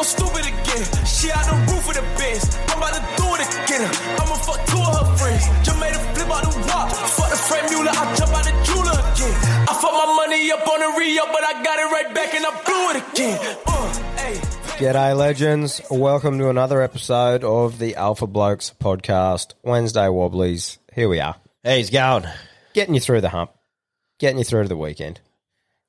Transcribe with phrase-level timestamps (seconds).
[0.00, 1.04] About go stupid again.
[1.04, 2.56] She out the roof of the Benz.
[2.72, 3.84] I'm about to do it again.
[4.16, 5.44] I'ma fuck two of her friends.
[5.62, 6.88] Just made a flip out the rock.
[6.90, 7.92] Fuck the Fred Mueller.
[7.92, 9.34] I jump out the jeweler again.
[9.68, 12.46] I fuck my money up on the re but I got it right back and
[12.46, 13.56] I blew it again.
[13.66, 14.36] Uh, hey.
[14.78, 15.82] G'day, legends.
[15.90, 19.52] Welcome to another episode of the Alpha Blokes podcast.
[19.62, 20.78] Wednesday Wobblies.
[20.94, 21.36] Here we are.
[21.62, 22.24] He's going.
[22.72, 23.50] Getting you through the hump.
[24.18, 25.20] Getting you through to the weekend.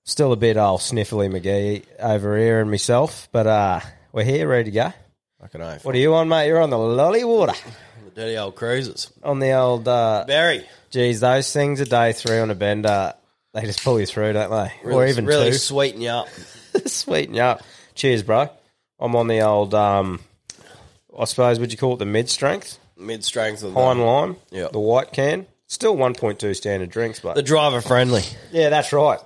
[0.03, 3.79] Still a bit old sniffly McGee over here and myself, but uh,
[4.11, 4.93] we're here ready to go.
[5.41, 5.85] Fucking oath.
[5.85, 6.47] What are you on, mate?
[6.47, 7.53] You're on the lolly water.
[8.05, 9.11] The dirty old cruisers.
[9.23, 10.65] On the old, uh, Barry.
[10.89, 13.13] geez, those things a day three on a bender,
[13.53, 14.71] they just pull you through, don't they?
[14.83, 15.57] Really, or even really two.
[15.57, 16.27] sweeten you up.
[16.85, 17.61] Sweeten you up.
[17.95, 18.49] Cheers, bro.
[18.99, 20.19] I'm on the old, um,
[21.17, 22.77] I suppose, would you call it the mid strength?
[22.97, 24.35] Mid strength of Pine the, lime.
[24.51, 24.67] Yeah.
[24.71, 25.47] The white can.
[25.67, 27.35] Still 1.2 standard drinks, but.
[27.35, 28.23] the driver friendly.
[28.51, 29.19] yeah, that's right.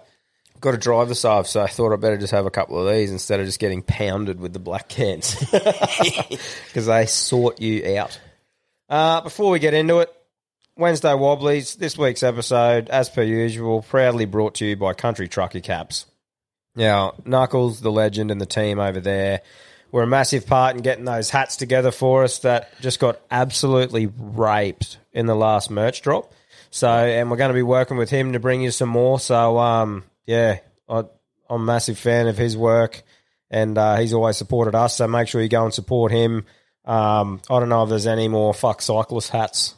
[0.61, 3.11] Got a driver's save, so I thought I'd better just have a couple of these
[3.11, 5.35] instead of just getting pounded with the black cans.
[6.67, 8.19] Because they sort you out.
[8.89, 10.13] Uh, before we get into it,
[10.77, 15.61] Wednesday Wobblies, this week's episode, as per usual, proudly brought to you by Country Trucker
[15.61, 16.05] Caps.
[16.75, 19.41] Now, Knuckles, the legend, and the team over there
[19.91, 24.07] were a massive part in getting those hats together for us that just got absolutely
[24.17, 26.33] raped in the last merch drop.
[26.69, 29.17] So, and we're going to be working with him to bring you some more.
[29.21, 30.59] So, um, yeah,
[30.89, 30.99] I,
[31.49, 33.03] I'm a massive fan of his work,
[33.49, 34.97] and uh, he's always supported us.
[34.97, 36.45] So make sure you go and support him.
[36.85, 39.75] Um, I don't know if there's any more fuck cyclist hats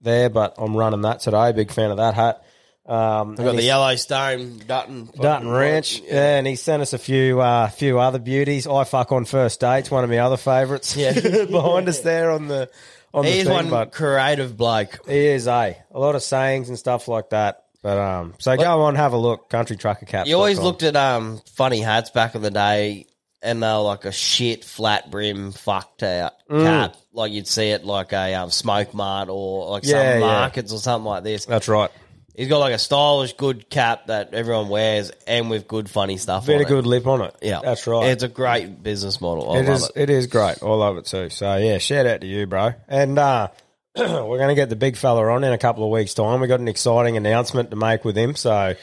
[0.00, 1.52] there, but I'm running that today.
[1.52, 2.44] Big fan of that hat.
[2.84, 5.08] Um, We've got the Yellowstone Dutton.
[5.14, 6.38] Dutton Ranch, yeah.
[6.38, 8.66] and he sent us a few uh, few other beauties.
[8.66, 10.96] I fuck on first dates, one of my other favourites.
[10.96, 11.12] Yeah.
[11.44, 12.68] behind us there on the
[13.14, 14.98] on the He's thing, one creative bloke.
[15.06, 17.61] he is a a lot of sayings and stuff like that.
[17.82, 19.50] But um, so go on, have a look.
[19.50, 20.26] Country Trucker Cap.
[20.26, 23.06] You always looked at um funny hats back in the day,
[23.42, 26.64] and they were like a shit flat brim fucked out Mm.
[26.64, 30.12] cap, like you'd see it like a um, smoke mart or like Yeah, yeah.
[30.12, 31.44] some markets or something like this.
[31.46, 31.90] That's right.
[32.36, 36.46] He's got like a stylish, good cap that everyone wears, and with good funny stuff.
[36.46, 36.88] Bit on of good It.
[36.88, 37.34] lip on it.
[37.42, 38.06] Yeah, that's right.
[38.10, 39.50] It's a great business model.
[39.52, 39.84] I It love is.
[39.90, 39.92] it.
[39.96, 40.62] It is great.
[40.62, 41.28] I love it too.
[41.30, 42.72] So yeah, shout out to you, bro.
[42.88, 43.48] And uh,
[43.96, 46.40] we're going to get the big fella on in a couple of weeks' time.
[46.40, 48.74] We've got an exciting announcement to make with him, so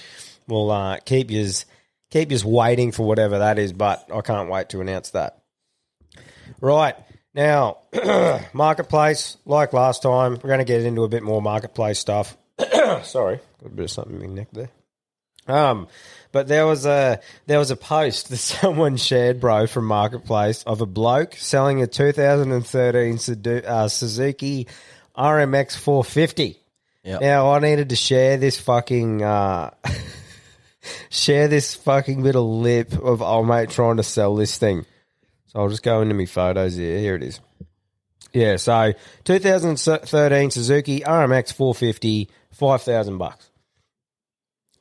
[0.47, 1.49] we'll uh, keep you
[2.11, 3.73] keep you waiting for whatever that is.
[3.73, 5.41] But I can't wait to announce that.
[6.61, 6.95] Right
[7.33, 7.77] now,
[8.53, 12.37] marketplace like last time, we're going to get into a bit more marketplace stuff.
[13.03, 14.69] Sorry, got a bit of something in my neck there.
[15.47, 15.87] Um,
[16.31, 20.81] but there was a there was a post that someone shared, bro, from Marketplace of
[20.81, 24.67] a bloke selling a 2013 uh, Suzuki
[25.19, 26.57] RMX 450.
[27.03, 27.21] Yep.
[27.21, 29.71] Now I needed to share this fucking uh,
[31.09, 34.85] share this fucking bit of lip of old mate trying to sell this thing.
[35.47, 36.99] So I'll just go into my photos here.
[36.99, 37.39] Here it is.
[38.31, 38.93] Yeah, so
[39.23, 43.49] 2013 Suzuki RMX 450, five thousand bucks.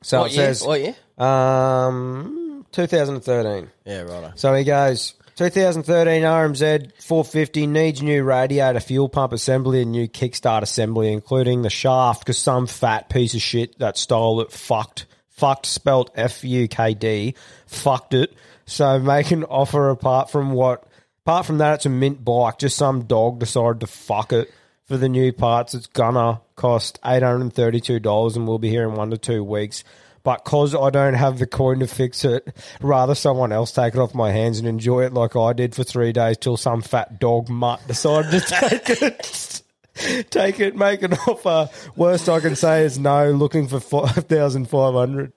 [0.03, 0.45] So What it year?
[0.53, 0.95] says What year?
[1.17, 3.69] um, 2013.
[3.85, 4.39] Yeah, right.
[4.39, 10.63] So he goes 2013 RMZ 450 needs new radiator, fuel pump assembly, and new kickstart
[10.63, 15.65] assembly, including the shaft, because some fat piece of shit that stole it fucked, fucked
[15.65, 17.35] spelt F U K D,
[17.67, 18.33] fucked it.
[18.65, 20.83] So make an offer apart from what,
[21.25, 22.57] apart from that, it's a mint bike.
[22.57, 24.53] Just some dog decided to fuck it
[24.87, 25.73] for the new parts.
[25.73, 29.85] It's gonna cost $832 and we'll be here in one to two weeks.
[30.29, 33.99] But cause I don't have the coin to fix it, rather someone else take it
[33.99, 37.19] off my hands and enjoy it like I did for three days till some fat
[37.19, 38.39] dog mutt decided to
[38.69, 39.61] take it.
[40.29, 41.71] take it, make an offer.
[41.95, 45.33] Worst I can say is no, looking for 5500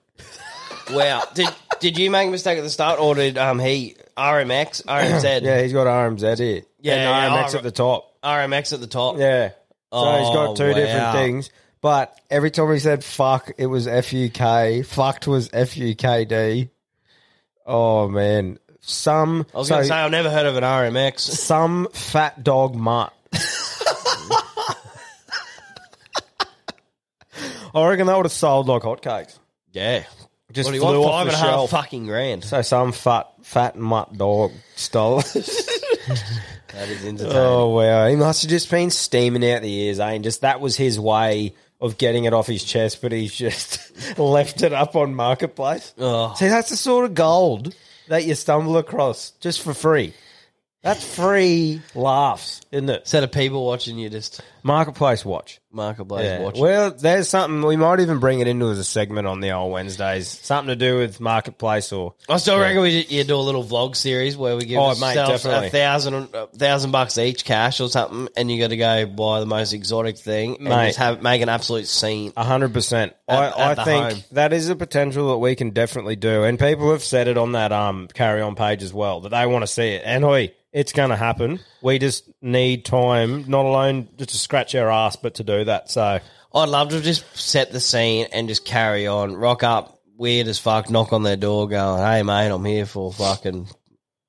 [0.91, 1.23] Wow.
[1.33, 1.49] Did
[1.79, 5.59] did you make a mistake at the start, or did um he RMX RMZ Yeah,
[5.63, 6.61] he's got RMZ here.
[6.81, 8.21] Yeah, and yeah, RMX oh, at the top.
[8.21, 9.17] RMX at the top?
[9.17, 9.53] Yeah.
[9.91, 10.73] So he's got two wow.
[10.73, 11.49] different things.
[11.83, 14.85] But every time he said fuck, it was FUK.
[14.85, 16.69] Fucked was FUKD.
[17.65, 18.57] Oh, man.
[18.79, 21.19] Some, I was so going to say I've never heard of an RMX.
[21.19, 23.13] some fat dog mutt.
[27.75, 29.37] I reckon that would have sold like hotcakes.
[29.71, 30.03] Yeah.
[30.51, 31.13] Just What do you flew want?
[31.13, 31.69] off Five the and a half shelf.
[31.71, 32.43] fucking grand.
[32.43, 35.21] So some fat, fat mutt dog stole.
[36.73, 37.37] That is entertaining.
[37.37, 40.09] Oh wow, he must have just been steaming out the ears, eh?
[40.13, 41.53] And just that was his way
[41.83, 45.93] of getting it off his chest, but he's just left it up on marketplace.
[45.97, 46.33] Oh.
[46.35, 47.75] See, that's the sort of gold
[48.07, 50.13] that you stumble across just for free.
[50.81, 53.07] That's free laughs, isn't it?
[53.07, 55.59] Set of people watching you just Marketplace watch.
[55.73, 56.39] Marketplace Yeah.
[56.41, 56.61] watching.
[56.61, 59.71] Well, there's something we might even bring it into as a segment on the old
[59.71, 60.27] Wednesdays.
[60.27, 63.95] Something to do with marketplace or I still reckon we you do a little vlog
[63.95, 65.67] series where we give Oh, mate, ourselves definitely.
[65.67, 69.39] a thousand a thousand bucks each cash or something, and you got to go buy
[69.39, 70.87] the most exotic thing and Mate.
[70.87, 72.33] just have make an absolute scene.
[72.37, 73.13] A hundred percent.
[73.27, 74.23] I, At- at the I think home.
[74.33, 77.53] that is a potential that we can definitely do, and people have said it on
[77.53, 80.03] that um carry on page as well that they want to see it.
[80.05, 81.59] And oi, it's going to happen.
[81.81, 85.89] We just need time, not alone just to scratch our ass, but to do that.
[85.89, 86.19] So
[86.53, 90.59] I'd love to just set the scene and just carry on, rock up weird as
[90.59, 93.67] fuck, knock on their door, going, "Hey mate, I'm here for fucking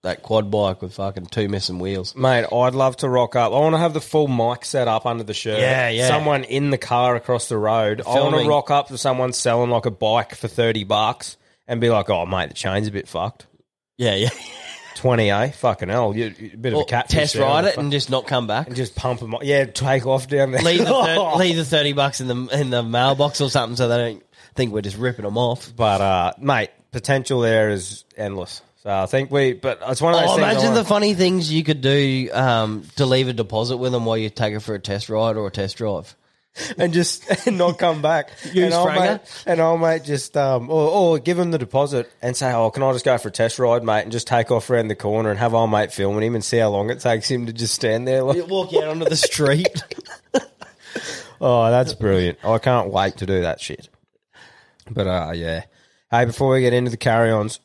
[0.02, 3.52] that quad bike with fucking two missing wheels." Mate, I'd love to rock up.
[3.52, 5.60] I want to have the full mic set up under the shirt.
[5.60, 6.08] Yeah, yeah.
[6.08, 8.02] Someone in the car across the road.
[8.06, 11.36] I want to rock up to someone selling like a bike for 30 bucks
[11.66, 13.46] and be like, oh, mate, the chain's a bit fucked.
[13.96, 14.30] Yeah, yeah.
[14.96, 15.50] 20, eh?
[15.50, 16.14] Fucking hell.
[16.16, 18.66] You, you- a bit of a cat test ride it and just not come back.
[18.68, 19.34] and just pump them.
[19.42, 20.62] Yeah, take off down there.
[20.62, 23.88] leave the thir- leave the thirty bucks in the in the mailbox or something, so
[23.88, 24.22] they don't
[24.54, 25.72] think we're just ripping them off.
[25.74, 28.62] But, uh, mate, potential there is endless.
[28.84, 30.46] So I think we, but it's one of those Oh, things.
[30.46, 33.92] I imagine wanna- the funny things you could do um, to leave a deposit with
[33.92, 36.14] them while you take it for a test ride or a test drive.
[36.78, 38.30] And just and not come back.
[38.52, 42.10] Use and I'll mate, and I'll mate just um or, or give him the deposit
[42.22, 44.50] and say, oh, can I just go for a test ride, mate, and just take
[44.50, 47.00] off around the corner and have our mate filming him and see how long it
[47.00, 48.22] takes him to just stand there.
[48.22, 49.82] Like, walk out onto the street.
[51.40, 52.38] oh, that's brilliant!
[52.44, 53.88] I can't wait to do that shit.
[54.90, 55.64] But uh, yeah.
[56.10, 57.58] Hey, before we get into the carry-ons,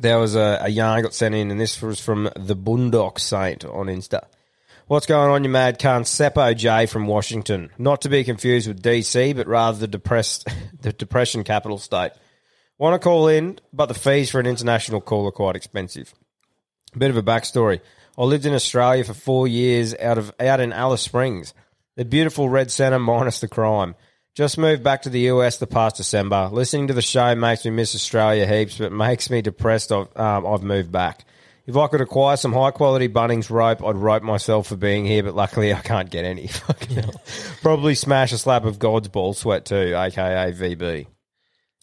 [0.00, 3.64] there was a, a yarn got sent in, and this was from the Boondock Saint
[3.64, 4.24] on Insta.
[4.88, 6.02] What's going on, you mad cunt?
[6.02, 7.70] Seppo J from Washington.
[7.76, 10.46] Not to be confused with DC, but rather the depressed,
[10.80, 12.12] the depression capital state.
[12.78, 16.14] Want to call in, but the fees for an international call are quite expensive.
[16.96, 17.80] Bit of a backstory.
[18.16, 21.52] I lived in Australia for four years out of out in Alice Springs,
[21.96, 23.96] the beautiful red centre minus the crime.
[24.36, 26.48] Just moved back to the US the past December.
[26.52, 29.90] Listening to the show makes me miss Australia heaps, but makes me depressed.
[29.90, 31.24] I've, um, I've moved back.
[31.66, 35.24] If I could acquire some high quality Bunnings rope, I'd rope myself for being here,
[35.24, 36.46] but luckily I can't get any.
[36.46, 37.20] Fucking hell.
[37.60, 41.06] Probably smash a slab of God's ball sweat too, aka VB.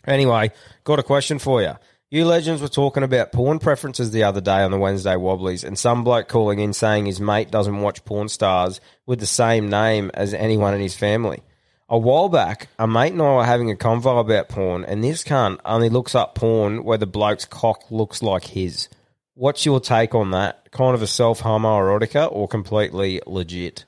[0.05, 0.51] Anyway,
[0.85, 1.73] got a question for you.
[2.09, 5.77] You legends were talking about porn preferences the other day on the Wednesday Wobblies, and
[5.77, 10.11] some bloke calling in saying his mate doesn't watch porn stars with the same name
[10.13, 11.41] as anyone in his family.
[11.89, 15.23] A while back, a mate and I were having a convo about porn, and this
[15.23, 18.87] cunt only looks up porn where the bloke's cock looks like his.
[19.35, 20.71] What's your take on that?
[20.71, 23.85] Kind of a self homoerotica or completely legit?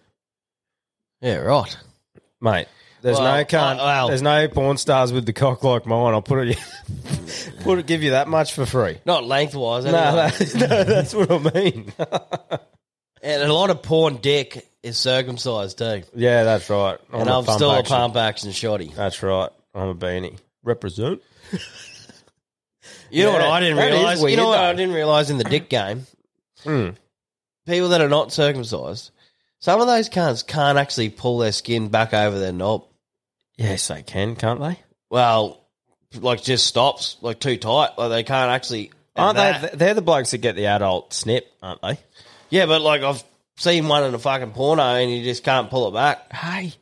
[1.22, 1.76] yeah, right.
[2.42, 2.68] Mate,
[3.02, 6.14] there's Well, no cunt, uh, well- there's no porn stars with the cock like mine.
[6.14, 6.58] I'll put it,
[7.62, 8.98] put it, give you that much for free.
[9.06, 9.86] Not lengthwise.
[9.86, 10.30] No, Anyway.
[10.38, 11.94] that, no, that's what I mean.
[13.24, 16.04] and a lot of porn dick is circumcised too.
[16.16, 16.98] yeah, that's right.
[17.12, 17.96] I'm and I'm still action.
[17.96, 18.94] a pump action shotty.
[18.94, 19.50] That's right.
[19.74, 20.38] I'm a beanie.
[20.64, 21.22] Represent.
[23.10, 24.20] You know what I didn't that is realize?
[24.20, 24.78] You weird, know what I though.
[24.78, 26.06] didn't realize in the dick game?
[26.64, 26.90] Hmm.
[27.66, 29.12] People that are not circumcised,
[29.60, 32.86] some of those cunts can't actually pull their skin back over their knob.
[33.58, 34.80] Yes, they can, can't they?
[35.10, 35.66] Well,
[36.20, 37.98] like just stops, like too tight.
[37.98, 39.70] Like they can't actually Aren't they?
[39.74, 41.98] They're the blokes that get the adult snip, aren't they?
[42.50, 43.24] Yeah, but like I've
[43.58, 46.32] seen one in a fucking porno and you just can't pull it back.
[46.34, 46.74] Hey.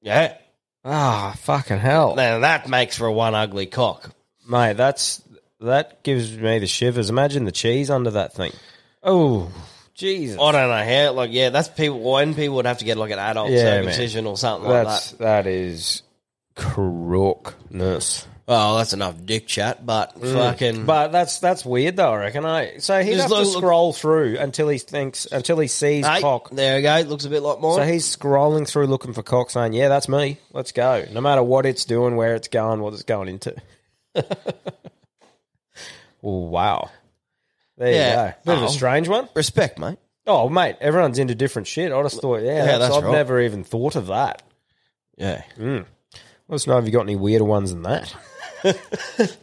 [0.00, 0.36] Yeah.
[0.84, 2.16] Ah, fucking hell.
[2.16, 4.10] Now that makes for one ugly cock.
[4.48, 5.22] Mate, that's
[5.62, 7.10] that gives me the shivers.
[7.10, 8.52] Imagine the cheese under that thing.
[9.02, 9.50] Oh,
[9.94, 10.38] Jesus.
[10.40, 11.12] I don't know how.
[11.12, 12.00] Like, yeah, that's people.
[12.00, 13.84] When people would have to get like an adult Yeah, man.
[13.84, 15.18] circumcision or something like That's that.
[15.18, 16.02] that is
[16.54, 18.26] crookness.
[18.48, 19.86] Oh, that's enough dick chat.
[19.86, 20.32] But mm.
[20.34, 20.84] fucking.
[20.84, 22.44] But that's that's weird though, I reckon.
[22.44, 25.68] I so he'd Just have to look- look- scroll through until he thinks until he
[25.68, 26.50] sees Hey, cock.
[26.50, 27.08] there you go.
[27.08, 27.76] Looks a bit like mine.
[27.76, 30.38] So he's scrolling through looking for cock, saying, "Yeah, that's me.
[30.52, 33.54] Let's go." No matter what it's doing, where it's going, what it's going into.
[36.22, 36.90] oh, wow.
[37.76, 38.10] There Yeah.
[38.10, 38.36] you go.
[38.44, 38.66] Bit of Oh.
[38.66, 39.28] a strange one.
[39.34, 39.98] Respect, mate.
[40.26, 41.90] Oh, mate, everyone's into different shit.
[41.92, 43.12] I just thought, yeah, that's, that's I've right.
[43.12, 44.42] never even thought of that.
[45.16, 45.42] Yeah.
[45.58, 45.84] Let
[46.50, 48.14] us know if you got any weirder ones than that.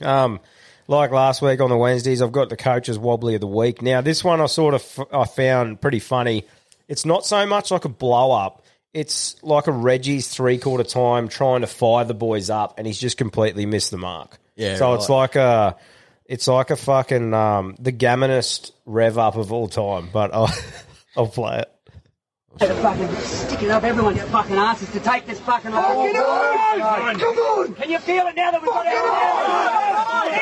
[0.00, 0.40] um,
[0.86, 3.82] like last week on the Wednesdays, I've got the coach's wobbly of the week.
[3.82, 6.44] Now, this one I sort of f- I found pretty funny.
[6.88, 8.64] It's not so much like a blow up.
[8.92, 12.98] It's like a Reggie's three quarter time trying to fire the boys up, and he's
[12.98, 14.38] just completely missed the mark.
[14.60, 15.76] Yeah, So it's like a,
[16.26, 20.10] it's like a fucking um, the gammonest rev up of all time.
[20.12, 20.52] But I'll,
[21.16, 21.72] I'll play it.
[22.58, 27.18] They're fucking sticking up everyone's fucking asses to take this fucking Fucking on!
[27.18, 27.74] Come on!
[27.74, 28.92] Can you feel it now that we've got it?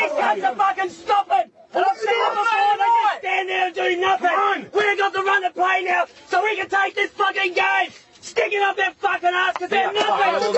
[0.01, 1.53] These guys are fucking stopping!
[1.75, 4.71] And I've seen it before, they just stand there and do nothing!
[4.75, 7.91] We've got to run the play now so we can take this fucking game!
[8.39, 10.35] Sticking up their fucking ass because they're nothing!
[10.35, 10.57] Look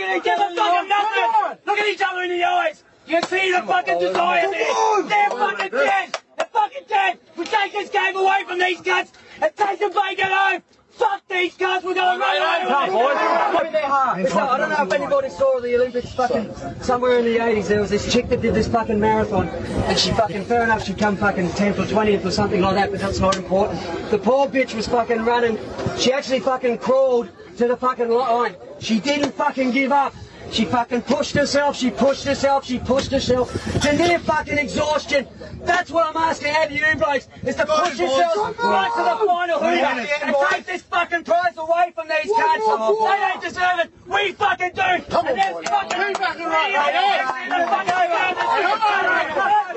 [0.00, 1.58] at each other fucking nothing!
[1.64, 2.82] Look at each other in the eyes!
[3.06, 5.02] You see the fucking desire there!
[5.04, 6.18] They're fucking dead!
[6.36, 7.20] They're fucking dead!
[7.36, 10.62] We take this game away from these cunts and take them back at home!
[10.96, 13.92] Fuck these guys, we're gonna run over them!
[13.92, 17.68] I don't know if anybody saw the Olympics fucking somewhere in the 80s.
[17.68, 20.98] There was this chick that did this fucking marathon, and she fucking, fair enough, she'd
[20.98, 23.78] come fucking 10th or 20th or something like that, but that's not important.
[24.10, 25.58] The poor bitch was fucking running.
[25.98, 28.56] She actually fucking crawled to the fucking line.
[28.78, 30.14] She didn't fucking give up.
[30.50, 35.26] She fucking pushed herself, she pushed herself, she pushed herself to near fucking exhaustion.
[35.62, 39.26] That's what I'm asking out of you blokes, is to push yourselves right to the
[39.26, 42.66] final hooter and take this fucking prize away from these cunts.
[42.66, 43.92] They don't deserve it.
[44.06, 44.80] We fucking do.
[44.82, 49.76] and there's fucking three of them in the fucking game that's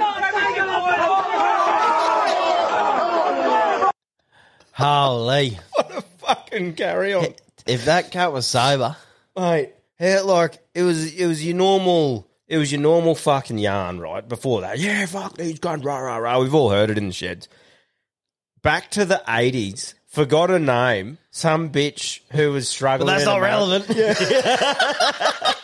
[4.74, 5.60] Holy.
[6.20, 7.34] Fucking carry on,
[7.66, 8.96] If that cat was sober.
[9.36, 9.74] mate.
[10.00, 14.28] Yeah, like it was, it was your normal, it was your normal fucking yarn, right?
[14.28, 16.40] Before that, yeah, fuck these guns, rah rah rah.
[16.40, 17.48] We've all heard it in the sheds.
[18.62, 23.08] Back to the eighties, forgot a name, some bitch who was But struggling.
[23.08, 23.86] that's not relevant.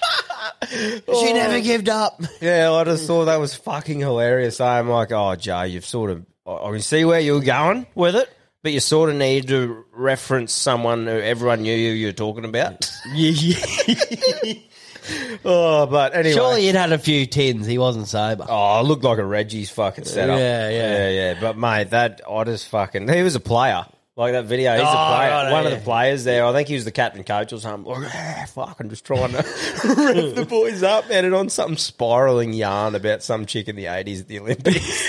[0.69, 2.21] she never gave up.
[2.41, 4.59] Yeah, I just thought that was fucking hilarious.
[4.59, 8.29] I'm like, oh, Jay, you've sort of, I can see where you're going with it,
[8.65, 12.45] but you sort of need to reference someone who everyone knew you you were talking
[12.45, 12.91] about.
[15.45, 16.33] oh, but anyway.
[16.33, 17.67] Surely he'd had a few tins.
[17.67, 18.43] He wasn't sober.
[18.49, 20.39] Oh, it looked like a Reggie's fucking setup.
[20.39, 20.79] Yeah, yeah.
[20.79, 21.39] yeah, yeah.
[21.39, 23.85] But mate, that I just fucking he was a player.
[24.15, 25.29] Like that video, he's Oh, a player.
[25.29, 26.43] right, One of the players there.
[26.43, 27.93] I think he was the captain coach or something.
[27.93, 29.37] Like, ah, fucking just trying to
[29.95, 31.05] rev the boys up.
[31.11, 35.07] And it on some spiraling yarn about some chick in the eighties at the Olympics.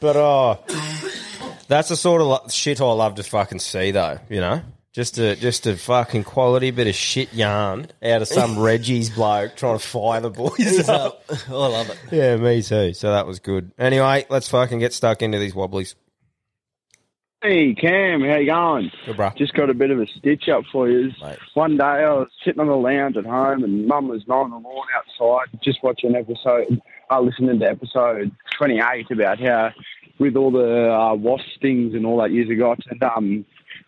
[0.00, 0.60] but oh,
[1.68, 4.18] that's the sort of lo- shit I love to fucking see, though.
[4.28, 4.62] You know.
[4.92, 9.54] Just a just a fucking quality bit of shit yarn out of some Reggie's bloke
[9.54, 11.22] trying to fire the boys up.
[11.48, 11.98] I love it.
[12.10, 12.94] Yeah, me too.
[12.94, 13.70] So that was good.
[13.78, 15.94] Anyway, let's fucking get stuck into these wobblies.
[17.42, 18.90] Hey Cam, how you going?
[19.06, 19.30] Good, bro.
[19.36, 21.12] Just got a bit of a stitch up for you.
[21.22, 21.38] Mate.
[21.54, 24.56] One day I was sitting on the lounge at home and Mum was mowing the
[24.56, 29.70] lawn outside, just watching episode, uh, listening to episode 28 about how
[30.18, 32.74] with all the uh, wasp stings and all that years ago.
[32.90, 33.44] And um,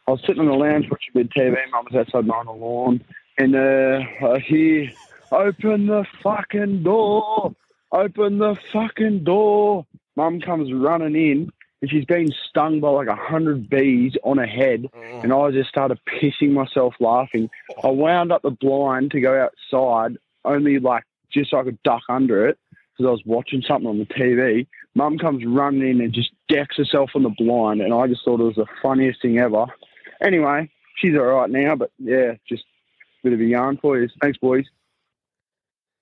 [0.07, 1.57] I was sitting on the lounge watching a bit TV.
[1.71, 3.05] Mum was outside mowing the lawn,
[3.39, 4.91] and uh, I hear,
[5.33, 7.55] "Open the fucking door!
[7.93, 13.17] Open the fucking door!" Mum comes running in, and she's been stung by like a
[13.17, 17.51] hundred bees on her head, and I just started pissing myself laughing.
[17.83, 22.03] I wound up the blind to go outside, only like just so I could duck
[22.09, 22.59] under it
[23.01, 24.67] because I was watching something on the TV.
[24.95, 28.41] Mum comes running in and just decks herself on the blind, and I just thought
[28.41, 29.67] it was the funniest thing ever.
[30.23, 34.09] Anyway, she's all right now, but yeah, just a bit of a yarn for you.
[34.21, 34.65] Thanks, boys.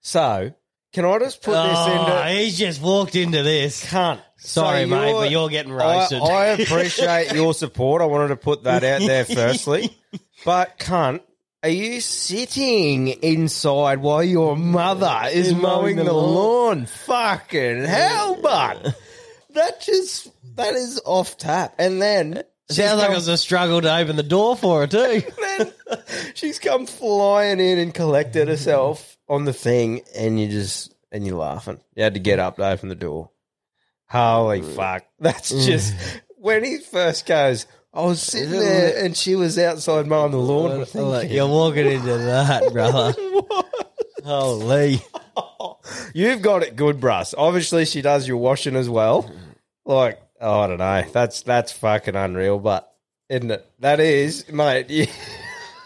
[0.01, 0.53] So,
[0.93, 3.89] can I just put Oh, this into he's just walked into this.
[3.89, 4.21] Can't.
[4.39, 6.23] Sorry, So mate, but you're getting roasted.
[6.23, 8.03] I, I appreciate your support.
[8.03, 9.97] I wanted to put that out there firstly.
[10.45, 11.21] But cunt,
[11.61, 16.87] Are you sitting inside while your mother is mowing the lawn?
[16.87, 18.97] Fucking hell, but
[19.55, 21.75] that just that is off tap.
[21.81, 24.87] And then Sounds like it come- was a struggle to open the door for her
[24.87, 25.23] too.
[25.59, 25.73] then
[26.35, 31.39] she's come flying in and collected herself on the thing, and you just and you're
[31.39, 31.81] laughing.
[31.97, 33.31] You had to get up to open the door.
[34.07, 34.77] Holy mm.
[34.77, 35.07] fuck!
[35.19, 35.67] That's mm.
[35.67, 35.93] just
[36.37, 37.67] when he first goes.
[37.93, 40.87] I was sitting there, and she was outside mowing the lawn.
[40.95, 43.15] Like, you're walking into that, brother.
[44.25, 45.01] Holy.
[46.13, 47.35] You've got it good, Bruss.
[47.37, 49.31] Obviously, she does your washing as well.
[49.85, 51.03] Like, oh, I don't know.
[51.13, 52.93] That's that's fucking unreal, but
[53.29, 53.67] isn't it?
[53.81, 54.91] That is, mate.
[54.91, 55.07] You,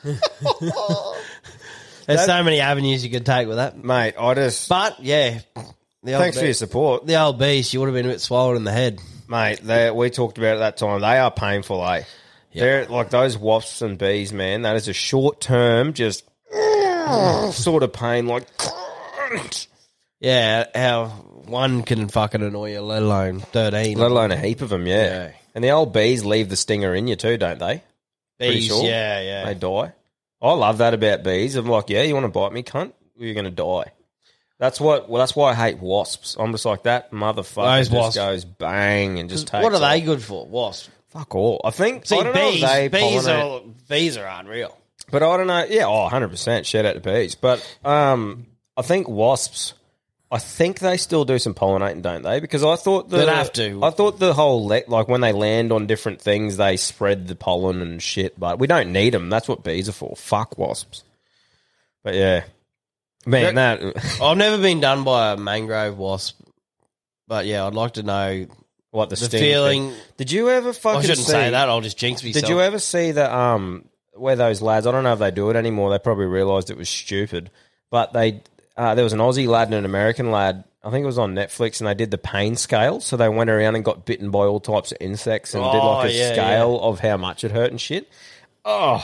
[2.06, 3.82] There's so many avenues you could take with that.
[3.82, 5.38] mate, I just But yeah,
[6.02, 7.06] the old thanks for your support.
[7.06, 8.98] The old beast, you would have been a bit swollen in the head.
[9.28, 11.00] Mate, they, we talked about it that time.
[11.00, 12.02] They are painful, eh?
[12.54, 14.62] They're like those wasps and bees, man.
[14.62, 16.24] That is a short term, just
[17.52, 18.26] sort of pain.
[18.26, 18.46] Like,
[20.22, 23.98] Yeah, how one can fucking annoy you, let alone thirteen.
[23.98, 25.32] let alone a heap of them, yeah.
[25.52, 27.82] And the old bees leave the stinger in you too, don't they?
[28.38, 28.82] Pretty bees.
[28.84, 29.44] Yeah, yeah.
[29.46, 29.92] They die.
[30.40, 31.56] I love that about bees.
[31.56, 32.92] I'm like, yeah, you want to bite me, cunt?
[33.16, 33.90] You're going to die.
[34.62, 35.08] That's what.
[35.08, 36.36] Well, that's why I hate wasps.
[36.38, 37.78] I'm just like that motherfucker.
[37.78, 38.14] Those just wasps.
[38.16, 39.60] goes bang and just takes.
[39.60, 40.04] what are they off.
[40.04, 40.46] good for?
[40.46, 40.88] Wasps.
[41.08, 41.60] Fuck all.
[41.64, 42.06] I think.
[42.06, 42.62] See, I don't know if bees.
[42.62, 44.78] they bees pollinate- are bees are unreal.
[45.10, 45.64] But I don't know.
[45.68, 46.64] Yeah, oh, 100%.
[46.64, 47.34] Shout out to bees.
[47.34, 49.74] But um, I think wasps,
[50.30, 52.38] I think they still do some pollinating, don't they?
[52.38, 53.82] Because I thought the, They'd have to.
[53.82, 57.34] I thought the whole, le- like when they land on different things, they spread the
[57.34, 58.38] pollen and shit.
[58.38, 59.28] But we don't need them.
[59.28, 60.14] That's what bees are for.
[60.14, 61.02] Fuck wasps.
[62.04, 62.44] But yeah.
[63.26, 63.80] Man, that.
[64.20, 66.40] I've never been done by a mangrove wasp,
[67.28, 68.46] but yeah, I'd like to know
[68.90, 69.90] What the, the sting feeling.
[69.90, 70.00] thing.
[70.16, 71.68] Did you ever fucking I shouldn't see, say that.
[71.68, 72.42] I'll just jinx myself.
[72.44, 74.86] Did you ever see the um where those lads?
[74.86, 75.90] I don't know if they do it anymore.
[75.90, 77.50] They probably realised it was stupid,
[77.90, 78.42] but they
[78.76, 80.64] uh, there was an Aussie lad and an American lad.
[80.84, 83.00] I think it was on Netflix, and they did the pain scale.
[83.00, 86.06] So they went around and got bitten by all types of insects and did like
[86.06, 88.08] Oh, a yeah, scale of how much it hurt and shit.
[88.64, 89.00] Oh,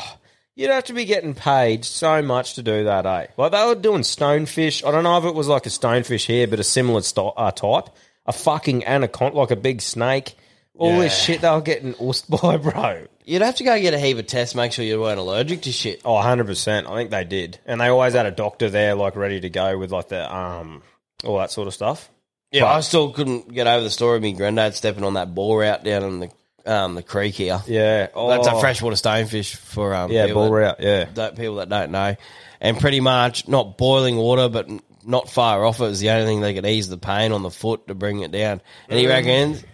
[0.58, 3.28] you'd have to be getting paid so much to do that, eh?
[3.38, 4.84] Like they were doing stonefish.
[4.86, 7.52] I don't know if it was like a stonefish here, but a similar sto- uh,
[7.52, 7.88] type.
[8.26, 10.34] A fucking anaconda, like a big snake.
[10.76, 11.34] All this Yeah.
[11.34, 13.06] shit they were getting oosed by, bro.
[13.24, 15.72] You'd have to go get a heap of tests, make sure you weren't allergic to
[15.72, 16.00] shit.
[16.04, 16.86] Oh, 100%.
[16.90, 17.58] I think they did.
[17.66, 20.82] And they always had a doctor there, like, ready to go with, like, the, um,
[21.24, 22.08] all that sort of stuff.
[22.52, 25.84] Yeah, I still couldn't get over the story of me granddad stepping on that bullrout
[25.84, 26.30] down in the
[26.68, 27.60] um, the creek here.
[27.66, 28.08] Yeah.
[28.14, 30.76] Oh, That's a freshwater stonefish for um, Yeah, people that- route.
[30.80, 31.04] Yeah.
[31.14, 32.14] that people that don't know,
[32.60, 36.26] and pretty much not boiling water, but n- not far off it was the only
[36.26, 38.60] thing they could ease the pain on the foot to bring it down.
[38.88, 39.08] And he Mm.
[39.08, 39.64] reckons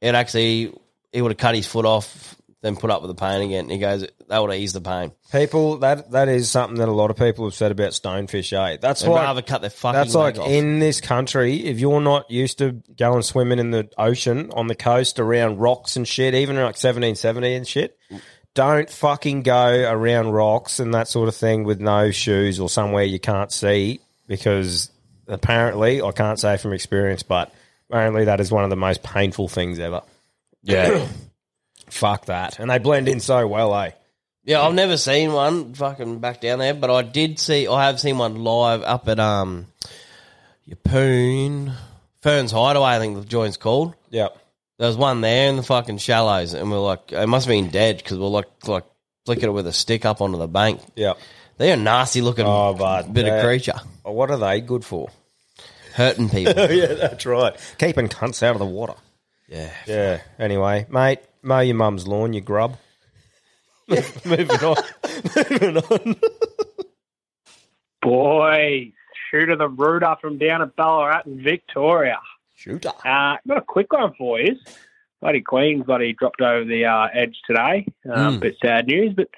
[0.00, 0.72] it actually
[1.12, 3.64] he would have cut his foot off, then put up with the pain again.
[3.64, 5.12] And he goes that would ease the pain.
[5.30, 8.78] People, that that is something that a lot of people have said about stonefish, eh?
[8.80, 10.48] That's They'd like, rather cut their fucking that's like off.
[10.48, 14.74] in this country, if you're not used to going swimming in the ocean, on the
[14.74, 17.98] coast, around rocks and shit, even like 1770 and shit,
[18.54, 23.04] don't fucking go around rocks and that sort of thing with no shoes or somewhere
[23.04, 24.90] you can't see because
[25.28, 27.52] apparently, I can't say from experience, but
[27.90, 30.02] apparently that is one of the most painful things ever.
[30.62, 31.06] Yeah.
[31.96, 32.58] Fuck that.
[32.58, 33.90] And they blend in so well, eh?
[34.44, 37.66] Yeah, I've never seen one fucking back down there, but I did see.
[37.66, 39.66] I have seen one live up at um,
[40.68, 41.72] Yeppoon
[42.20, 42.90] Ferns Hideaway.
[42.96, 43.94] I think the joint's called.
[44.10, 44.36] Yep.
[44.78, 47.70] There was one there in the fucking shallows, and we're like, it must have been
[47.70, 48.84] dead because we're like like
[49.24, 50.80] flicking it with a stick up onto the bank.
[50.96, 51.18] Yep.
[51.58, 55.08] They're nasty looking Oh, but bit of they're- creature, What are they good for?
[55.94, 56.70] hurting people.
[56.70, 57.56] yeah, that's right.
[57.78, 58.92] Keeping cunts out of the water.
[59.48, 60.20] yeah, Yeah.
[60.38, 62.76] Anyway, mate, mow your mum's lawn, you grub.
[63.88, 64.76] Moving on.
[65.50, 66.16] Moving on.
[68.02, 68.92] Boy,
[69.30, 72.18] shooter the rooter from down at Ballarat in Victoria.
[72.54, 72.90] Shooter.
[73.04, 74.56] Uh, got a quick one for you.
[75.20, 77.86] Bloody Queen's bloody dropped over the uh, edge today.
[78.10, 79.28] Um, Bit sad news, but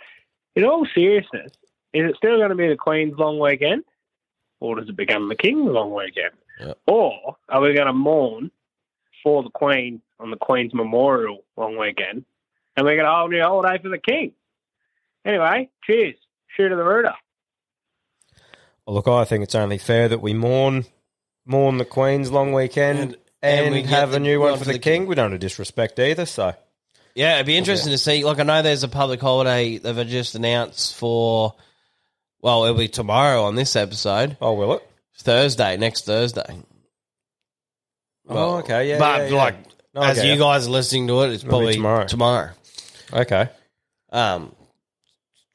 [0.57, 1.53] in all seriousness,
[1.93, 3.85] is it still going to be the Queen's long weekend,
[4.61, 6.79] or does it become the King's long weekend, Yep.
[6.89, 8.51] or are we going to mourn
[9.23, 12.25] for the Queen on the Queen's Memorial long weekend,
[12.77, 14.33] and we get a whole new holiday for the King?
[15.25, 16.15] Anyway, cheers,
[16.57, 17.15] shooter the rooter.
[18.87, 20.85] Well, look, I think it's only fair that we mourn
[21.45, 24.65] mourn the Queen's long weekend and, And- and we have a new one one for
[24.65, 25.07] for the, the King.
[25.07, 26.55] We don't want to disrespect either, so.
[27.15, 27.35] yeah.
[27.37, 28.25] It'd be interesting to see.
[28.25, 31.55] Like I know there's a public holiday they've just announced for.
[32.41, 34.89] Well, it'll be tomorrow on this episode, Oh, will it?
[35.19, 36.63] Thursday, next Thursday.
[38.29, 38.99] Oh, okay, yeah.
[38.99, 39.37] but yeah, yeah.
[39.37, 39.57] like
[39.95, 40.33] No, as okay.
[40.33, 42.07] you guys are listening to it, it's It'll probably tomorrow.
[42.07, 42.51] Tomorrow.
[43.13, 43.49] Okay.
[44.11, 44.55] Um,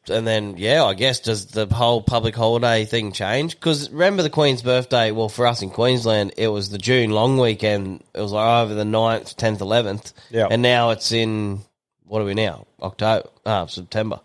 [0.10, 3.56] and then yeah, I guess does the whole public holiday thing change?
[3.56, 5.12] Because remember the Queen's birthday?
[5.12, 8.04] Well, for us in Queensland, it was the June long weekend.
[8.14, 10.14] It was like over the 9th, tenth, eleventh.
[10.30, 10.48] Yeah.
[10.50, 11.62] and now it's in
[12.06, 12.68] what are we now?
[12.82, 14.20] October, ah, September.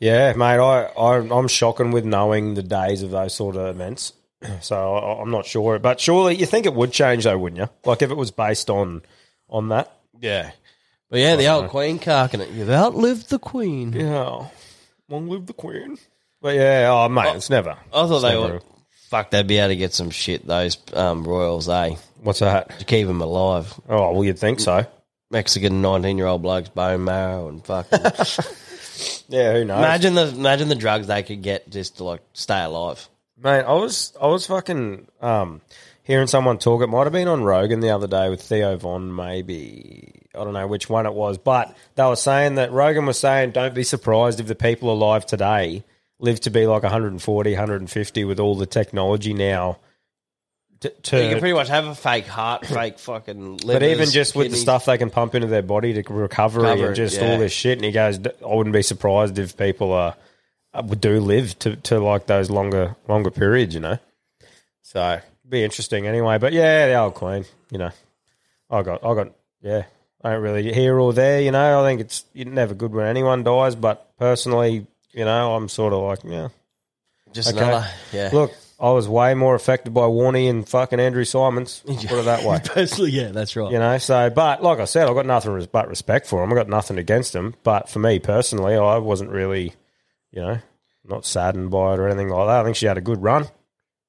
[0.00, 4.12] Yeah, mate, I, I I'm shocking with knowing the days of those sort of events.
[4.60, 7.68] So I, I'm not sure, but surely you think it would change though, wouldn't you?
[7.84, 9.02] Like if it was based on
[9.48, 9.92] on that.
[10.20, 10.50] Yeah,
[11.10, 12.50] but yeah, the old Queen carking it.
[12.50, 13.92] You've outlived the Queen.
[13.92, 14.46] Yeah,
[15.08, 15.98] long live the Queen.
[16.40, 17.70] But yeah, oh mate, it's never.
[17.70, 18.62] I thought it's they never- would.
[19.10, 20.44] Fuck, they'd be able to get some shit.
[20.46, 21.94] Those um, royals, eh?
[22.22, 22.78] What's that?
[22.80, 23.72] To keep them alive.
[23.88, 24.86] Oh well, you'd think so.
[25.30, 27.98] Mexican nineteen-year-old blokes, bone marrow, and fucking.
[29.28, 29.78] Yeah, who knows?
[29.78, 33.08] imagine the imagine the drugs they could get just to like stay alive.
[33.36, 35.60] Mate, I was I was fucking um,
[36.04, 36.82] hearing someone talk.
[36.82, 40.22] It might have been on Rogan the other day with Theo Von, maybe.
[40.34, 43.52] I don't know which one it was, but they were saying that Rogan was saying,
[43.52, 45.84] don't be surprised if the people alive today
[46.18, 49.78] live to be like 140, 150 with all the technology now.
[50.80, 53.58] To, to- you can pretty much have a fake heart, fake fucking.
[53.58, 54.62] Livers, but even just with the kidneys.
[54.62, 57.32] stuff they can pump into their body to recovery Cover and it, just yeah.
[57.32, 60.14] all this shit, and he goes, I wouldn't be surprised if people are
[60.74, 63.98] Uh, do live to, to like those longer longer periods, you know.
[64.82, 66.38] So be interesting anyway.
[66.38, 67.90] But yeah, the old Queen, you know,
[68.70, 69.32] I got I got
[69.62, 69.84] yeah.
[70.22, 71.82] I don't really here or there, you know.
[71.84, 76.00] I think it's never good when anyone dies, but personally, you know, I'm sort of
[76.00, 76.48] like, yeah,
[77.34, 77.62] just okay.
[77.62, 77.86] another.
[78.10, 81.82] Yeah, Look, I was way more affected by Warney and fucking Andrew Symonds.
[81.86, 82.58] Put it that way.
[82.64, 83.70] personally, yeah, that's right.
[83.70, 86.50] You know, so but like I said, I've got nothing but respect for him.
[86.50, 87.54] I've got nothing against him.
[87.62, 89.74] But for me personally, I wasn't really,
[90.34, 90.58] you know,
[91.04, 92.60] not saddened by it or anything like that.
[92.60, 93.46] I think she had a good run.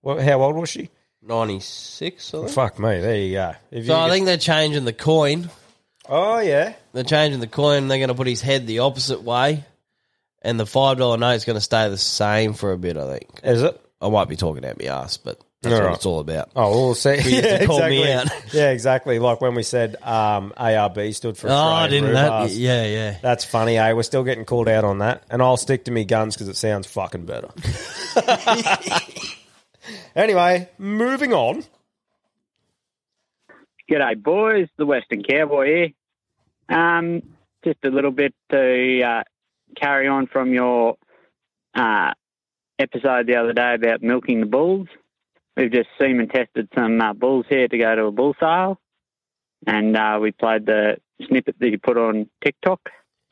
[0.01, 0.89] Well, how old was she?
[1.21, 2.31] Ninety six.
[2.49, 3.53] Fuck me, there you go.
[3.71, 5.49] If So you I think they're changing the coin.
[6.07, 7.87] oh yeah, They're changing the coin.
[7.87, 9.63] They're going to put his head the opposite way,
[10.41, 12.97] and the five dollar note's going to stay the same for a bit.
[12.97, 13.39] I think.
[13.43, 13.81] is it?
[14.01, 15.95] I might be talking out my ass, but that's All what right.
[15.95, 16.51] it's all about.
[16.55, 17.15] Oh, we'll see.
[17.35, 18.27] You have to call me out.
[18.53, 19.19] yeah, exactly.
[19.19, 22.49] Like when we said um, ARB stood for Oh, I didn't Brew that?
[22.51, 23.17] Yeah, yeah.
[23.21, 23.93] That's funny, eh?
[23.93, 26.57] We're still getting called out on that, and I'll stick to me guns because it
[26.57, 27.49] sounds fucking better.
[30.15, 31.63] anyway, moving on.
[33.89, 34.67] G'day, boys.
[34.77, 35.65] The Western Cowboy
[36.69, 36.77] here.
[36.77, 37.21] Um,
[37.63, 39.23] just a little bit to uh,
[39.75, 40.97] carry on from your
[41.75, 42.11] uh,
[42.79, 44.87] episode the other day about milking the bulls.
[45.57, 48.77] We've just semen tested some uh, bulls here to go to a bull sale,
[49.65, 52.81] and uh, we played the snippet that you put on TikTok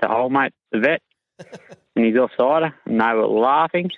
[0.01, 1.01] to old mate the vet,
[1.95, 3.89] and he's offsider, and they were laughing.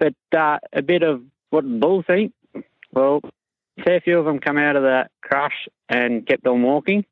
[0.00, 2.32] But uh, a bit of what bulls think.
[2.92, 3.20] Well,
[3.78, 7.04] a fair few of them come out of the crush and kept on walking,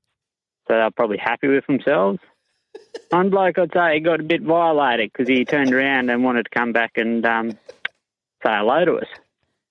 [0.67, 2.19] so they're probably happy with themselves.
[3.11, 6.45] One bloke, I'd say, he got a bit violated because he turned around and wanted
[6.45, 9.07] to come back and um, say hello to us.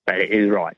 [0.06, 0.76] But he's right.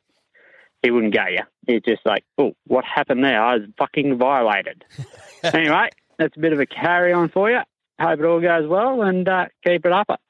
[0.82, 1.40] He wouldn't go you.
[1.66, 3.42] He's just like, oh, what happened there?
[3.42, 4.84] I was fucking violated.
[5.42, 7.60] anyway, that's a bit of a carry on for you.
[7.98, 10.20] Hope it all goes well and uh, keep it up.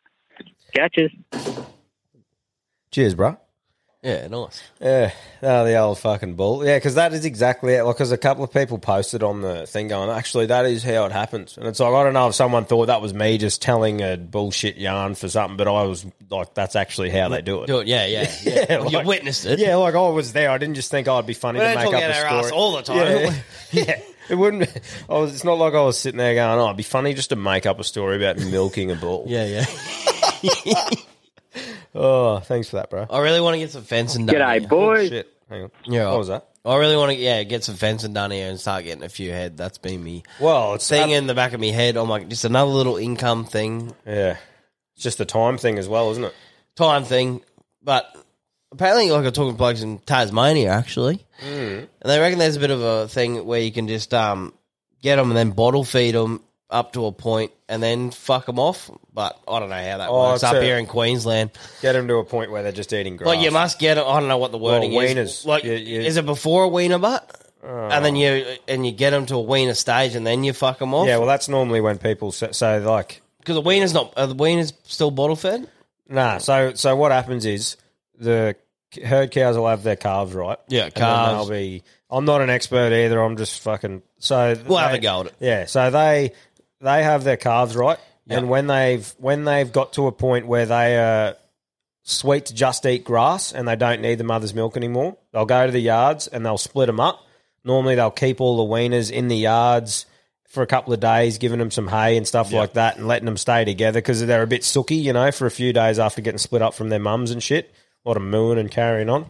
[0.75, 1.11] Catches.
[2.91, 3.37] Cheers, bro.
[4.07, 4.63] Yeah, nice.
[4.81, 5.11] Yeah,
[5.43, 6.65] oh, the old fucking bull.
[6.65, 7.83] Yeah, because that is exactly it.
[7.83, 11.07] Like, because a couple of people posted on the thing going, actually, that is how
[11.07, 11.59] it happens.
[11.59, 14.17] And it's like, I don't know if someone thought that was me just telling a
[14.17, 17.67] bullshit yarn for something, but I was like, that's actually how they do it.
[17.67, 17.89] Do it.
[17.89, 18.67] Yeah, yeah, yeah.
[18.69, 19.59] Yeah, Well, you witnessed it.
[19.59, 20.51] Yeah, like I was there.
[20.51, 22.51] I didn't just think oh, it'd be funny We to make up a story ass
[22.53, 22.97] all the time.
[22.99, 23.41] Yeah,
[23.73, 24.01] yeah.
[24.31, 24.69] It wouldn't.
[25.09, 25.35] I was.
[25.35, 27.65] It's not like I was sitting there going, "Oh, it'd be funny just to make
[27.65, 29.65] up a story about milking a bull." Yeah,
[30.43, 30.91] yeah.
[31.97, 33.07] Oh, thanks for that, bro.
[33.09, 34.37] I really want to get some fencing done.
[34.37, 34.69] G'day, here.
[34.69, 35.09] boys.
[35.09, 35.29] Shit.
[35.49, 35.71] Hang on.
[35.87, 36.49] Yeah, What was that?
[36.65, 39.31] I really want to, yeah, get some fencing done here and start getting a few
[39.31, 39.57] head.
[39.57, 41.97] That's been me Well, it's thing in the back of my head.
[41.97, 44.37] I'm like, just another little income thing, Yeah,
[44.95, 46.35] it's just the time thing as well, isn't it?
[46.75, 47.41] time thing.
[47.83, 48.13] But
[48.73, 51.79] apparently, like I'm talking to blokes in Tasmania, actually, Mm.
[52.01, 54.53] and they reckon there's a bit of a thing where you can just um
[55.03, 58.59] get them and then bottle feed them up to a point and then fuck them
[58.59, 58.91] off.
[59.15, 61.51] But I don't know how that Oh, works up here in Queensland.
[61.83, 63.27] Get them to a point where they're just eating grass.
[63.29, 63.99] Like you must get.
[63.99, 64.99] I don't know what the wording is.
[65.15, 65.47] weaners.
[65.47, 67.43] Like, You- you- is it before a weaner butt?
[67.65, 67.89] Oh.
[67.89, 70.79] And then you and you get them to a weaner stage, and then you fuck
[70.79, 71.09] them off.
[71.09, 74.13] Yeah, well, that's normally when people say, so like, because the weaner's not.
[74.17, 75.69] Are the weaners still bottle fed?
[76.09, 76.39] nah.
[76.39, 77.77] So, so what happens is
[78.19, 78.55] the
[79.05, 80.59] herd cows will have their calves right.
[80.69, 81.49] Yeah, And then calves.
[81.49, 81.83] they'll be.
[82.09, 83.21] I'm not an expert either.
[83.21, 84.03] I'm just fucking.
[84.21, 85.35] So We'll have a go at it.
[85.41, 85.65] Yeah.
[85.67, 86.33] So they
[86.87, 88.39] they have their calves right, Yeah.
[88.39, 91.37] and when they've when they've got to a point where they are
[92.03, 95.67] sweet to just eat grass and they don't need the mother's milk anymore, they'll go
[95.67, 97.25] to the yards and they'll split them up.
[97.65, 100.07] Normally, they'll keep all the weaners in the yards
[100.49, 103.27] for a couple of days, giving them some hay and stuff like that, and letting
[103.27, 106.23] them stay together because they're a bit sooky, you know, for a few days after
[106.23, 107.75] getting split up from their mums and shit.
[108.05, 109.27] A lot of mooing and carrying on,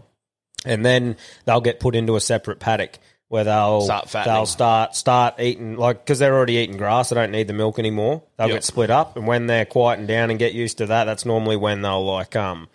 [0.66, 1.16] and then
[1.46, 4.34] they'll get put into a separate paddock where they'll Start fattening.
[4.36, 7.08] they'll start start eating like because they're already eating grass.
[7.10, 8.22] They don't need the milk anymore.
[8.36, 8.56] They'll Yep.
[8.56, 11.56] get split up, and when they're quieting down and get used to that, that's normally
[11.56, 12.68] when they'll like um,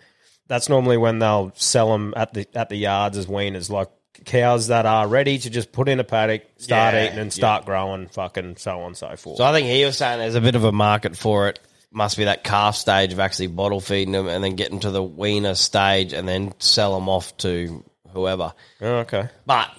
[0.48, 3.88] that's normally when they'll sell them at the at the yards as weaners, like
[4.26, 7.64] cows that are ready to just put in a paddock, start Yeah, eating, and start
[7.64, 9.38] growing, fucking so on and so forth.
[9.38, 11.58] So I think he was saying there's a bit of a market for it.
[11.94, 15.02] Must be that calf stage of actually bottle feeding them and then getting to the
[15.02, 18.52] weaner stage and then sell them off to whoever.
[18.80, 19.28] Oh, okay.
[19.44, 19.70] But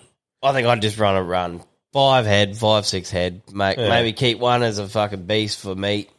[0.43, 1.61] I think I'd just run a run.
[1.93, 3.41] Five head, five, six head.
[3.53, 3.89] Make, Yeah.
[3.89, 6.09] Maybe keep one as a fucking beast for meat.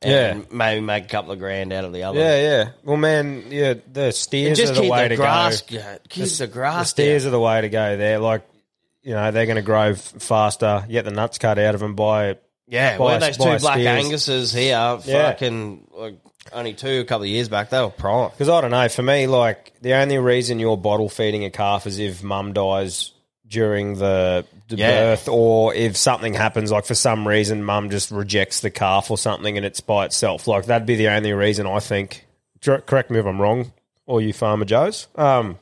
[0.00, 2.18] And maybe make a couple of grand out of the other.
[2.20, 2.68] Yeah, yeah.
[2.84, 5.98] Well, man, yeah, the steers just are the keep way the to grass- go.
[6.08, 7.96] keep the grass steers are the way to go.
[7.96, 8.42] There, like
[9.02, 10.84] you know, they're going to grow f- faster.
[10.88, 12.36] Get the nuts cut out of them by
[12.68, 14.04] Yeah, by, well, those two by black steers.
[14.04, 15.30] Anguses here, Yeah.
[15.32, 16.14] fucking like,
[16.52, 18.30] only two a couple of years back, they were prime.
[18.30, 18.88] Because I don't know.
[18.88, 23.10] For me, like the only reason you're bottle feeding a calf is if mum dies
[23.48, 24.90] during the, the Yeah.
[24.90, 29.16] birth, or if something happens, like for some reason, mum just rejects the calf or
[29.18, 30.46] something, and it's by itself.
[30.46, 32.26] Like that'd be the only reason I think.
[32.62, 33.72] Correct me if I'm wrong,
[34.06, 35.06] or you farmer Joes.
[35.14, 35.58] Um,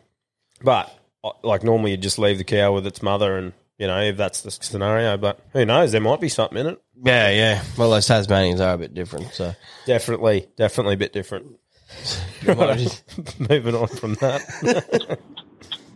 [0.63, 4.01] but uh, like normally you just leave the cow with its mother, and you know
[4.01, 5.17] if that's the scenario.
[5.17, 5.93] But who knows?
[5.93, 6.83] There might be something in it.
[7.05, 7.63] Yeah, yeah.
[7.77, 11.59] Well, those Tasmanians are a bit different, so Definitely, definitely a bit different.
[12.47, 14.41] Moving on from that.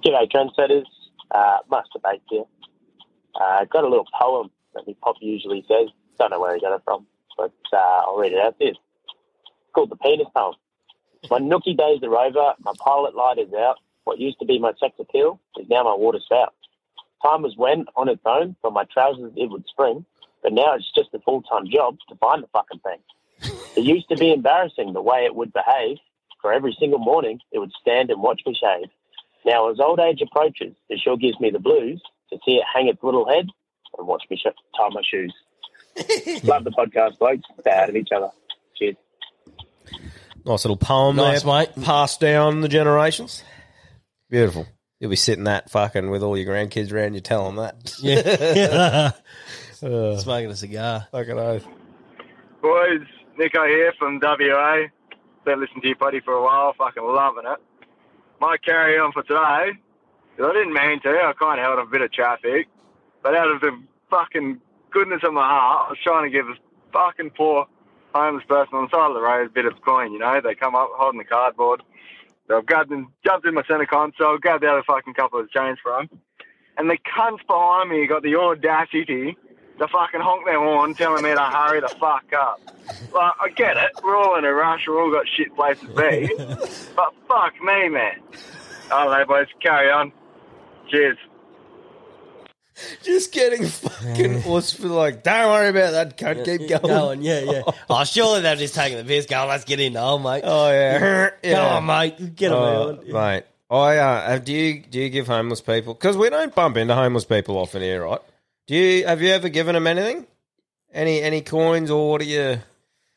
[0.04, 0.84] G'day, trendsetters.
[1.30, 2.44] Uh, Master Bake here.
[3.40, 5.88] Uh, got a little poem that my pop usually says.
[6.18, 8.70] Don't know where he got it from, but uh, I'll read it out there.
[8.70, 8.78] It's
[9.72, 10.54] called The Penis Poem.
[11.30, 12.54] My nookie days are over.
[12.60, 13.76] My pilot light is out.
[14.04, 16.54] What used to be my sex appeal is now my water spout.
[17.22, 20.04] Time was when, on its own, for my trousers it would spring,
[20.42, 22.98] but now it's just a full-time job to find the fucking thing.
[23.76, 25.98] It used to be embarrassing the way it would behave.
[26.40, 28.88] For every single morning, it would stand and watch me shave.
[29.44, 32.00] Now, as old age approaches, it sure gives me the blues
[32.30, 33.46] to see it hang its little head
[33.98, 35.34] and watch me sh- tie my shoes.
[36.44, 37.42] Love the podcast, blokes.
[37.60, 38.30] Stay out of each other.
[38.76, 38.96] Cheers.
[40.44, 41.70] Nice little poem Nice, there, mate.
[41.82, 43.42] Passed down the generations.
[44.30, 44.66] Beautiful.
[45.00, 47.94] You'll be sitting that fucking with all your grandkids around you, tell them that.
[48.00, 49.12] Yeah.
[49.82, 51.06] Uh, Smoking a cigar.
[51.10, 51.66] fucking oath.
[52.60, 53.00] Boys,
[53.38, 54.82] Nico here from WA.
[55.46, 57.58] Been listening to your buddy for a while, fucking loving it.
[58.40, 59.78] My carry on for today,
[60.36, 62.68] 'cause I didn't mean to, I kind of held a bit of traffic,
[63.22, 66.54] but out of the fucking goodness of my heart, I was trying to give a
[66.90, 67.66] fucking poor
[68.14, 70.40] homeless person on the side of the road a bit of coin, you know?
[70.40, 71.82] They come up holding the cardboard.
[72.48, 75.50] So I've grabbed them, jumped in my centre console, grabbed out a fucking couple of
[75.50, 76.08] change for them.
[76.78, 79.36] And the cunts behind me got the audacity
[79.80, 82.60] to fucking honk their horn telling me to hurry the fuck up.
[83.12, 83.90] Like, I get it.
[84.04, 84.84] We're all in a rush.
[84.86, 86.30] We're all got shit places to be.
[86.96, 88.20] but fuck me, man.
[88.92, 89.46] I don't know, boys.
[89.62, 90.12] Carry on.
[90.88, 91.16] Cheers.
[93.02, 96.80] Just getting fucking us for like, don't worry about that, cunt, keep going.
[96.82, 97.62] Going, yeah, yeah.
[97.90, 100.42] Oh, surely they're just taking the piss, Go, let's get in the hole, mate.
[100.44, 101.28] Oh, yeah.
[101.30, 101.66] Come Yeah.
[101.76, 102.36] on, mate.
[102.36, 103.06] Get them Oh, out.
[103.06, 103.44] mate.
[103.70, 106.94] I uh, have- do you do you give homeless people because we don't bump into
[106.94, 108.20] homeless people often here, right?
[108.70, 110.28] Do you have you ever given them anything,
[110.94, 112.60] any any coins or what do you?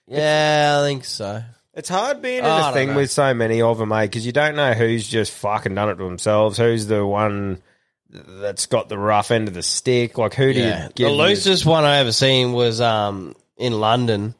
[0.07, 1.43] Yeah, I think so.
[1.75, 2.95] It's hard being in Oh, I a don't thing know.
[2.95, 5.95] with so many of them, mate, because you don't know who's just fucking done it
[5.97, 7.61] to themselves, who's the one
[8.09, 10.17] that's got the rough end of the stick.
[10.17, 10.85] Like, who do Yeah.
[10.85, 11.07] you give?
[11.09, 14.33] The loosest one I ever seen was um, in London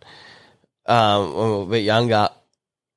[0.87, 2.29] um, when we were a bit younger,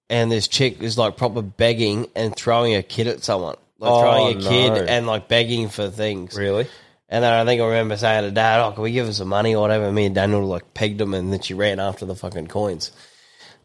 [0.08, 3.56] and this chick is like proper begging and throwing a kid at someone.
[3.78, 4.48] Like Oh, throwing a no.
[4.48, 6.34] kid and like begging for things.
[6.34, 6.66] Really?
[7.08, 9.28] And then I think I remember saying to dad, "Oh, can we give her some
[9.28, 12.16] money or whatever?" Me and Daniel like pegged him, and then she ran after the
[12.16, 12.90] fucking coins.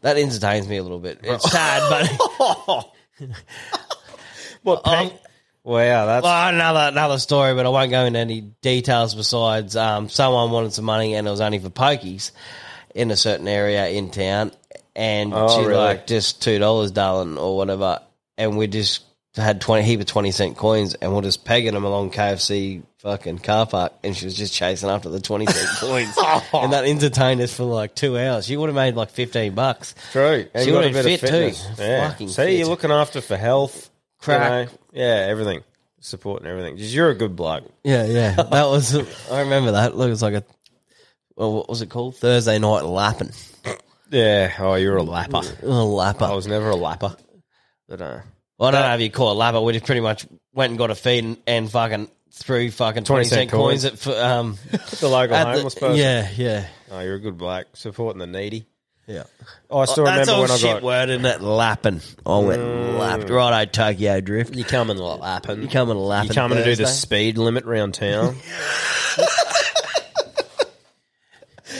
[0.02, 1.20] That entertains me a little bit.
[1.22, 2.86] It's sad, but
[4.62, 4.84] What?
[4.84, 5.12] Peg?
[5.64, 7.54] wow, that's well, another another story.
[7.54, 9.14] But I won't go into any details.
[9.14, 12.30] Besides, um, someone wanted some money, and it was only for pokies
[12.94, 14.52] in a certain area in town,
[14.94, 15.78] and Oh, she's really?
[15.78, 18.00] like, "Just two dollars, darling, or whatever."
[18.38, 19.02] And we just
[19.34, 23.38] had twenty heap of twenty cent coins, and we're just pegging them along KFC fucking
[23.40, 25.46] car park, and she was just chasing after the twenty
[25.80, 26.16] points.
[26.54, 28.46] and that entertained us for like two hours.
[28.46, 29.94] She would have made like fifteen bucks.
[30.12, 30.46] True.
[30.54, 31.76] And She you got would a have bit fit of fitness.
[31.76, 31.82] too.
[31.82, 32.08] Yeah.
[32.10, 32.58] Fucking See, fit.
[32.58, 33.90] you're looking after for health,
[34.26, 34.66] you know?
[34.92, 35.62] yeah, everything,
[36.00, 36.76] support and everything.
[36.76, 37.64] 'Cause You're a good bloke.
[37.84, 38.34] Yeah, yeah.
[38.36, 38.94] That was.
[39.30, 39.96] I remember that.
[39.96, 40.44] Look, it was like a.
[41.36, 42.16] Well, what was it called?
[42.16, 43.30] Thursday night lapping.
[44.10, 44.52] Yeah.
[44.58, 45.42] Oh, you're a lapper.
[45.62, 46.28] A lapper.
[46.30, 47.16] I was never a lapper.
[47.88, 48.20] But uh,
[48.58, 49.64] Well, I don't know if you call it lapper.
[49.64, 53.24] We just pretty much went and got a feed and, and fucking threw fucking 20
[53.24, 54.06] 20 cent cent coins coins.
[54.06, 54.58] at, f- um,
[55.00, 55.96] the local at the- homeless person.
[55.96, 56.66] Yeah, yeah.
[56.90, 58.66] Oh, you're a good bloke, supporting the needy.
[59.06, 59.24] Yeah.
[59.68, 62.00] Oh, I still That's remember all when I shit got word in that lapping.
[62.24, 62.98] I went Mm.
[62.98, 63.28] lapped.
[63.30, 64.54] Right, Tokyo Drift.
[64.54, 65.60] You coming lapping?
[65.62, 66.28] You coming lapping?
[66.30, 68.36] You coming to do the speed limit round town?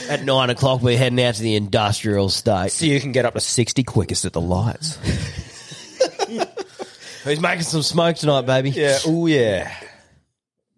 [0.09, 2.71] At nine o'clock, we're heading out to the industrial state.
[2.71, 4.97] so you can get up to sixty quickest at the lights.
[7.23, 8.71] He's making some smoke tonight, baby?
[8.71, 8.97] Yeah.
[9.05, 9.73] Oh yeah.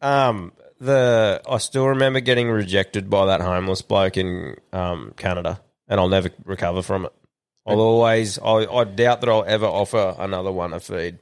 [0.06, 0.52] Um.
[0.78, 6.10] The I still remember getting rejected by that homeless bloke in um, Canada, and I'll
[6.10, 7.13] never recover from it.
[7.65, 8.38] I'll always.
[8.38, 11.20] I, I doubt that I'll ever offer another one a feed.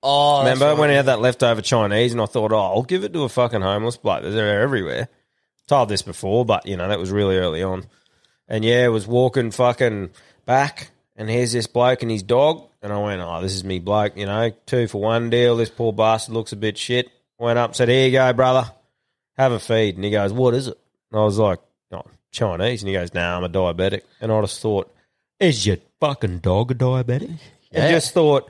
[0.00, 0.90] Oh, Remember when.
[0.90, 3.60] I had that leftover Chinese, and I thought, oh, I'll give it to a fucking
[3.60, 4.22] homeless bloke.
[4.22, 5.08] They're everywhere.
[5.66, 7.84] Told this before, but you know that was really early on.
[8.48, 10.10] And yeah, was walking fucking
[10.46, 13.80] back, and here's this bloke and his dog, and I went, oh, this is me
[13.80, 15.56] bloke, you know, two for one deal.
[15.56, 17.10] This poor bastard looks a bit shit.
[17.42, 18.70] Went up, said, here you go, brother,
[19.36, 19.96] have a feed.
[19.96, 20.78] And he goes, what is it?
[21.10, 21.58] And I was like,
[21.90, 22.82] oh, Chinese.
[22.82, 24.02] And he goes, nah, I'm a diabetic.
[24.20, 24.94] And I just thought,
[25.40, 27.40] is your fucking dog a diabetic?
[27.72, 27.86] Yeah.
[27.86, 28.48] And just thought,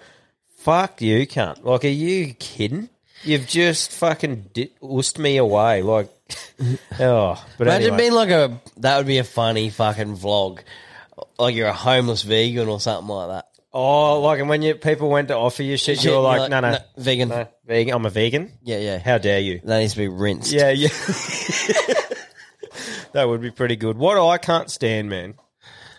[0.59, 1.65] fuck you, cunt.
[1.65, 2.91] Like, are you kidding?
[3.23, 4.73] You've just fucking di-
[5.19, 5.81] me away.
[5.81, 6.11] Like,
[7.01, 7.43] oh.
[7.57, 7.97] But Imagine anyway.
[7.97, 10.61] being like a that would be a funny fucking vlog.
[11.39, 13.49] Like you're a homeless vegan or something like that.
[13.75, 16.61] Oh, like, and when you people went to offer you shit, you were like, no,
[16.61, 17.95] no, "No, vegan." no, vegan.
[17.95, 18.53] I'm a vegan.
[18.63, 18.99] Yeah, yeah.
[18.99, 19.61] How dare you?
[19.65, 20.53] That needs to be rinsed.
[20.53, 20.89] Yeah, yeah.
[23.13, 23.97] that would be pretty good.
[23.97, 25.35] What I can't stand, man.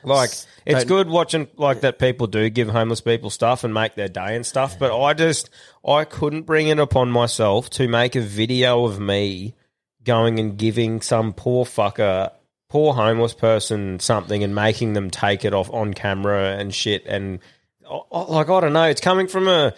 [0.04, 0.32] Like,
[0.66, 4.10] it's Don't- good watching like that people do give homeless people stuff and make their
[4.10, 5.50] day and stuff, but I just
[5.86, 9.56] I couldn't bring it upon myself to make a video of me
[10.04, 12.32] going and giving some poor fucker
[12.70, 17.38] poor homeless person something and making them take it off on camera and shit and
[18.12, 19.74] like I don't know, it's coming from a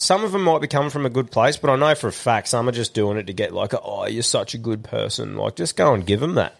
[0.00, 2.12] some of them might be coming from a good place, but I know for a
[2.12, 4.84] fact some are just doing it to get like, a, oh, you're such a good
[4.84, 5.36] person.
[5.36, 6.54] Like, just go and give them that.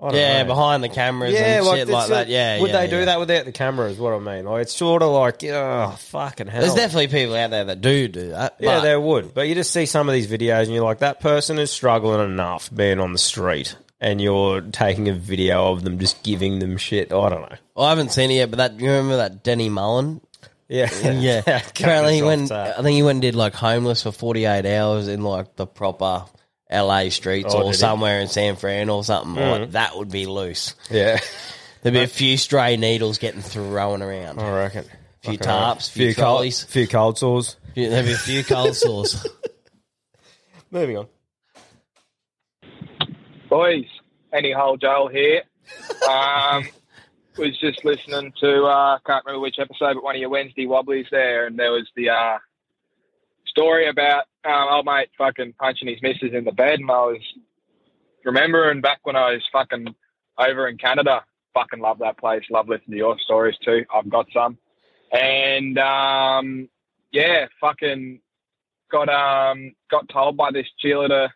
[0.00, 0.48] I don't Yeah, know.
[0.48, 2.28] behind the cameras and shit like it's that.
[2.28, 3.04] Yeah, would yeah, they do yeah.
[3.06, 3.88] that without the camera?
[3.88, 4.44] Is what I mean.
[4.44, 6.60] Like, it's sort of like, oh, fucking hell.
[6.60, 8.56] There's definitely people out there that do do that.
[8.58, 10.98] yeah, but- there would, but you just see some of these videos and you're like,
[10.98, 15.82] that person is struggling enough being on the street, and you're taking a video of
[15.84, 17.12] them just giving them shit.
[17.12, 17.56] I don't know.
[17.76, 20.20] I haven't seen it yet, but that you remember that Denny Mullen?
[20.68, 21.42] Yeah, yeah.
[21.68, 22.50] Apparently, he went.
[22.50, 25.66] I think he went and did like homeless for forty eight hours in like the
[25.66, 26.24] proper
[26.70, 27.74] LA streets Oh, or did he?
[27.74, 29.40] somewhere in San Fran or something.
[29.40, 29.60] Mm.
[29.60, 30.74] Like, that would be loose.
[30.90, 31.20] Yeah,
[31.82, 34.40] There'd be a few stray needles getting thrown around.
[34.40, 34.80] I reckon.
[34.80, 34.84] A
[35.28, 35.74] few Fucking hell.
[35.76, 36.64] tarps, few, few trolleys.
[36.64, 37.56] few cold sores.
[37.76, 39.24] There'd be a few cold sores.
[40.72, 41.06] Moving on.
[43.48, 43.84] Boys,
[44.32, 45.42] Any Hole Joel here.
[46.08, 46.64] Um,
[47.38, 51.06] was just listening to, uh, can't remember which episode, but one of your Wednesday Wobblies
[51.10, 52.38] there, and there was the uh,
[53.46, 57.20] story about um, old mate fucking punching his missus in the bed, and I was
[58.24, 59.94] remembering back when I was fucking
[60.38, 61.24] over in Canada.
[61.54, 62.42] Fucking love that place.
[62.50, 63.84] Love listening to your stories too.
[63.94, 64.58] I've got some.
[65.12, 66.68] And um,
[67.12, 68.20] yeah, fucking
[68.90, 71.34] got um got told by this cheerleader to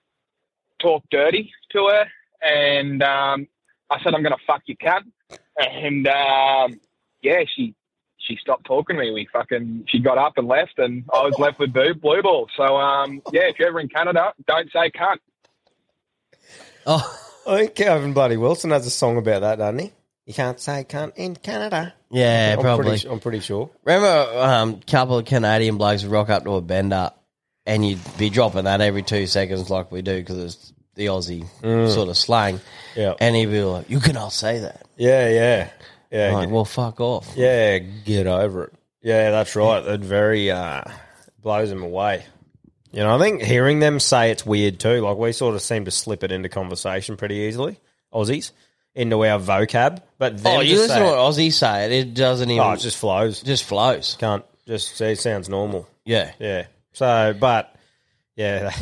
[0.79, 2.07] talk dirty to her,
[2.43, 3.47] and um,
[3.91, 5.11] I said I'm gonna fuck you, cunt.
[5.57, 6.81] And um,
[7.23, 7.75] yeah, she
[8.19, 9.11] she stopped talking to me.
[9.11, 12.49] We fucking she got up and left, and I was left with blue blue ball.
[12.57, 15.19] So um, yeah, if you're ever in Canada, don't say cunt.
[16.87, 19.93] Oh, I think Kevin Bloody Wilson has a song about that, doesn't he?
[20.27, 21.95] You can't say cunt in Canada.
[22.11, 22.91] Yeah, I'm probably.
[22.91, 23.71] Pretty, I'm pretty sure.
[23.85, 27.11] Remember, um, a couple of Canadian blokes would rock up to a bender,
[27.67, 31.47] and you'd be dropping that every two seconds, like we do, because it's the Aussie
[31.63, 31.93] Mm.
[31.93, 32.61] sort of slang.
[32.95, 33.15] Yeah.
[33.19, 35.69] And he'd be like, "You cannot say that." Yeah, yeah,
[36.11, 36.33] yeah.
[36.35, 37.33] Like, well, fuck off.
[37.35, 38.73] Yeah, get over it.
[39.03, 39.81] Yeah, that's right.
[39.81, 40.83] That very uh,
[41.43, 42.25] blows them away.
[42.93, 45.01] You know, I think hearing them say it's weird too.
[45.01, 47.79] Like we sort of seem to slip it into conversation pretty easily,
[48.13, 48.51] Aussies,
[48.95, 50.03] into our vocab.
[50.19, 52.63] But Oh, you listen to what Aussie say it; it doesn't even.
[52.63, 53.41] Oh, it just flows.
[53.43, 54.17] Just flows.
[54.21, 55.89] Can't just it sounds normal.
[56.05, 56.33] Yeah.
[56.39, 56.67] Yeah.
[56.93, 57.75] So, but
[58.37, 58.73] yeah,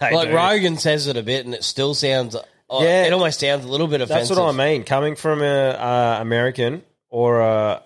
[0.00, 0.34] they like do.
[0.34, 2.36] Rogan says it a bit, and it still sounds.
[2.68, 3.04] Oh, Yeah.
[3.04, 4.28] it almost sounds a little bit offensive.
[4.36, 4.84] That's what I mean.
[4.84, 7.82] Coming from a uh, American or a,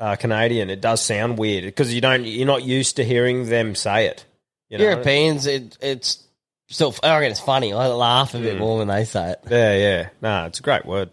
[0.00, 2.24] a Canadian, it does sound weird because you don't.
[2.24, 4.24] You're not used to hearing them say it.
[4.68, 4.84] You know?
[4.84, 6.24] Europeans, it, it's
[6.68, 6.94] still.
[7.02, 7.72] I reckon it's funny.
[7.72, 8.60] I laugh a bit Mm.
[8.60, 9.40] more when they say it.
[9.48, 10.08] Yeah, yeah.
[10.20, 11.10] Nah, it's a great word.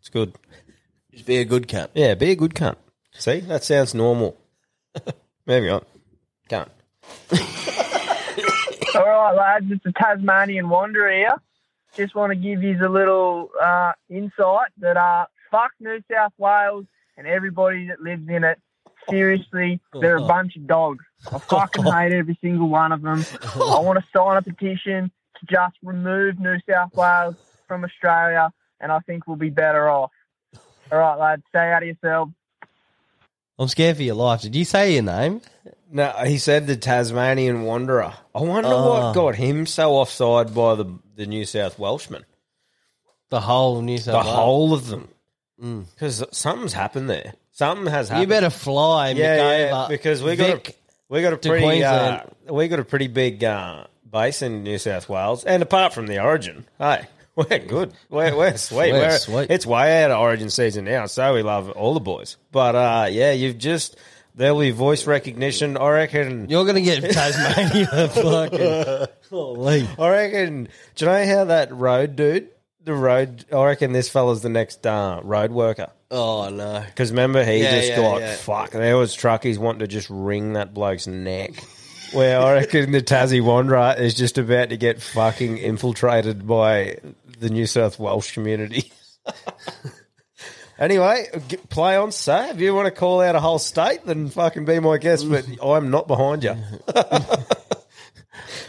[0.00, 0.34] It's good.
[1.12, 1.88] Just be a good cunt.
[1.94, 2.76] Yeah, be a good cunt.
[3.12, 4.36] See, that sounds normal.
[5.46, 5.86] Maybe not.
[6.48, 6.68] Cunt.
[8.98, 11.36] All right, lads, it's a Tasmanian Wanderer here.
[11.96, 16.84] Just want to give you a little uh, insight that uh, fuck New South Wales
[17.16, 18.58] and everybody that lives in it.
[19.08, 21.04] seriously, they're a bunch of dogs.
[21.32, 23.24] I fucking hate every single one of them.
[23.54, 27.36] I want to sign a petition to just remove New South Wales
[27.68, 30.10] from Australia, and I think we'll be better off.
[30.90, 32.32] All right, lads, stay out of yourselves.
[33.58, 34.42] I'm scared for your life.
[34.42, 35.40] Did you say your name?
[35.90, 38.12] No, he said the Tasmanian Wanderer.
[38.34, 38.88] I wonder Oh.
[39.06, 40.86] what got him so offside by the
[41.16, 42.24] the New South Welshman.
[43.30, 44.36] The whole New South The Wales.
[44.36, 45.08] whole of them.
[45.62, 45.84] Mm.
[45.92, 47.32] Because something's happened there.
[47.50, 48.22] Something has happened.
[48.22, 50.78] You better fly, yeah, yeah, McGover, because we got a, Vic
[51.08, 51.90] we got a to pretty uh,
[52.20, 52.34] Queensland.
[52.50, 56.22] we got a pretty big uh, base in New South Wales, and apart from the
[56.22, 57.06] Origin, hey,
[57.50, 57.92] we're good.
[58.10, 58.92] We're, we're sweet.
[58.92, 59.50] We're We're- sweet.
[59.50, 62.36] It's way out of Origin season now, so we love all the boys.
[62.52, 63.96] But uh, yeah, you've just
[64.34, 65.76] there'll be voice recognition.
[65.76, 69.14] I reckon you're going to get Tasmania fucking.
[69.30, 69.88] Holy.
[69.98, 70.68] I reckon.
[70.94, 72.48] Do you know how that road dude?
[72.84, 73.44] The road.
[73.52, 75.88] I reckon this fella's the next uh, road worker.
[76.10, 76.82] Oh no!
[76.86, 78.34] Because remember, he Yeah, just yeah, got yeah.
[78.36, 78.70] fuck.
[78.70, 81.52] There was truckies wanting to just wring that bloke's neck.
[82.14, 86.96] Where I reckon the Tassie Wanderer is just about to get fucking infiltrated by
[87.38, 88.92] the New South Welsh community.
[90.78, 92.48] anyway, g- play on, sir.
[92.50, 95.28] If you want to call out a whole state, then fucking be my guest.
[95.30, 96.56] But I'm not behind you.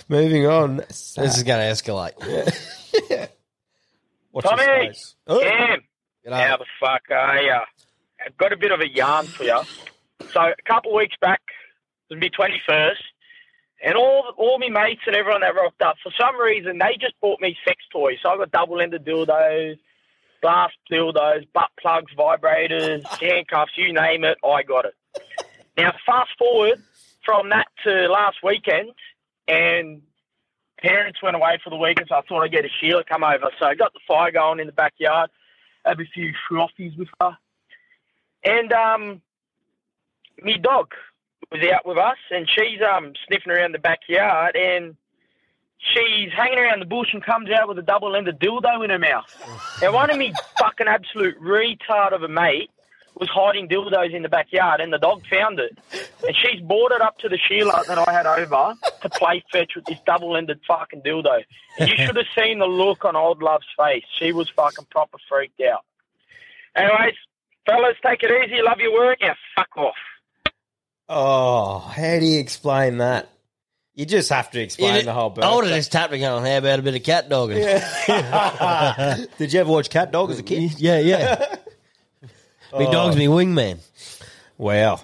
[0.10, 0.78] Moving on.
[0.78, 2.14] This is going to escalate.
[4.32, 4.64] Watch your Tommy,
[4.94, 5.16] space.
[5.28, 5.40] Oh.
[5.42, 5.80] Cam,
[6.32, 7.58] how the fuck are you?
[8.26, 9.60] I've got a bit of a yarn for you.
[10.32, 11.42] So a couple of weeks back,
[12.10, 13.02] it was my twenty first,
[13.84, 17.20] and all all my mates and everyone that rocked up for some reason they just
[17.22, 18.18] bought me sex toys.
[18.22, 19.80] So I got double ended dildos,
[20.42, 24.96] blast dildos, butt plugs, vibrators, handcuffs, you name it, I got it.
[25.78, 26.82] Now fast forward
[27.26, 28.92] from that to last weekend,
[29.48, 30.02] and
[30.82, 33.52] parents went away for the weekend, so I thought I'd get a Sheila come over.
[33.60, 35.30] So I got the fire going in the backyard,
[35.86, 37.38] have a few frothies with her.
[38.44, 39.22] And um,
[40.42, 40.94] me dog
[41.52, 44.96] was out with us, and she's um sniffing around the backyard, and
[45.80, 49.26] she's hanging around the bush and comes out with a double-ended dildo in her mouth.
[49.82, 52.70] Now, one of me fucking absolute retard of a mate
[53.16, 55.78] was hiding dildos in the backyard, and the dog found it,
[56.26, 59.72] and she's brought it up to the Sheila that I had over to play fetch
[59.76, 61.44] with this double-ended fucking dildo.
[61.80, 64.06] And you should have seen the look on Old Love's face.
[64.18, 65.84] She was fucking proper freaked out.
[66.76, 67.16] Anyways,
[67.66, 68.62] fellas, take it easy.
[68.62, 69.18] Love your work.
[69.22, 69.96] Yeah, fuck off.
[71.10, 73.30] Oh, how do you explain that?
[73.96, 75.44] You just have to explain You- the whole bird.
[75.44, 77.58] I would have just tapped and gone, how about a bit of cat dogging?
[79.38, 80.80] Did you ever watch Cat Dog as a kid?
[80.80, 81.56] Yeah, yeah.
[82.22, 82.92] Me Oh.
[82.92, 83.80] dog's me wingman.
[84.58, 85.02] Wow,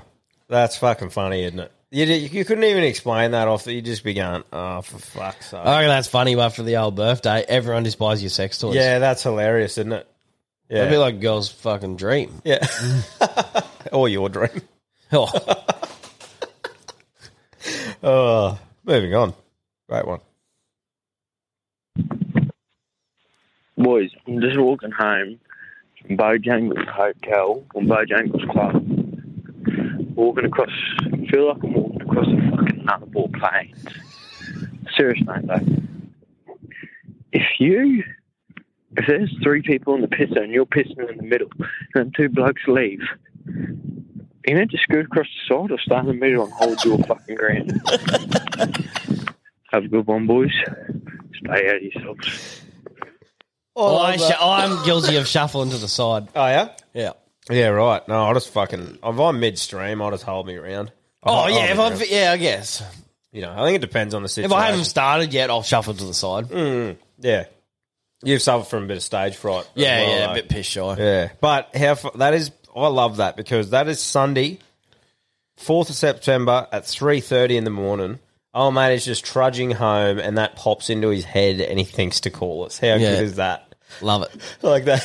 [0.47, 1.71] that's fucking funny, isn't it?
[1.91, 3.65] You, you couldn't even explain that off.
[3.67, 5.59] You just be going, oh, for fuck's sake.
[5.61, 8.75] I reckon that's funny, but for the old birthday, everyone just buys you sex toys.
[8.75, 10.07] yeah, that's hilarious, isn't it?
[10.69, 10.79] Yeah.
[10.79, 12.41] It'd be like a girl's fucking dream.
[12.43, 12.65] Yeah.
[13.91, 14.61] or your dream.
[15.11, 15.29] Oh.
[18.05, 19.33] Oh, moving on.
[19.89, 20.19] Great one.
[23.77, 25.39] Boys, I'm just walking home
[26.01, 28.81] from Bojangles Hotel or Bojangles Club.
[30.15, 30.69] Walking across,
[31.01, 33.85] I feel like I'm walking across a fucking Nullarbor Plains.
[34.95, 36.53] Serious, mate, though.
[37.33, 38.03] If you,
[38.95, 41.49] if there's three people in the pisser and you're pissing in the middle,
[41.95, 43.01] and two blokes leave,
[44.47, 46.97] you need to scoot across the side or stay in the middle and hold your
[46.99, 47.71] fucking ground.
[49.71, 50.51] Have a good one, boys.
[51.35, 52.61] Stay out of yourselves.
[53.75, 56.27] Well, I sh- I'm guilty of shuffling to the side.
[56.35, 56.69] Oh, yeah?
[56.93, 57.11] Yeah.
[57.49, 58.07] Yeah, right.
[58.07, 60.91] No, I just fucking, if I'm midstream, I'll just hold me around.
[61.23, 62.83] I'll- Oh, I'll yeah, hold if me I'm, yeah, I guess.
[63.31, 64.51] You know, I think it depends on the situation.
[64.53, 64.57] If.
[64.57, 66.45] I haven't started yet, I'll shuffle to the side.
[66.45, 67.45] Mm, yeah.
[68.23, 69.65] You've suffered from a bit of stage fright.
[69.65, 70.31] as Yeah, well, yeah, though.
[70.31, 70.95] a bit piss shy.
[70.97, 74.59] Yeah, but how fu- that is, I love that because that is Sunday,
[75.57, 78.19] fourth of September at three thirty in the morning.
[78.53, 82.21] Oh mate is just trudging home, and that pops into his head, and he thinks
[82.21, 82.77] to call us.
[82.79, 82.97] How Yeah.
[83.15, 83.73] good is that?
[84.01, 84.31] Love it.
[84.61, 85.01] like that.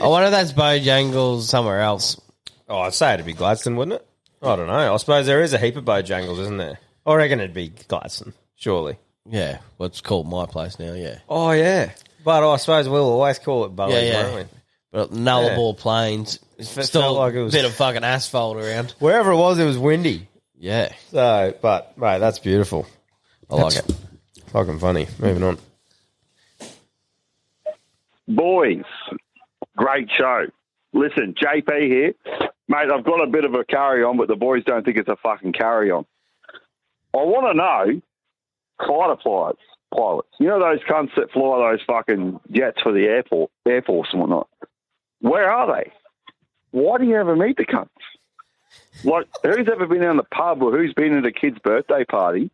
[0.00, 2.20] I wonder if that's Bojangles somewhere else.
[2.68, 4.06] Oh, I'd say it'd be Gladstone, wouldn't it?
[4.42, 4.94] I don't know.
[4.94, 6.78] I suppose there is a heap of Bojangles, isn't there?
[7.06, 8.96] I reckon it'd be Gladstone, surely.
[9.28, 11.18] Yeah, well, it's called my place now, yeah.
[11.28, 11.92] Oh yeah,
[12.24, 14.22] but I suppose we'll always call it Bowie, yeah, yeah.
[14.30, 14.58] won't we?
[14.90, 18.92] But Nullarbor Plains, It still felt like it a was- bit of fucking asphalt around.
[18.98, 20.28] Wherever it was, it was windy.
[20.58, 20.92] Yeah.
[21.10, 22.86] So, but mate, that's beautiful.
[23.50, 23.94] I like it.
[24.48, 25.06] Fucking funny.
[25.18, 25.58] Moving on.
[28.28, 28.84] Boys,
[29.76, 30.46] great show.
[30.92, 32.14] Listen, JP here.
[32.68, 35.08] Mate, I've got a bit of a carry on, but the boys don't think it's
[35.08, 36.06] a fucking carry on.
[37.14, 38.00] I want to know
[38.86, 39.60] fighter pilots,
[39.94, 40.28] pilots.
[40.38, 44.20] You know those cunts that fly those fucking jets for the airport, Air Force and
[44.20, 44.48] whatnot?
[45.20, 45.92] Where are they?
[46.72, 47.88] Why do you ever meet the cunts?
[49.04, 52.50] Like, who's ever been down the pub or who's been at a kid's birthday party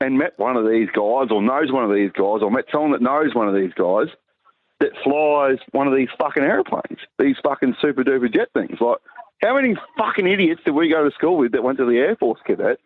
[0.00, 2.92] and met one of these guys or knows one of these guys or met someone
[2.92, 4.08] that knows one of these guys
[4.80, 8.80] that flies one of these fucking airplanes, these fucking super duper jet things?
[8.80, 8.98] Like,
[9.40, 12.16] how many fucking idiots did we go to school with that went to the Air
[12.16, 12.78] Force cadet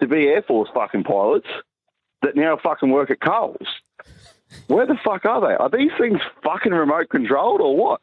[0.00, 1.48] to be Air Force fucking pilots
[2.22, 3.66] that now fucking work at Coles?
[4.66, 5.54] Where the fuck are they?
[5.54, 8.00] Are these things fucking remote controlled or what?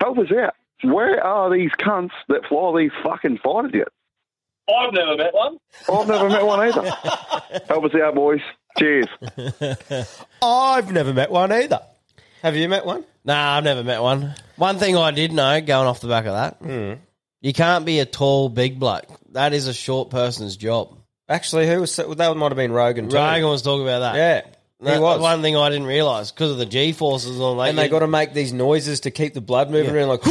[0.00, 0.54] Help us out.
[0.82, 3.90] Where are these cunts that fly these fucking fighter jets?
[4.68, 5.58] I've never met one.
[5.92, 6.82] I've never met one either.
[7.68, 8.40] Help us out, boys.
[8.78, 9.06] Cheers.
[10.42, 11.80] I've never met one either.
[12.42, 13.04] Have you met one?
[13.24, 14.34] Nah, I've never met one.
[14.56, 16.94] One thing I did know, going off the back of that, Hmm.
[17.40, 19.06] you can't be a tall, big bloke.
[19.32, 20.96] That is a short person's job.
[21.28, 22.08] Actually, who was that?
[22.36, 23.08] Might have been Rogan.
[23.08, 23.16] Too.
[23.16, 24.14] Rogan was talking about that.
[24.16, 24.50] Yeah,
[24.80, 25.20] he That- was.
[25.20, 27.70] One thing I didn't realise because of the G forces and all that.
[27.70, 30.24] and they you- got to make these noises to keep the blood moving around, like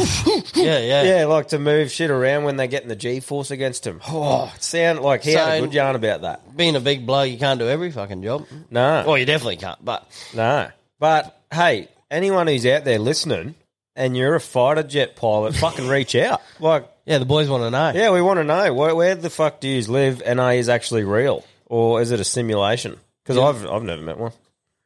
[0.54, 3.86] yeah, yeah, yeah, like to move shit around when they're getting the G force against
[3.86, 4.00] him.
[4.08, 6.56] Oh, it sound like he had a So- good yarn about that.
[6.56, 8.46] Being a big bloke, you can't do every fucking job.
[8.70, 9.84] No, Well, you definitely can't.
[9.84, 10.68] But no.
[11.00, 13.54] But hey, anyone who's out there listening,
[13.96, 16.40] and you're a fighter jet pilot, fucking reach out.
[16.60, 17.92] Like, yeah, the boys want to know.
[17.94, 20.70] yeah, we want to know where, where the fuck do you live, and are you
[20.70, 22.98] actually real, or is it a simulation?
[23.26, 23.44] Because Yeah.
[23.46, 24.32] I've I've never met one.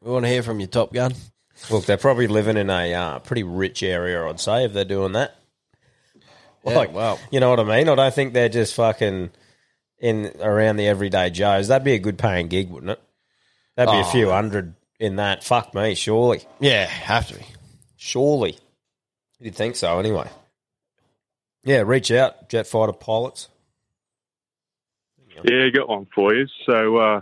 [0.01, 1.13] We want to hear from your Top Gun.
[1.71, 5.13] Look, they're probably living in a uh, pretty rich area, I'd say, if they're doing
[5.13, 5.35] that.
[6.65, 7.19] Yeah, Like, wow.
[7.31, 7.87] you know what I mean?
[7.89, 9.31] I don't think they're just fucking
[9.99, 11.69] in around the everyday Joes.
[11.69, 13.01] That'd be a good paying gig, wouldn't it?
[13.77, 14.11] That'd be a Oh.
[14.11, 15.45] few hundred in that.
[15.45, 16.43] Fuck me, surely.
[16.61, 17.45] Yeah, have to be.
[17.97, 18.57] Surely.
[19.39, 20.31] You'd think so, anyway.
[21.65, 23.49] Yeah, reach out, jet fighter pilots.
[25.45, 26.47] Yeah, got one for you.
[26.67, 27.21] So, uh,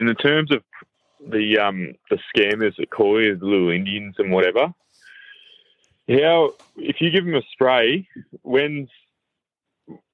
[0.00, 0.62] in the terms of
[1.30, 4.72] the um, the scammers that call you the little Indians and whatever,
[6.08, 8.08] how if you give them a spray,
[8.42, 8.88] when's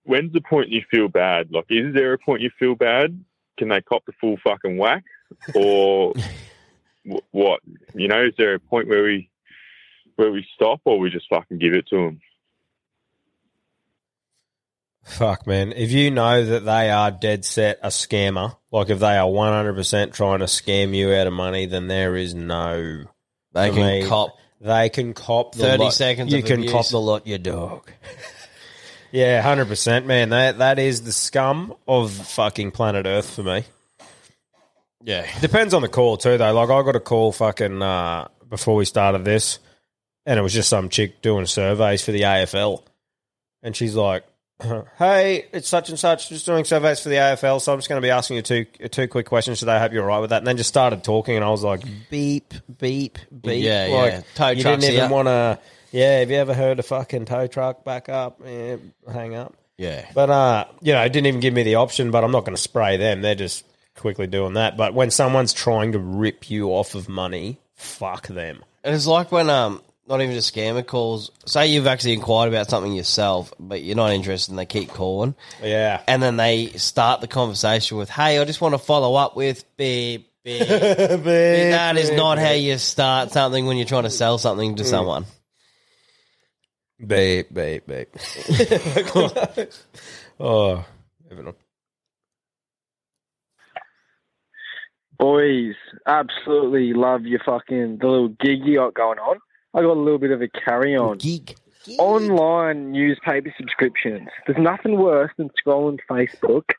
[0.02, 1.52] when's the point you feel bad?
[1.52, 3.18] Like, is there a point you feel bad?
[3.58, 5.04] Can they cop the full fucking whack,
[5.54, 6.12] or
[7.10, 7.60] wh- what?
[7.94, 9.30] You know, is there a point where we
[10.16, 12.20] where we stop, or we just fucking give it to them?
[15.06, 15.72] Fuck, man.
[15.72, 20.12] If you know that they are dead set a scammer, like if they are 100%
[20.12, 23.04] trying to scam you out of money, then there is no.
[23.52, 26.72] They can me, cop They can cop the 30 lot- seconds You can abuse.
[26.72, 27.88] cop the lot, you dog.
[29.12, 30.30] yeah, 100%, man.
[30.30, 33.64] That That is the scum of fucking planet Earth for me.
[35.04, 35.26] Yeah.
[35.40, 36.52] Depends on the call, too, though.
[36.52, 39.60] Like, I got a call fucking uh, before we started this,
[40.26, 42.82] and it was just some chick doing surveys for the AFL.
[43.62, 44.24] And she's like,
[44.98, 48.00] hey, it's such and such, just doing surveys for the AFL, so I'm just going
[48.00, 49.72] to be asking you two two quick questions today.
[49.72, 50.38] I hope you're all right with that.
[50.38, 53.62] And then just started talking, and I was like, beep, beep, beep.
[53.64, 54.22] Yeah, like, yeah.
[54.34, 55.14] Tow you trucks didn't even here.
[55.14, 55.58] want to.
[55.92, 58.40] Yeah, have you ever heard a fucking tow truck back up?
[58.44, 58.76] Yeah,
[59.10, 59.54] hang up.
[59.76, 60.06] Yeah.
[60.14, 62.10] But uh, you know, it didn't even give me the option.
[62.10, 63.22] But I'm not going to spray them.
[63.22, 63.64] They're just
[63.96, 64.76] quickly doing that.
[64.76, 68.64] But when someone's trying to rip you off of money, fuck them.
[68.84, 71.30] It's like when um not even just scammer calls.
[71.46, 75.34] Say you've actually inquired about something yourself, but you're not interested, and they keep calling.
[75.62, 76.00] Yeah.
[76.06, 79.64] And then they start the conversation with, "Hey, I just want to follow up with
[79.76, 82.64] beep beep." that is beep, not how beep.
[82.64, 84.86] you start something when you're trying to sell something to Mm.
[84.86, 85.24] someone.
[87.04, 88.08] Beep, beep, beep.
[90.40, 90.84] oh,
[91.28, 91.54] moving on.
[95.18, 95.74] Boys,
[96.06, 99.38] absolutely love your fucking the little gig you got going on.
[99.76, 101.18] I got a little bit of a carry on.
[101.18, 101.54] Geek.
[101.98, 104.28] Online newspaper subscriptions.
[104.46, 106.70] There's nothing worse than scrolling Facebook,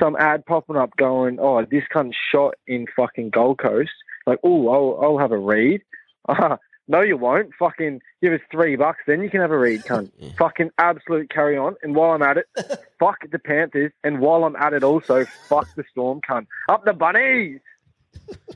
[0.00, 3.90] some ad popping up going, "Oh, this cunt shot in fucking Gold Coast."
[4.26, 5.82] Like, oh, I'll, I'll have a read.
[6.28, 6.58] Ah,
[6.88, 7.50] no, you won't.
[7.58, 10.10] Fucking give us three bucks, then you can have a read, cunt.
[10.38, 11.74] fucking absolute carry on.
[11.82, 12.46] And while I'm at it,
[13.00, 13.92] fuck the Panthers.
[14.04, 16.46] And while I'm at it, also fuck the Storm, cunt.
[16.70, 17.60] Up the bunnies.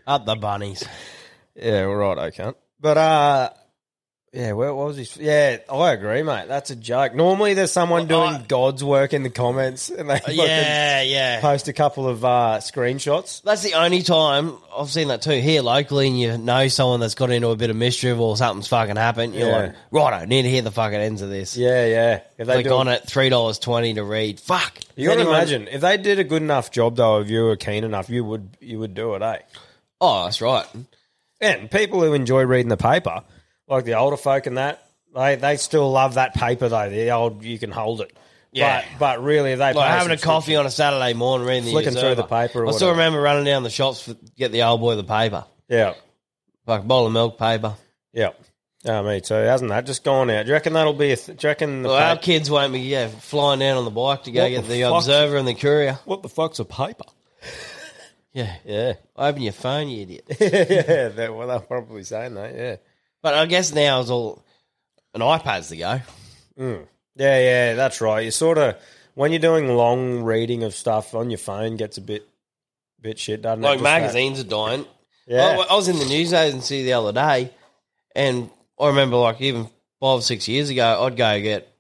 [0.07, 0.87] Up the bunnies.
[1.57, 2.57] Yeah, all right, I can't.
[2.81, 3.51] But uh,
[4.33, 5.25] yeah, where what was he?
[5.25, 6.47] Yeah, I agree, mate.
[6.47, 7.15] That's a joke.
[7.15, 11.41] Normally, there's someone doing God's work in the comments, and they fucking Yeah, yeah.
[11.41, 13.41] post a couple of uh, screenshots.
[13.43, 15.41] That's the only time I've seen that too.
[15.41, 18.69] Here locally, and you know someone that's got into a bit of mischief or something's
[18.69, 19.35] fucking happened.
[19.35, 19.57] You're Yeah.
[19.59, 21.57] like, right, I need to hear the fucking ends of this.
[21.57, 22.21] Yeah, yeah.
[22.37, 24.39] If they Click do on it- three dollars twenty to read.
[24.39, 24.81] Fuck.
[24.97, 27.21] You got to Anyone- imagine if they did a good enough job, though.
[27.21, 29.39] If you were keen enough, you would you would do it, eh?
[29.99, 30.67] Oh, that's right.
[31.41, 33.23] And people who enjoy reading the paper,
[33.69, 34.83] like the older folk and that,
[35.15, 36.89] they they still love that paper though.
[36.91, 38.17] The old you can hold it.
[38.53, 38.83] Yeah.
[38.93, 41.93] But, but really, they Like having a coffee on a Saturday morning, reading the Flicking
[41.93, 44.81] through the paper or I still remember running down the shops to get the old
[44.81, 45.45] boy the paper.
[45.69, 45.95] Yeah.
[46.67, 47.75] Like a bowl of milk paper.
[48.13, 48.31] Yeah.
[48.87, 49.35] Oh, me too.
[49.35, 50.45] Hasn't that just gone out?
[50.45, 51.17] Do you reckon that'll be a?
[51.17, 53.91] Th- do you reckon the Well, our kids won't be yeah flying down on the
[53.91, 55.99] bike to go What get the the, Observer and the Courier.
[56.05, 57.05] What the fuck's a paper?
[58.37, 58.93] Yeah, yeah.
[59.17, 60.27] Open your phone, you idiot.
[60.41, 62.55] yeah, that, well, they're probably saying that.
[62.55, 62.77] Yeah.
[63.23, 64.45] But I guess now it's all
[65.15, 66.01] an iPad's the go.
[66.59, 66.87] Mm.
[67.15, 68.27] Yeah, yeah, that's right.
[68.27, 68.77] You sort of
[69.15, 72.29] when you're doing long reading of stuff on your phone gets a bit,
[73.01, 73.67] bit shit, doesn't it?
[73.67, 74.85] Like Just that- magazines are dying.
[75.27, 75.57] Yeah.
[75.59, 77.51] I, I was in the news agency the other day,
[78.15, 81.75] and I remember like even five or six years ago, I'd go get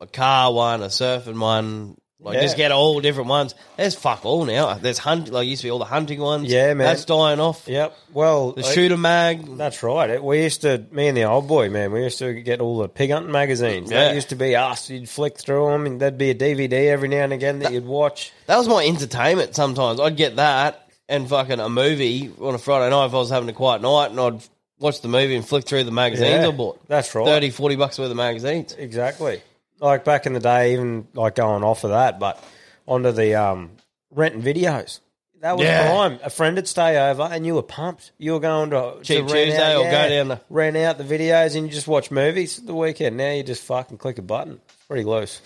[0.00, 2.42] a car one, a surfing one, like Yeah.
[2.42, 3.54] just get all different ones.
[3.76, 4.74] There's fuck all now.
[4.74, 6.50] There's hunt like used to be all the hunting ones.
[6.50, 6.86] Yeah, man.
[6.86, 7.64] that's dying off.
[7.68, 7.94] Yep.
[8.14, 9.56] Well, The shooter mag.
[9.58, 10.08] That's right.
[10.10, 12.78] It- We used to, me and the old boy, man, we used to get all
[12.78, 13.90] the pig hunting magazines.
[13.90, 14.06] Yeah.
[14.06, 14.88] That used to be us.
[14.88, 17.86] You'd flick through them, and there'd be a DVD every now and again that you'd
[17.86, 18.32] watch.
[18.46, 19.54] That was my entertainment.
[19.54, 23.30] Sometimes I'd get that and fucking a movie on a Friday night if I was
[23.30, 24.40] having a quiet night, and I'd
[24.80, 26.80] watch the movie and flick through the magazines Yeah, I bought.
[26.88, 27.24] That's right.
[27.26, 28.74] 30, 40 bucks worth of magazines.
[28.76, 29.40] Exactly.
[29.80, 32.42] Like back in the day, even like going off of that, but
[32.86, 33.70] onto the um,
[34.10, 35.00] renting videos.
[35.40, 35.90] That was Yeah.
[35.90, 36.18] prime.
[36.22, 38.12] A friend would stay over, and you were pumped.
[38.16, 38.86] You were going to, to
[39.18, 41.86] rent Tuesday out, or go yeah, down the- rent out the videos, and you just
[41.86, 43.18] watch movies the weekend.
[43.18, 44.60] Now you just fucking click a button.
[44.88, 45.42] Pretty loose.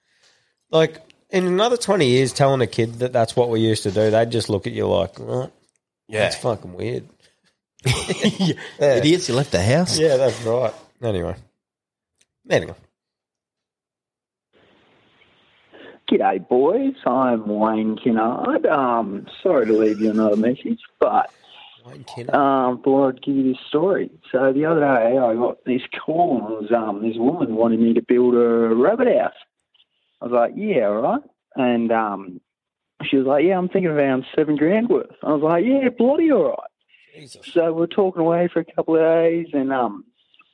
[0.70, 1.00] like
[1.30, 4.30] in another twenty years, telling a kid that that's what we used to do, they'd
[4.30, 5.50] just look at you like, what?
[6.08, 6.20] Yeah.
[6.20, 7.08] that's fucking weird.
[8.78, 9.98] Idiots, you left the house.
[9.98, 10.72] Yeah, that's right.
[11.02, 11.34] Anyway,
[12.48, 12.76] moving on.
[16.10, 16.94] G'day, boys.
[17.04, 18.64] I'm Wayne Kinnard.
[18.70, 21.32] Um, sorry to leave you another message, but
[22.32, 24.12] um, thought I'd give you this story.
[24.30, 26.36] So the other day, I got this call.
[26.36, 29.32] and was, um, this woman wanted me to build a rabbit house.
[30.20, 31.22] I was like, yeah, all right.
[31.56, 32.40] And um,
[33.02, 35.10] she was like, yeah, I'm thinking around seven grand worth.
[35.24, 37.28] I was like, yeah, bloody all right.
[37.52, 40.04] So we're talking away for a couple of days and um,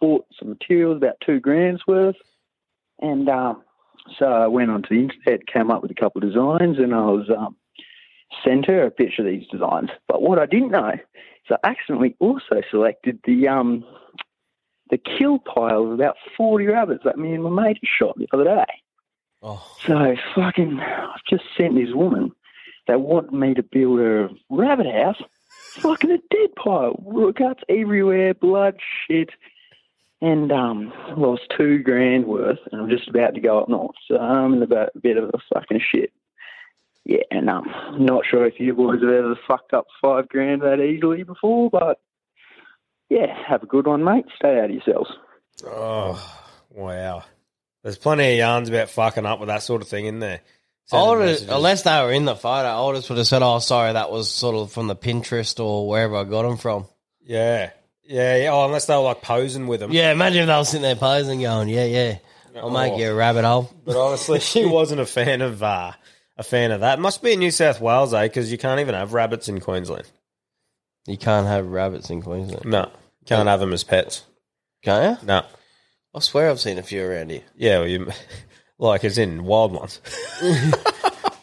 [0.00, 2.16] bought some materials, about two grand's worth.
[3.00, 3.62] And um,
[4.18, 7.06] so I went onto the internet, came up with a couple of designs, and I
[7.06, 7.56] was um,
[8.44, 9.90] sent her a picture of these designs.
[10.08, 11.00] But what I didn't know is
[11.50, 13.84] I accidentally also selected the um,
[14.90, 18.44] the kill pile of about 40 rabbits that me and my mate shot the other
[18.44, 18.66] day.
[19.42, 19.64] Oh.
[19.86, 22.32] So fucking, I've just sent this woman.
[22.86, 25.20] They want me to build a rabbit house.
[25.74, 26.94] Fucking a dead pile,
[27.32, 29.30] guts everywhere, blood, shit,
[30.23, 32.61] and um, lost two grand worth.
[32.70, 35.31] And I'm just about to go up north, so I'm in a bit, bit of
[35.35, 36.12] a fucking shit.
[37.05, 40.62] Yeah, and I'm um, not sure if you boys have ever fucked up five grand
[40.62, 42.01] that easily before, but
[43.11, 44.25] yeah, have a good one, mate.
[44.37, 45.11] Stay out of yourselves.
[45.66, 47.25] Oh, wow.
[47.83, 50.41] There's plenty of yarns about fucking up with that sort of thing in there.
[50.93, 53.95] I would've- unless they were in the photo, I would have sort said, "Oh, sorry,
[53.95, 56.87] that was sort of from the Pinterest or wherever I got them from."
[57.25, 57.70] Yeah,
[58.05, 58.53] yeah, yeah.
[58.53, 59.92] Oh, unless they were like posing with them.
[59.92, 62.18] Yeah, imagine if they were sitting there posing, going, "Yeah, yeah,
[62.57, 62.98] I'll make Oh.
[62.98, 65.92] you a rabbit hole." But honestly, she wasn't a fan of uh,
[66.36, 66.98] a fan of that.
[66.98, 68.22] Must be in New South Wales, eh?
[68.24, 70.11] Because you can't even have rabbits in Queensland.
[71.07, 72.64] You can't have rabbits in Queensland.
[72.64, 72.90] No,
[73.26, 74.24] can't have them as pets.
[74.82, 75.26] Can't you?
[75.26, 75.42] No.
[76.14, 77.42] I swear I've seen a few around here.
[77.57, 78.11] Yeah, well, you,
[78.78, 80.00] like as in wild ones.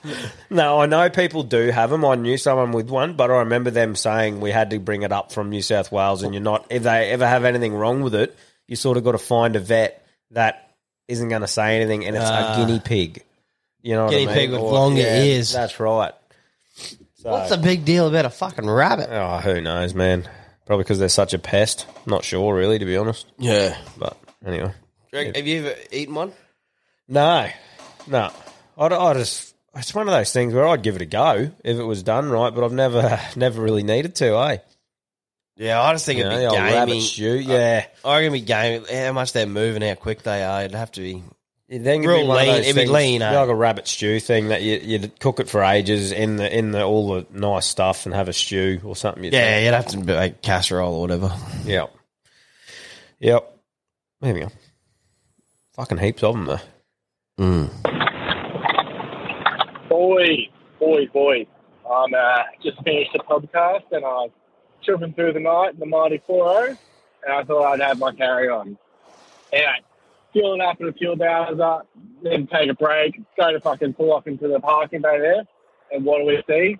[0.49, 2.05] no, I know people do have them.
[2.05, 5.11] I knew someone with one, but I remember them saying we had to bring it
[5.11, 6.67] up from New South Wales, and you're not.
[6.69, 8.35] If they ever have anything wrong with it,
[8.67, 10.75] you sort of got to find a vet that
[11.07, 12.53] isn't going to say anything, and it's Ah.
[12.53, 13.23] a guinea pig.
[13.81, 14.35] You know, what Guinea I mean?
[14.35, 15.51] pig with Or- longer yeah, ears.
[15.53, 16.13] That's right.
[16.75, 19.09] So- What's the big deal about a fucking rabbit?
[19.11, 20.27] Oh, who knows, man?
[20.65, 21.85] Probably because they're such a pest.
[22.05, 23.25] Not sure, really, to be honest.
[23.37, 23.75] Yeah.
[23.97, 24.71] But anyway.
[25.11, 26.31] Do you reckon- Have you ever eaten one?
[27.07, 27.49] No,
[28.07, 28.31] no.
[28.77, 31.77] I'd, I just it's one of those things where I'd give it a go if
[31.77, 34.35] it was done right, but I've never never really needed to.
[34.37, 34.57] Eh?
[35.57, 36.73] Yeah, I just think You it'd know, be the old gamey.
[36.73, 37.85] rabbit stew, yeah.
[38.05, 38.53] I, I reckon it'd be
[38.87, 39.03] gamey.
[39.05, 40.61] How much they're moving, how quick they are.
[40.61, 41.23] It'd have to be.
[41.67, 42.55] Then Real lean.
[42.63, 43.39] It'd be lean, eh?
[43.39, 46.71] like a rabbit stew thing that you, you'd cook it for ages in the in
[46.71, 49.23] the all the nice stuff and have a stew or something.
[49.23, 51.31] You'd Yeah, you'd have to make casserole or whatever.
[51.65, 51.93] Yep.
[53.19, 53.57] Yep.
[54.21, 54.47] Maybe go.
[55.75, 57.69] Fucking heaps of them though.
[60.09, 60.47] Boys,
[60.79, 61.45] boys, boys.
[61.87, 64.29] I'm uh, just finished the podcast and I'm
[64.83, 66.77] tripping through the night in the Mighty 4 and
[67.31, 68.75] I thought I'd have my carry on.
[69.53, 69.71] Anyway,
[70.33, 71.83] fueling up at a fuel bowser,
[72.23, 75.47] then take a break, go to fucking pull off into the parking bay there,
[75.91, 76.79] and what do we see?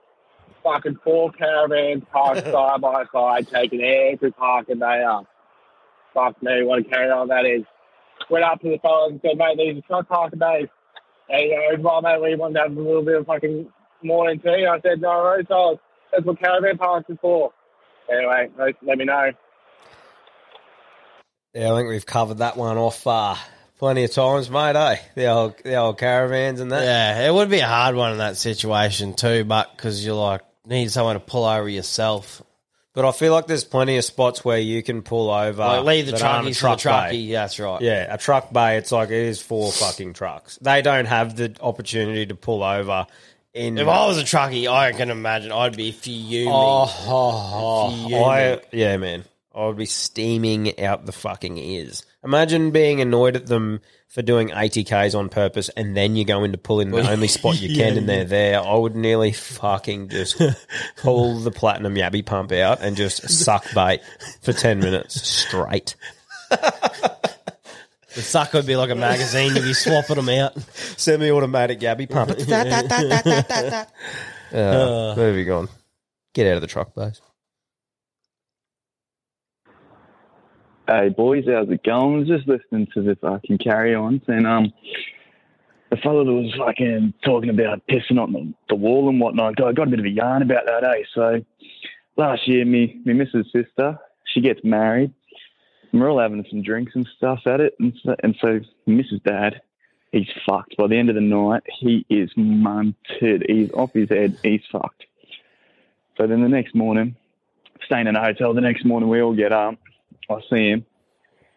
[0.64, 5.28] Fucking four caravans parked side by side, taking every parking bay up.
[6.16, 7.62] Fuck me, what a carry on that is.
[8.32, 10.68] Went up to the fellas and said, mate, these are truck parking bays.
[11.30, 13.68] Hey, you know, well, mate, we want to have a little bit of fucking
[14.04, 14.66] morning tea.
[14.66, 15.78] I said, no worries, fellas.
[16.12, 17.52] That's what caravan parks is for.
[18.12, 19.32] Anyway, let, let me know.
[21.54, 23.36] Yeah, I think we've covered that one off uh,
[23.78, 24.76] plenty of times, mate.
[24.76, 24.98] Eh?
[25.16, 26.84] The old the old caravans and that.
[26.84, 30.42] Yeah, it would be a hard one in that situation too, but because you're like
[30.66, 32.44] need someone to pull over yourself.
[33.00, 35.64] But I feel like there's plenty of spots where you can pull over.
[35.64, 37.82] Like, leave the that aren't a truckies the truck truckie, yeah, that's right.
[37.82, 38.76] Yeah, a truck bay.
[38.76, 40.60] It's like it is for fucking trucks.
[40.62, 43.08] They don't have the opportunity to pull over.
[43.54, 46.50] In If I was a truckie, I can imagine I'd be fuming.
[46.52, 48.22] Oh, oh, oh, Fuming.
[48.22, 49.24] I, yeah, man.
[49.56, 52.06] I would be steaming out the fucking ears.
[52.22, 53.80] Imagine being annoyed at them
[54.10, 57.10] for doing 80 Ks on purpose and then you go in to pull in the
[57.10, 58.24] only spot you can Yeah, and they're yeah.
[58.24, 58.60] there.
[58.62, 60.42] I would nearly fucking just
[60.98, 64.02] pull the platinum yabby pump out and just suck bait
[64.42, 65.96] for 10 minutes straight.
[66.50, 70.60] The sucker would be like a magazine if you swapping them out.
[70.98, 72.32] Semi-automatic yabby pump.
[74.52, 75.70] Uh, moving on.
[76.34, 77.22] Get out of the truck base.
[80.92, 82.26] Hey boys, how's it going?
[82.26, 84.74] Just listening to the fucking carry ons and um
[85.92, 89.62] the fellow that was fucking talking about pissing on the, the wall and whatnot.
[89.62, 91.04] I got a bit of a yarn about that, eh?
[91.14, 91.46] So
[92.18, 94.00] last year me me missus sister,
[94.34, 95.14] she gets married.
[95.92, 99.22] And we're all having some drinks and stuff at it and so, and so Mrs.
[99.24, 99.62] Dad,
[100.12, 100.76] he's fucked.
[100.76, 103.48] By the end of the night, he is munted.
[103.48, 105.06] He's off his head, he's fucked.
[106.18, 107.16] So then the next morning,
[107.86, 109.78] staying in a hotel, the next morning we all get up.
[110.30, 110.86] I see him,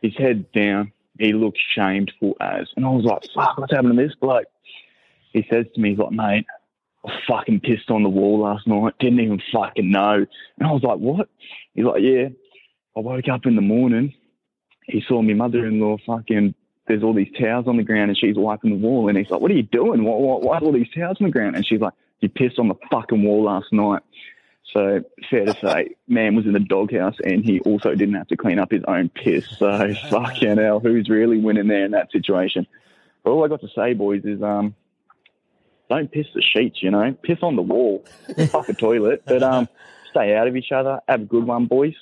[0.01, 0.93] his head down.
[1.19, 2.69] He looks shameful as.
[2.77, 4.47] And I was like, fuck, what's happening to this bloke?
[5.33, 6.47] He says to me, he's like, mate,
[7.07, 8.95] I fucking pissed on the wall last night.
[8.99, 10.15] Didn't even fucking know.
[10.59, 11.29] And I was like, what?
[11.75, 12.29] He's like, yeah.
[12.97, 14.15] I woke up in the morning.
[14.87, 16.55] He saw me mother-in-law fucking,
[16.87, 19.09] there's all these towels on the ground and she's wiping the wall.
[19.09, 20.05] And he's like, what are you doing?
[20.05, 21.57] Why, why, why are all these towels on the ground?
[21.57, 24.03] And she's like, you pissed on the fucking wall last night.
[24.73, 28.37] So fair to say, man was in the doghouse and he also didn't have to
[28.37, 29.45] clean up his own piss.
[29.59, 32.67] So fucking hell, who's really winning there in that situation?
[33.23, 34.75] But all I got to say, boys, is um,
[35.91, 36.83] don't piss the sheets.
[36.83, 38.05] You know, piss on the wall,
[38.49, 39.23] fuck a toilet.
[39.27, 39.69] But um,
[40.11, 41.01] stay out of each other.
[41.07, 41.95] Have a good one, boys.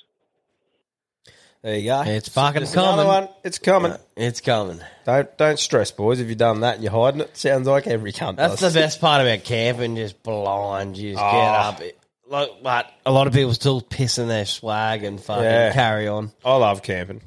[1.61, 2.01] There you go.
[2.01, 3.07] It's fucking There's another coming.
[3.07, 3.27] one.
[3.43, 3.93] It's coming.
[4.15, 4.79] It's coming.
[5.05, 6.19] Don't don't stress, boys.
[6.19, 8.73] If you've done that and you're hiding it, sounds like every cunt That's does.
[8.73, 10.97] the best part about camping, just blind.
[10.97, 11.31] You just Oh.
[11.31, 11.93] get up.
[12.31, 15.73] Like, but a lot of people still pissing their swag and fucking Yeah.
[15.73, 17.21] carry on I love camping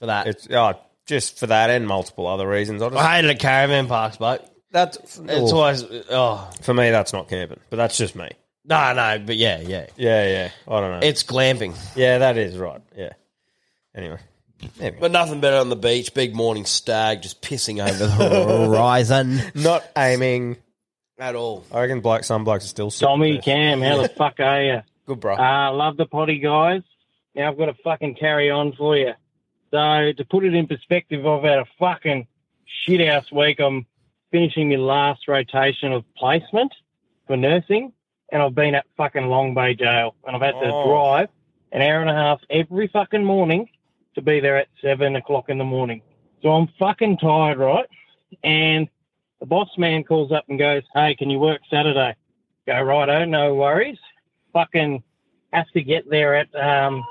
[0.00, 0.26] for that.
[0.26, 0.74] It's oh,
[1.06, 2.82] just for that and multiple other reasons.
[2.82, 5.56] I, just, I hated caravan parks, but that's it's oh.
[5.56, 6.90] always oh for me.
[6.90, 8.28] That's not camping, but that's just me.
[8.64, 10.50] no no, but yeah yeah Yeah, yeah.
[10.66, 11.06] I don't know.
[11.06, 11.76] it's glamping.
[11.94, 12.82] yeah, that is right.
[12.96, 13.12] Yeah.
[13.94, 14.18] Anyway,
[14.98, 19.84] But nothing better on the beach, big morning stag just pissing over the horizon not
[19.96, 20.56] aiming
[21.18, 21.64] at all.
[21.72, 23.44] I reckon bloke, some blokes are still sick Tommy, of.
[23.44, 24.82] Cam, how the fuck are you?
[25.06, 25.36] Good, bro.
[25.36, 26.82] Uh, love the potty, guys.
[27.34, 29.12] Now I've got to fucking carry on for you.
[29.70, 32.26] So to put it in perspective, I've had a fucking
[32.84, 33.60] shit house week.
[33.60, 33.86] I'm
[34.30, 36.72] finishing my last rotation of placement
[37.26, 37.92] for nursing,
[38.30, 40.86] and I've been at fucking Long Bay Jail, and I've had to Oh.
[40.88, 41.28] drive
[41.72, 43.68] an hour and a half every fucking morning
[44.14, 46.02] to be there at seven o'clock in the morning.
[46.42, 47.86] So I'm fucking tired, right?
[48.44, 48.88] And
[49.44, 52.14] the boss man calls up and goes, "Hey, can you work Saturday?"
[52.66, 53.98] Go right righto, no worries.
[54.54, 55.02] Fucking
[55.52, 57.04] have to get there at um,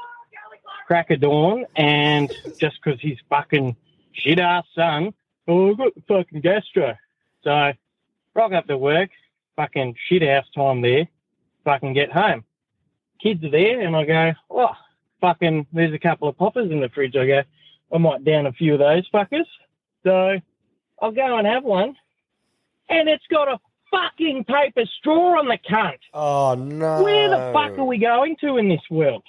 [0.88, 3.76] crack of dawn, and just 'cause he's fucking
[4.14, 5.14] shit ass son,
[5.48, 6.98] oh, I've got the fucking gastro.
[7.44, 7.74] So
[8.34, 9.12] rock up to work,
[9.56, 11.08] fucking shit house time there,
[11.66, 12.46] fucking get home.
[13.22, 14.76] Kids are there, and I go, oh,
[15.22, 17.16] fucking, there's a couple of poppers in the fridge.
[17.16, 17.44] I go,
[17.94, 19.46] I might down a few of those fuckers.
[20.04, 20.40] So
[21.00, 21.96] I'll go and have one,
[22.90, 23.60] and it's got a
[23.92, 26.00] fucking paper straw on the cunt.
[26.14, 27.04] Oh no!
[27.04, 29.24] Where the fuck are we going to in this world?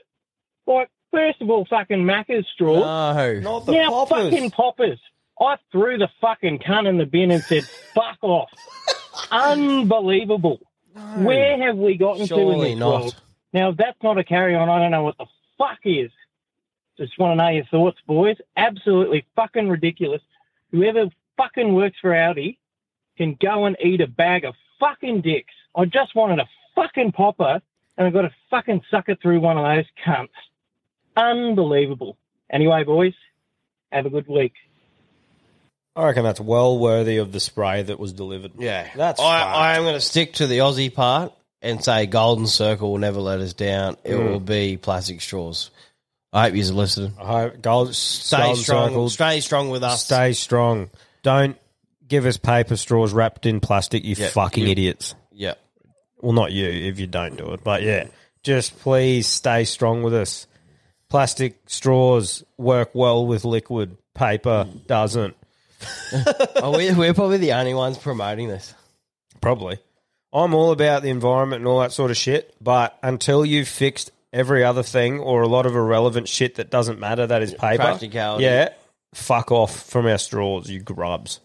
[0.67, 2.81] Like, first of all, fucking Macca's straw.
[3.15, 4.31] No, not the now, poppers.
[4.31, 5.01] fucking poppers.
[5.41, 8.51] I threw the fucking cunt in the bin and said, "Fuck off."
[9.31, 10.61] Unbelievable.
[11.17, 13.01] Where have we gotten to in this not.
[13.01, 13.23] world?
[13.53, 15.27] Now, if that's not a carry on, I don't know what the
[15.59, 16.11] fuck is.
[16.97, 18.37] Just want to know your thoughts, boys.
[18.57, 20.23] Absolutely fucking ridiculous.
[20.71, 22.59] Whoever fucking works for Audi
[23.17, 25.53] can go and eat a bag of fucking dicks.
[25.77, 27.61] I just wanted a fucking popper,
[27.97, 30.29] and I've got to fucking suck it through one of those cunts.
[31.17, 32.17] Unbelievable.
[32.51, 33.15] Anyway, boys,
[33.93, 34.53] have a good week.
[35.97, 38.53] I reckon that's well worthy of the spray that was delivered.
[38.59, 39.57] Yeah, That's I, fucked.
[39.57, 43.21] I am going to stick to the Aussie part and say Golden Circle will never
[43.21, 43.97] let us down.
[44.03, 44.29] It Mm.
[44.33, 45.71] will be plastic straws.
[46.33, 47.15] I hope you're listening.
[47.21, 48.89] I hope gold, Stay golden strong.
[48.89, 50.05] circle, Stay strong with us.
[50.05, 50.91] Stay strong.
[51.23, 51.57] Don't
[52.07, 55.15] give us paper straws wrapped in plastic, you Yeah, fucking you- idiots.
[55.33, 55.55] Yeah.
[56.21, 58.07] Well, not you if you don't do it, but yeah.
[58.43, 60.47] Just please stay strong with us.
[61.09, 63.97] plastic straws work well with liquid.
[64.15, 65.37] Paper doesn't.
[66.57, 68.73] oh, we, we're probably the only ones promoting this.
[69.41, 69.79] Probably.
[70.33, 74.11] I'm all about the environment and all that sort of shit, but until you've fixed
[74.33, 77.83] every other thing or a lot of irrelevant shit that doesn't matter that is paper,
[77.83, 78.45] Practicality.
[78.45, 78.71] yeah,
[79.15, 81.39] fuck off from our straws, you grubs.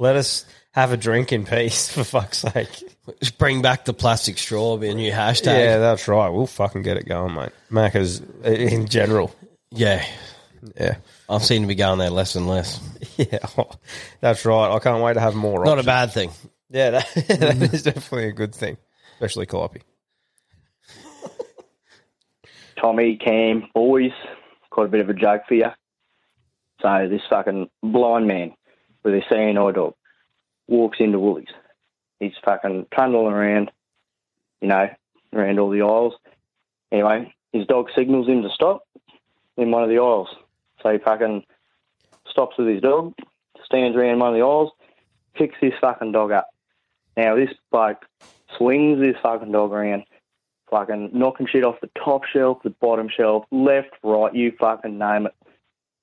[0.00, 0.06] Yeah.
[0.06, 2.68] Let us have a drink in peace, for fuck's sake.
[3.20, 5.46] Just bring back the plastic straw, be a new hashtag.
[5.46, 6.28] Yeah, that's right.
[6.28, 7.52] We'll fucking get it going, mate.
[7.70, 9.34] Macca's in general.
[9.70, 10.04] Yeah.
[10.78, 10.96] Yeah.
[11.28, 12.80] I've seen to be going there less and less.
[13.16, 13.70] Yeah, oh,
[14.20, 14.74] that's right.
[14.74, 15.62] I can't wait to have more.
[15.62, 16.30] Not a bad thing.
[16.70, 18.78] Yeah, that, that is definitely a good thing,
[19.14, 19.82] especially Calliope.
[22.80, 24.12] Tommy, Cam, boys,
[24.70, 25.66] quite a bit of a joke for you.
[26.80, 28.54] So this fucking blind man
[29.02, 29.94] with a seeing dog
[30.68, 31.48] walks into Woolies.
[32.18, 33.70] He's fucking trundling around,
[34.60, 34.88] you know,
[35.34, 36.14] around all the aisles.
[36.92, 38.86] Anyway, his dog signals him to stop
[39.56, 40.28] in one of the aisles.
[40.82, 41.44] So he fucking
[42.28, 43.14] stops with his dog,
[43.64, 44.70] stands around one of the aisles,
[45.34, 46.48] picks this fucking dog up.
[47.16, 48.04] Now this bloke
[48.56, 50.04] swings this fucking dog around,
[50.70, 55.26] fucking knocking shit off the top shelf, the bottom shelf, left, right, you fucking name
[55.26, 55.34] it.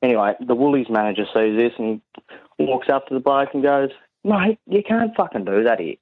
[0.02, 2.02] Anyway, the Woolies manager sees this and
[2.60, 3.90] walks up to the bloke and goes,
[4.24, 5.96] Mate, you can't fucking do that here.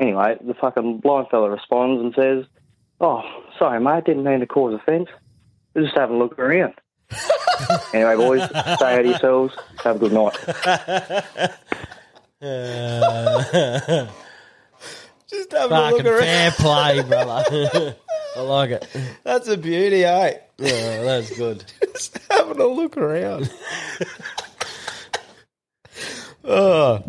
[0.00, 2.44] Anyway, the fucking blind fella responds and says,
[3.00, 3.22] Oh,
[3.58, 5.08] sorry, mate, didn't mean to cause offence.
[5.74, 6.74] We're just having a look around.
[7.94, 9.54] anyway, boys, stay out of yourselves.
[9.84, 10.34] Have a good night.
[15.28, 16.20] Just having Fucking a look around.
[16.20, 17.96] fair play, brother.
[18.36, 18.86] I like it.
[19.24, 20.34] That's a beauty, eh?
[20.58, 21.64] Yeah, that's good.
[21.92, 23.50] Just having a look around.
[26.46, 27.04] Oh,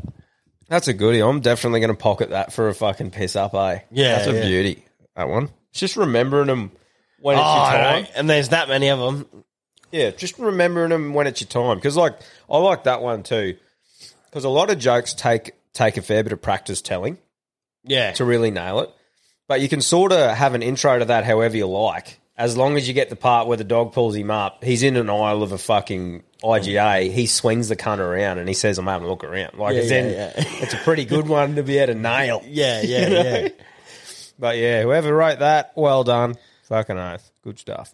[0.67, 1.21] that's a goodie.
[1.21, 3.79] I'm definitely going to pocket that for a fucking piss up, eh?
[3.91, 4.45] Yeah, that's a yeah.
[4.45, 4.85] beauty.
[5.15, 5.49] That one.
[5.71, 6.71] It's just remembering them
[7.19, 8.07] when it's Oh, your time.
[8.15, 9.43] And there's that many of them.
[9.91, 11.77] Yeah, just remembering them when it's your time.
[11.77, 12.19] Because like
[12.49, 13.57] I like that one too.
[14.25, 17.17] Because a lot of jokes take take a fair bit of practice telling.
[17.83, 18.11] Yeah.
[18.13, 18.89] To really nail it.
[19.47, 22.19] But you can sort of have an intro to that however you like.
[22.37, 24.97] As long as you get the part where the dog pulls him up, he's in
[24.97, 27.11] an aisle of a fucking IGA.
[27.11, 29.79] He swings the cunt around and he says, "I'm having a look around." Like, Yeah,
[29.81, 30.31] it's, yeah, in, yeah.
[30.63, 32.41] it's a pretty good one to be able to nail.
[32.47, 33.21] Yeah, yeah, You know?
[33.23, 33.47] yeah.
[34.39, 36.35] But yeah, whoever wrote that, well done.
[36.63, 37.31] Fucking oath.
[37.43, 37.93] Good stuff.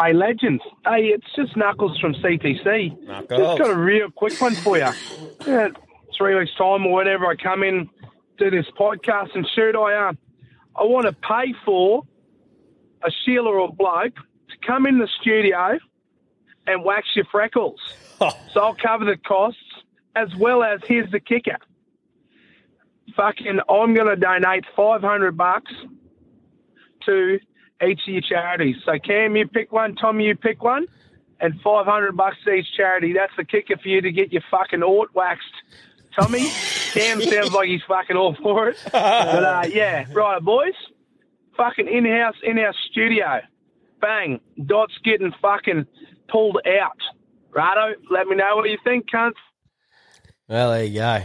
[0.00, 0.62] Hey, legends.
[0.84, 3.02] Hey, it's just Knuckles from CTC.
[3.06, 3.40] Knuckles.
[3.40, 4.88] Just got a real quick one for you.
[5.44, 5.68] Yeah,
[6.16, 7.90] three weeks' time or whatever, I come in,
[8.38, 10.18] do this podcast, and shoot, I um,
[10.76, 12.04] I want to pay for
[13.04, 15.78] a Sheila or bloke to come in the studio
[16.66, 17.80] and wax your freckles.
[18.18, 19.60] so I'll cover the costs
[20.14, 21.58] as well as here's the kicker.
[23.16, 25.72] Fucking, I'm going to donate 500 bucks
[27.06, 27.38] to
[27.86, 28.76] each of your charities.
[28.84, 30.86] So Cam, you pick one, Tommy, you pick one,
[31.40, 33.12] and 500 bucks to each charity.
[33.12, 35.44] That's the kicker for you to get your fucking ort waxed.
[36.18, 36.48] Tommy,
[36.92, 38.78] Cam sounds like he's fucking all for it.
[38.92, 40.74] But uh, yeah, right, boys.
[41.58, 43.40] Fucking in-house, in our studio.
[44.00, 44.40] Bang.
[44.64, 45.86] Dot's getting fucking
[46.30, 46.96] pulled out.
[47.54, 49.32] Righto, let me know what you think, cunts.
[50.48, 51.22] Well, there you go.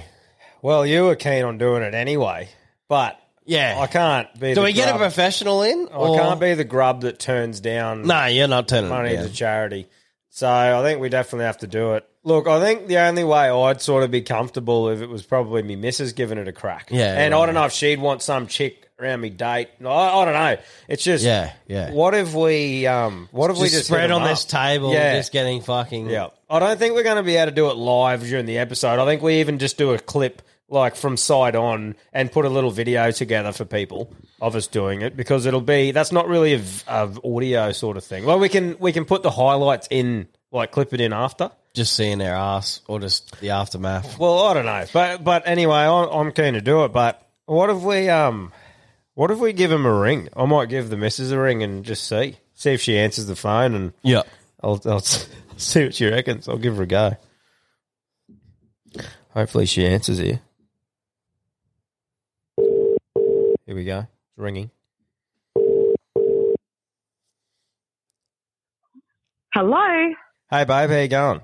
[0.61, 2.49] Well, you were keen on doing it anyway,
[2.89, 4.49] but yeah, I can't be.
[4.49, 5.87] Do the we get a grub- professional in?
[5.91, 8.03] I or- can't be the grub that turns down.
[8.03, 9.27] No, you're not turning it money down.
[9.27, 9.87] to charity.
[10.29, 12.07] So I think we definitely have to do it.
[12.23, 15.61] Look, I think the only way I'd sort of be comfortable if it was probably
[15.61, 16.87] me missus giving it a crack.
[16.89, 17.41] Yeah, and right.
[17.41, 19.69] I don't know if she'd want some chick around me date.
[19.83, 20.57] I, I don't know.
[20.87, 21.91] It's just Yeah, yeah.
[21.91, 23.27] What if we um?
[23.31, 24.27] What if we Just spread on up?
[24.29, 25.17] this table, Yeah.
[25.17, 26.09] just getting fucking.
[26.09, 26.27] Yeah.
[26.49, 28.99] I don't think we're going to be able to do it live during the episode.
[28.99, 32.49] I think we even just do a clip like from side on and put a
[32.49, 36.53] little video together for people of us doing it because it'll be that's not really
[36.55, 38.25] a, a audio sort of thing.
[38.25, 41.51] Well, we can we can put the highlights in like clip it in after.
[41.73, 44.19] Just seeing their ass or just the aftermath.
[44.19, 46.93] Well, I don't know, but but anyway, I'm, I'm keen to do it.
[46.93, 48.51] But what if we um,
[49.15, 50.29] what if we give him a ring?
[50.35, 53.35] I might give the missus a ring and just see see if she answers the
[53.35, 54.23] phone and yeah,
[54.61, 54.99] I'll, I'll
[55.57, 56.47] see what she reckons.
[56.47, 57.17] I'll give her a go.
[59.29, 60.41] Hopefully, she answers here.
[63.65, 63.99] Here we go.
[63.99, 64.69] It's ringing.
[69.53, 70.13] Hello.
[70.49, 71.41] Hey, babe, how you going?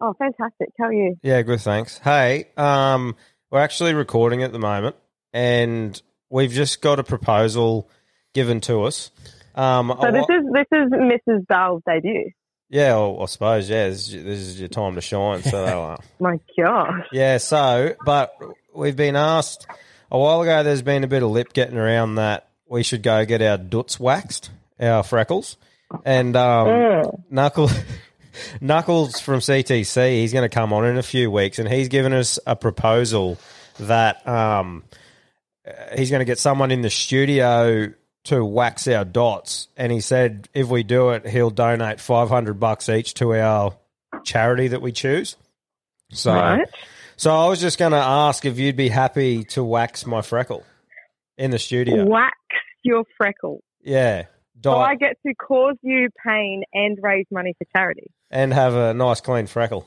[0.00, 0.68] Oh, fantastic.
[0.78, 1.16] How are you?
[1.22, 1.98] Yeah, good, thanks.
[1.98, 3.16] Hey, um,
[3.50, 4.96] we're actually recording at the moment,
[5.32, 6.00] and
[6.30, 7.88] we've just got a proposal
[8.34, 9.10] given to us.
[9.54, 11.46] Um, So this is this is Mrs.
[11.46, 12.30] Bell's debut.
[12.70, 13.88] yeah, well, I suppose yeah.
[13.88, 15.42] This is, this is your time to shine.
[15.42, 17.06] So, uh, My gosh.
[17.12, 17.38] yeah.
[17.38, 18.34] So, but
[18.74, 19.66] we've been asked.
[20.12, 23.24] a while ago, there's been a bit of lip getting around that we should go
[23.24, 25.56] get our doots waxed, our freckles,
[26.04, 27.70] and um, Knuckle.
[28.60, 32.12] Knuckles from CTC, he's going to come on in a few weeks, and he's given
[32.12, 33.36] us a proposal
[33.80, 34.84] that um,
[35.96, 37.92] he's going to get someone in the studio
[38.24, 42.60] to wax our dots, and he said if we do it, he'll donate five hundred
[42.60, 43.76] bucks each to our
[44.24, 45.36] charity that we choose.
[46.10, 46.66] So, Right.
[47.16, 50.64] so I was just going to ask if you'd be happy to wax my freckle
[51.36, 52.04] in the studio.
[52.06, 52.36] Wax
[52.82, 53.60] your freckle.
[53.82, 54.24] Yeah,
[54.64, 58.10] So I get to cause you pain and raise money for charity.
[58.30, 59.86] and have a nice clean freckle.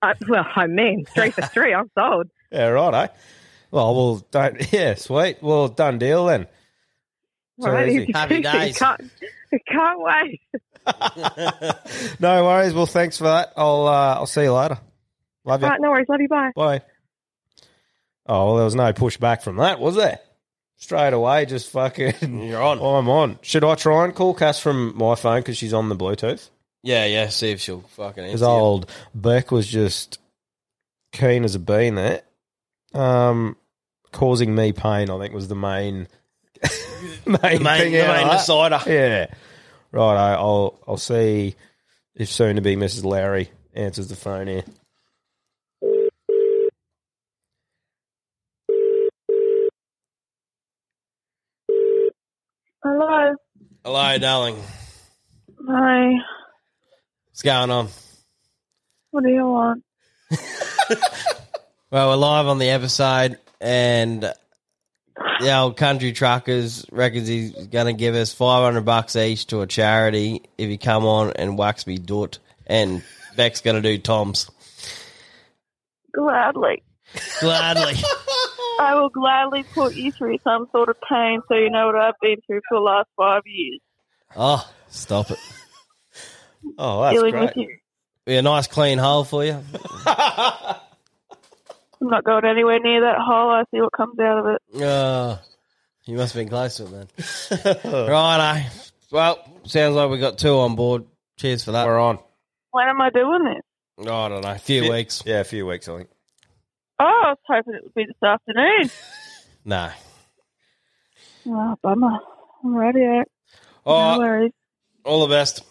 [0.00, 1.74] Uh, well, I mean, three for three.
[1.74, 2.28] I'm sold.
[2.50, 3.08] Yeah, right, eh?
[3.70, 4.72] Well, we'll don't.
[4.72, 5.38] Yeah, sweet.
[5.42, 6.46] Well, done deal then.
[7.60, 8.12] So Right, easy.
[8.12, 9.10] Can't,
[9.68, 10.40] can't wait.
[12.20, 12.72] No worries.
[12.72, 13.52] Well, thanks for that.
[13.56, 14.78] I'll uh, I'll see you later.
[15.44, 15.66] Love you.
[15.66, 16.08] All right, no worries.
[16.08, 16.28] Love you.
[16.28, 16.52] Bye.
[16.54, 16.82] Bye.
[18.26, 20.18] Oh well, there was no pushback from that, was there?
[20.76, 22.42] Straight away, just fucking.
[22.46, 22.78] You're on.
[22.78, 23.38] I'm on.
[23.42, 26.48] Should I try and call Cass from my phone because she's on the Bluetooth?
[26.82, 27.28] Yeah, yeah.
[27.28, 30.18] See if she'll fucking Because old Beck was just
[31.12, 32.22] keen as a bean there,
[32.94, 33.56] um,
[34.12, 35.10] causing me pain.
[35.10, 36.08] I think was the main
[37.26, 38.38] main, The main- thing the main that.
[38.38, 38.80] decider.
[38.86, 39.26] Yeah,
[39.92, 40.16] right.
[40.16, 41.54] I, I'll I'll see
[42.14, 43.04] if soon to be Mrs.
[43.04, 44.64] Larry answers the phone here.
[52.82, 53.34] Hello.
[53.84, 54.56] Hello, darling.
[55.68, 56.12] Hi.
[57.30, 57.88] What's going on?
[59.10, 59.82] What do you want?
[61.90, 64.22] Well, we're live on the episode, and
[65.40, 69.62] the old country truckers reckons he's going to give us five hundred bucks each to
[69.62, 73.02] a charity if you come on and wax me doot, and
[73.36, 74.50] Beck's going to do Tom's
[76.14, 76.82] Gladly.
[77.40, 77.94] gladly.
[78.80, 82.14] I will gladly put you through some sort of pain so you know what I've
[82.20, 83.80] been through for the last five years.
[84.36, 85.38] oh, stop it!
[86.76, 87.42] Oh, that's Dealing great.
[87.44, 87.76] with you.
[88.26, 89.62] Be a nice clean hole for you.
[92.00, 93.50] I'm not going anywhere near that hole.
[93.50, 94.62] I see what comes out of it.
[94.82, 95.38] Oh,
[96.04, 97.08] you must have been close to it
[97.82, 98.06] then.
[98.08, 98.68] Righto.
[99.10, 101.04] Well, sounds like we got two on board.
[101.38, 101.86] Cheers for that.
[101.86, 102.18] We're on.
[102.70, 104.06] When am I doing this?
[104.06, 104.52] Oh, I don't know.
[104.52, 104.90] A few Yeah.
[104.90, 105.22] weeks.
[105.26, 106.08] Yeah, a few weeks, I think.
[107.00, 108.90] Oh, I was hoping it would be this afternoon.
[109.64, 109.90] No.
[111.46, 112.18] Oh, bummer.
[112.64, 113.02] I'm ready.
[113.04, 113.22] eh?
[113.84, 114.18] All no right.
[114.18, 114.52] worries.
[115.04, 115.62] All the best.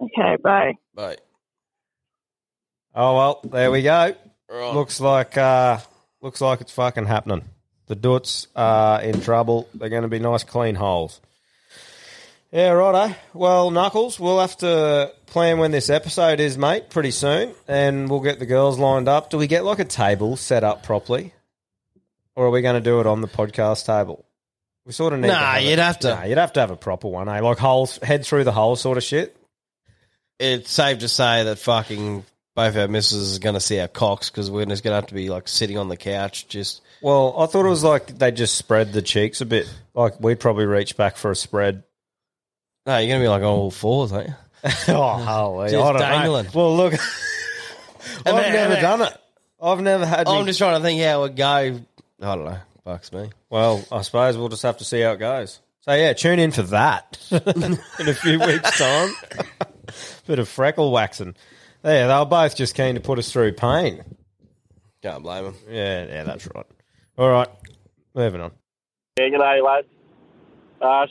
[0.00, 0.72] Okay, bye.
[0.94, 1.16] Bye.
[2.94, 4.14] Oh well, there we go.
[4.54, 4.72] Right.
[4.74, 5.78] Looks like uh,
[6.20, 7.42] looks like it's fucking happening.
[7.86, 9.68] The Doots are in trouble.
[9.74, 11.20] They're going to be nice, clean holes.
[12.52, 13.14] Yeah, righto.
[13.32, 18.20] Well, Knuckles, we'll have to plan when this episode is, mate, pretty soon, and we'll
[18.20, 19.28] get the girls lined up.
[19.28, 21.34] Do we get like a table set up properly,
[22.36, 24.24] or are we going to do it on the podcast table?
[24.86, 25.28] We sort of need.
[25.28, 26.08] Nah, to have you'd it- have to.
[26.14, 27.40] Nah, you'd have to have a proper one, eh?
[27.40, 29.36] Like holes, head through the hole, sort of shit.
[30.38, 32.24] It's safe to say that fucking
[32.54, 35.06] both our misses is going to see our cocks because we're just going to have
[35.08, 36.82] to be like sitting on the couch just.
[37.02, 39.68] Well, I thought it was like they just spread the cheeks a bit.
[39.94, 41.82] Like we'd probably reach back for a spread.
[42.86, 44.34] No, you're going to be like on all fours, aren't you?
[44.88, 45.70] oh, holy!
[45.70, 46.08] Just I don't know.
[46.08, 46.46] dangling.
[46.54, 46.94] Well, look,
[48.24, 48.82] I've man, never man.
[48.82, 49.20] done it.
[49.60, 50.26] I've never had.
[50.28, 51.44] I'm me- just trying to think how it go.
[51.44, 51.80] I
[52.20, 52.58] don't know.
[52.84, 53.30] Bucks me.
[53.50, 55.60] Well, I suppose we'll just have to see how it goes.
[55.80, 59.10] So yeah, tune in for that in a few weeks' time.
[60.26, 61.34] Bit of freckle waxing.
[61.84, 64.02] Yeah, they were both just keen to put us through pain.
[65.02, 65.54] Can't blame them.
[65.68, 66.64] Yeah, yeah, that's right.
[67.18, 67.48] All right,
[68.14, 68.52] moving on.
[69.18, 69.86] Yeah, g'day, lads.
[70.80, 71.06] Uh,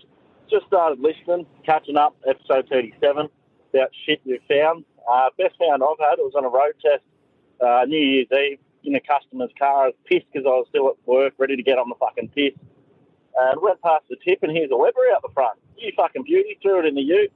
[0.50, 3.30] just started listening, catching up, episode 37,
[3.72, 4.84] about shit you've found.
[5.10, 7.04] Uh, best found I've had, it was on a road test,
[7.62, 9.84] uh, New Year's Eve, in a customer's car.
[9.84, 12.30] I was pissed because I was still at work, ready to get on the fucking
[12.30, 12.54] piss.
[13.36, 15.60] And went past the tip, and here's a Weber out the front.
[15.78, 17.32] You fucking beauty, threw it in the ute,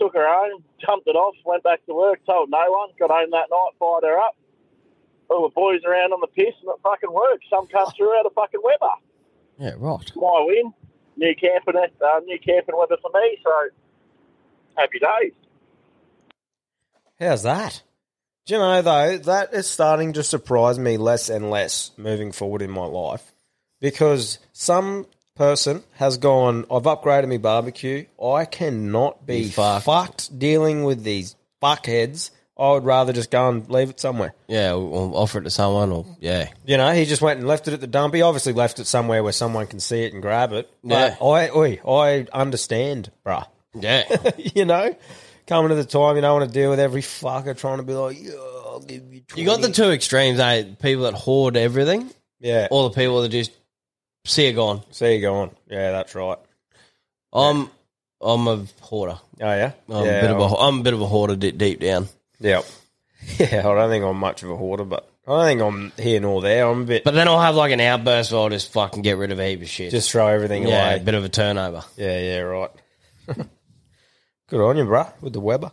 [0.00, 3.30] took her home, jumped it off, went back to work, told no one, got home
[3.30, 4.36] that night, fired her up.
[5.28, 7.44] All the boys around on the piss, and it fucking worked.
[7.48, 8.94] Some cunt threw out a fucking Weber
[9.58, 10.12] Yeah, right.
[10.16, 10.72] my win.
[11.16, 13.38] New camping, uh, new camping weather for me.
[13.44, 13.50] So
[14.76, 15.32] happy days.
[17.20, 17.82] How's that?
[18.46, 22.62] Do you know though that is starting to surprise me less and less moving forward
[22.62, 23.32] in my life
[23.80, 25.06] because some
[25.40, 26.66] person has gone.
[26.70, 28.04] I've upgraded my barbecue.
[28.22, 30.38] I cannot be, fucked.
[30.38, 32.30] dealing with these fuckheads.
[32.58, 34.34] I would rather just go and leave it somewhere.
[34.48, 36.50] Yeah, or, or offer it to someone, or yeah.
[36.66, 38.12] You know, he just went and left it at the dump.
[38.12, 40.70] He obviously left it somewhere where someone can see it and grab it.
[40.84, 43.46] But I, oi, I understand, bruh.
[43.72, 44.04] Yeah.
[44.36, 44.94] you know,
[45.46, 47.94] coming to the time you don't want to deal with every fucker trying to be
[47.94, 48.32] like, yeah,
[48.66, 49.22] I'll give you.
[49.22, 49.40] 20.
[49.40, 50.64] You got the two extremes, eh?
[50.82, 52.10] People that hoard everything,
[52.40, 52.68] Yeah.
[52.70, 53.52] All the people that just
[54.24, 54.82] see you gone.
[54.90, 55.50] See you gone.
[55.68, 56.38] Yeah, that's right.
[57.32, 57.70] I'm
[58.20, 59.18] I'm a hoarder.
[59.40, 61.36] Oh yeah, I'm Yeah, a bit of a well- I'm a bit of a hoarder
[61.36, 62.08] deep, deep down.
[62.40, 62.64] Yep.
[63.38, 66.20] Yeah, I don't think I'm much of a hoarder, but I don't think I'm here
[66.20, 66.66] nor there.
[66.66, 67.04] I'm a bit.
[67.04, 69.46] But then I'll have like an outburst where I'll just fucking get rid of a
[69.46, 69.90] heap of shit.
[69.90, 70.96] Just throw everything yeah, away.
[71.00, 71.84] a bit of a turnover.
[71.98, 72.70] Yeah, yeah, right.
[74.48, 75.70] Good on you, bruh, with the Weber.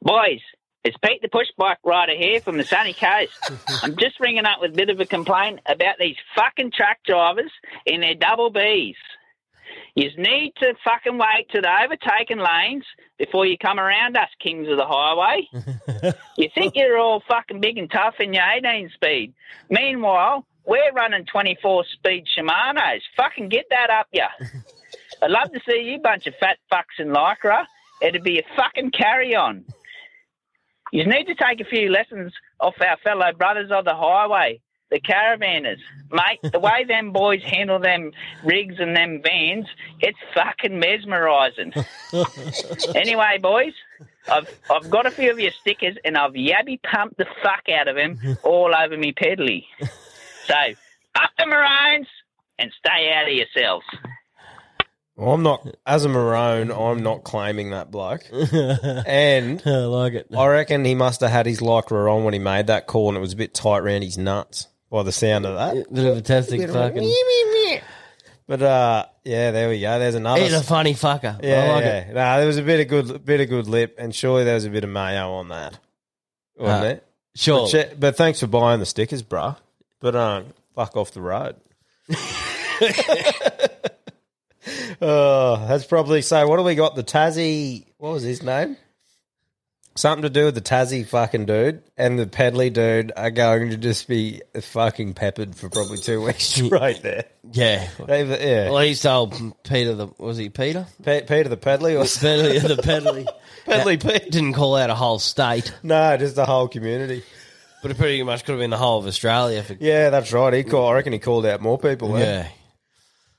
[0.00, 0.40] Boys,
[0.84, 3.32] it's Pete the push bike rider here from the sunny coast.
[3.82, 7.52] I'm just ringing up with a bit of a complaint about these fucking truck drivers
[7.86, 8.96] in their double Bs.
[9.94, 12.84] You need to fucking wait to the overtaken lanes
[13.18, 15.48] before you come around us kings of the highway.
[16.36, 19.34] you think you're all fucking big and tough in your 18 speed.
[19.70, 23.02] Meanwhile, we're running 24 speed Shimano's.
[23.16, 24.28] Fucking get that up ya.
[25.22, 27.66] I'd love to see you bunch of fat fucks in Lycra.
[28.00, 29.64] It'd be a fucking carry on.
[30.92, 35.00] You need to take a few lessons off our fellow brothers of the highway, the
[35.00, 35.78] caravanners.
[36.10, 38.12] Mate, the way them boys handle them
[38.44, 39.66] rigs and them vans,
[40.00, 41.72] it's fucking mesmerising.
[42.94, 43.72] anyway, boys,
[44.30, 47.88] I've I've got a few of your stickers and I've yabby pumped the fuck out
[47.88, 49.64] of them all over me pedally.
[50.46, 50.54] So,
[51.14, 52.06] up the maroons
[52.58, 53.86] and stay out of yourselves.
[55.16, 56.70] Well, I'm not as a Maroon.
[56.72, 60.26] I'm not claiming that bloke, and I like it.
[60.36, 63.18] I reckon he must have had his lycra on when he made that call, and
[63.18, 65.92] it was a bit tight round his nuts by the sound of that.
[65.92, 67.80] Bit of a testing Bit of a fucking.
[68.46, 69.98] But uh, yeah, there we go.
[69.98, 70.42] There's another.
[70.42, 71.40] He's a funny fucker.
[71.42, 71.98] Yeah, I like yeah.
[71.98, 72.14] it.
[72.14, 74.64] Nah, there was a bit of good, bit of good lip, and surely there was
[74.64, 75.78] a bit of mayo on that,
[76.56, 77.00] wasn't Uh, there?
[77.36, 77.60] sure.
[77.66, 79.56] But, che- but thanks for buying the stickers, bruh.
[80.00, 81.56] But um, fuck off the road.
[85.00, 86.46] oh, that's probably so.
[86.46, 86.94] What do we got?
[86.94, 87.86] The Tassie.
[87.98, 88.76] What was his name?
[89.94, 93.76] Something to do with the Tassie fucking dude and the Pedley dude are going to
[93.76, 97.26] just be fucking peppered for probably two weeks straight there.
[97.52, 97.86] Yeah.
[98.06, 98.70] They've- yeah.
[98.70, 99.34] Well, he's told
[99.64, 100.86] Peter the was he Peter?
[101.02, 103.26] Pe- Peter the Pedley or Pedley the Pedley.
[103.66, 105.74] Pedley That Didn't call out a whole state.
[105.82, 107.22] No, just the whole community.
[107.82, 109.62] But it pretty much could have been the whole of Australia.
[109.62, 110.54] For, Yeah, that's right.
[110.54, 112.16] He called, I reckon he called out more people.
[112.16, 112.20] eh?
[112.20, 112.48] Yeah.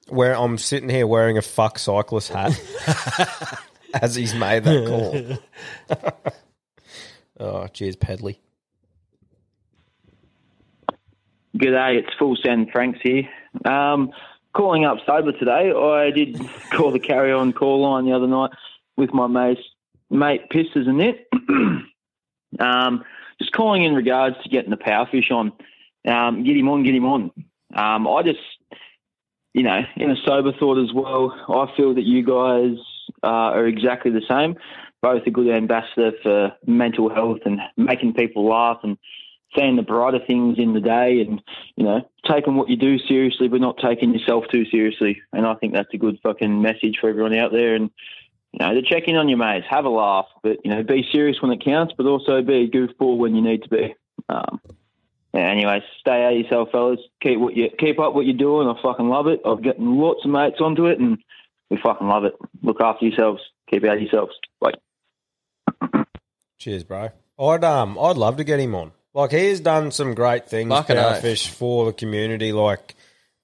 [0.09, 2.59] Where I'm sitting here wearing a fuck cyclist hat
[3.93, 6.33] as he's made that call.
[7.39, 8.39] oh, cheers, Pedley.
[11.57, 13.29] G'day, it's Full Send Franks here.
[13.63, 14.11] Um,
[14.53, 15.71] calling up sober today.
[15.71, 16.39] I did
[16.71, 18.51] call the carry on call line the other night
[18.97, 19.59] with my mate,
[20.09, 21.27] mate Pisters and it.
[22.59, 23.03] um,
[23.39, 25.51] just calling in regards to getting the powerfish on.
[26.05, 27.31] Um, get him on, get him on.
[27.75, 28.39] Um, I just,
[29.53, 32.77] you know, in a sober thought as well, I feel that you guys
[33.23, 34.55] uh, are exactly the same.
[35.01, 38.97] Both a good ambassador for mental health and making people laugh and
[39.55, 41.41] seeing the brighter things in the day and,
[41.75, 45.21] you know, taking what you do seriously but not taking yourself too seriously.
[45.31, 47.75] And I think that's a good fucking message for everyone out there.
[47.75, 47.91] And,
[48.53, 51.07] you know, to check in on your mates, have a laugh, but, you know, be
[51.11, 53.95] serious when it counts, but also be a goofball when you need to be.
[54.29, 54.61] Um,
[55.33, 56.99] yeah, anyways, stay out of yourself, fellas.
[57.21, 58.67] Keep what you keep up what you're doing.
[58.67, 59.41] I fucking love it.
[59.45, 61.17] I've gotten lots of mates onto it, and
[61.71, 62.33] we fucking love it.
[62.61, 63.41] Look after yourselves.
[63.71, 64.33] Keep out of yourselves.
[64.61, 64.73] Bye.
[66.59, 67.09] Cheers, bro.
[67.39, 68.91] I'd um, I'd love to get him on.
[69.15, 71.23] Like he has done some great things, Fucking oath.
[71.23, 72.51] Powerfish, for the community.
[72.53, 72.95] Like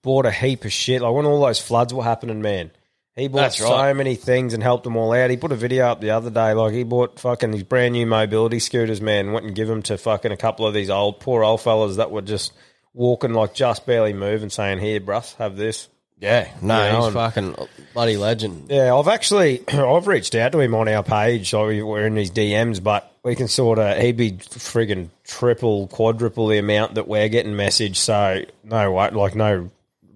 [0.03, 1.01] bought a heap of shit.
[1.01, 2.71] Like when all those floods were happening, man.
[3.19, 3.93] He bought That's so right.
[3.93, 5.29] many things and helped them all out.
[5.29, 6.53] He put a video up the other day.
[6.53, 9.31] Like he bought fucking these brand new mobility scooters, man.
[9.33, 12.11] Went and give them to fucking a couple of these old poor old fellas that
[12.11, 12.53] were just
[12.93, 15.87] walking like just barely moving, saying, "Here, bruss, have this."
[16.21, 17.55] Yeah, no, You know, he's and- fucking
[17.93, 18.65] bloody legend.
[18.69, 22.17] Yeah, I've actually I've reached out to him on our page, so we- we're in
[22.17, 27.07] his DMs, but we can sort of he'd be friggin' triple, quadruple the amount that
[27.07, 27.99] we're getting message.
[27.99, 29.69] So no, way- like no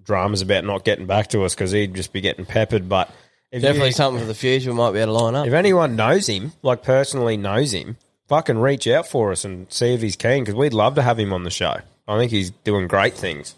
[0.04, 2.88] dramas about not getting back to us because he'd just be getting peppered.
[2.88, 3.10] But
[3.50, 4.70] if Definitely you- something for the future.
[4.70, 5.46] We might be able to line up.
[5.46, 7.96] if anyone knows him, like personally knows him,
[8.28, 11.18] fucking reach out for us and see if he's keen because we'd love to have
[11.18, 11.76] him on the show.
[12.08, 13.54] I think he's doing great things.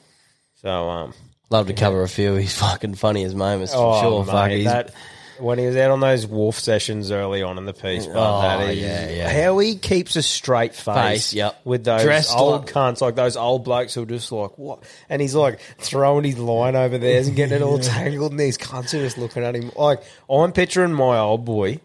[0.62, 1.14] So um,
[1.50, 4.24] Love to cover a few of his fucking funniest moments for Oh, sure.
[4.24, 4.94] mate, Fuck, he's- that
[5.38, 8.68] when he was out on those wolf sessions early on in the piece, Oh, that
[8.70, 9.44] is- yeah, yeah.
[9.44, 11.60] how he keeps a straight face, Face, yep.
[11.64, 14.82] with those Dressed old like- cunts, like those old blokes who are just like what,
[15.08, 18.58] and he's like throwing his line over theirs and getting it all tangled, and these
[18.58, 21.80] cunts are just looking at him like I'm picturing my old boy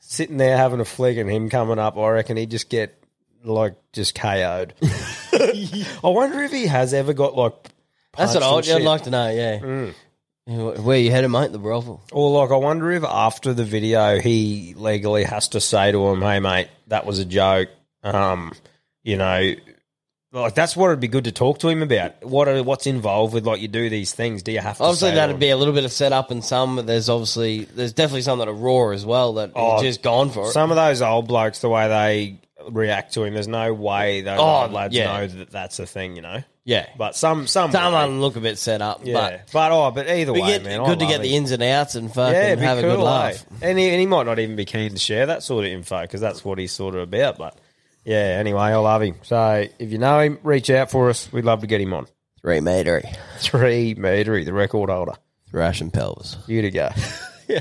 [0.00, 1.96] sitting there having a flick, and him coming up.
[1.96, 2.98] I reckon he'd just get
[3.42, 4.74] like just KO'd.
[4.82, 7.52] I wonder if he has ever got like.
[8.16, 8.82] That's what punched I'd, I'd shit.
[8.86, 9.28] like to know.
[9.30, 9.58] Yeah.
[9.58, 9.94] Mm.
[10.46, 11.52] Where you headed, mate?
[11.52, 12.02] The brothel.
[12.12, 16.20] Or like, I wonder if after the video, he legally has to say to him,
[16.20, 17.70] "Hey, mate, that was a joke."
[18.02, 18.52] Um,
[19.02, 19.54] you know,
[20.32, 22.22] like that's what it'd be good to talk to him about.
[22.24, 24.42] What are, what's involved with like you do these things?
[24.42, 26.44] Do you have to Obviously, say that'd or- be a little bit of setup and
[26.44, 26.76] some.
[26.76, 30.28] But there's obviously there's definitely some that are raw as well that Oh, just gone
[30.30, 30.52] for it.
[30.52, 32.40] Some of those old blokes, the way they
[32.70, 35.06] react to him, there's no way those Oh, old lads yeah.
[35.20, 36.42] know that that's a thing, you know.
[36.66, 38.00] Yeah, but some some some way.
[38.02, 39.00] of them look a bit set up.
[39.04, 41.20] Yeah, but but oh, but either we way, get, man, I good to love get
[41.22, 43.44] the ins and outs and fucking yeah, it'd be have a good cool, laugh.
[43.60, 43.68] eh?
[43.68, 46.00] And he, and he might not even be keen to share that sort of info
[46.02, 47.36] because that's what he's sort of about.
[47.36, 47.58] But
[48.04, 49.16] yeah, anyway, I love him.
[49.22, 51.30] So if you know him, reach out for us.
[51.30, 52.06] We'd love to get him on.
[52.40, 55.12] Three metery, three metery, the record holder.
[55.50, 56.36] Thrash and pelvis.
[56.46, 56.88] You to go.
[57.46, 57.60] Yeah.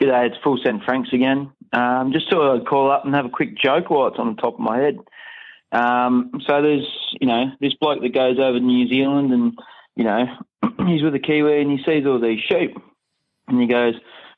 [0.00, 1.50] G'day, it's Full Send Franks again.
[1.72, 4.40] Um, just thought I'd call up and have a quick joke while it's on the
[4.40, 4.98] top of my head.
[5.74, 6.86] Um, so there's,
[7.20, 9.58] you know, this bloke that goes over to New Zealand and,
[9.96, 10.26] you know,
[10.86, 12.78] he's with a Kiwi and he sees all these sheep.
[13.48, 13.94] And he goes,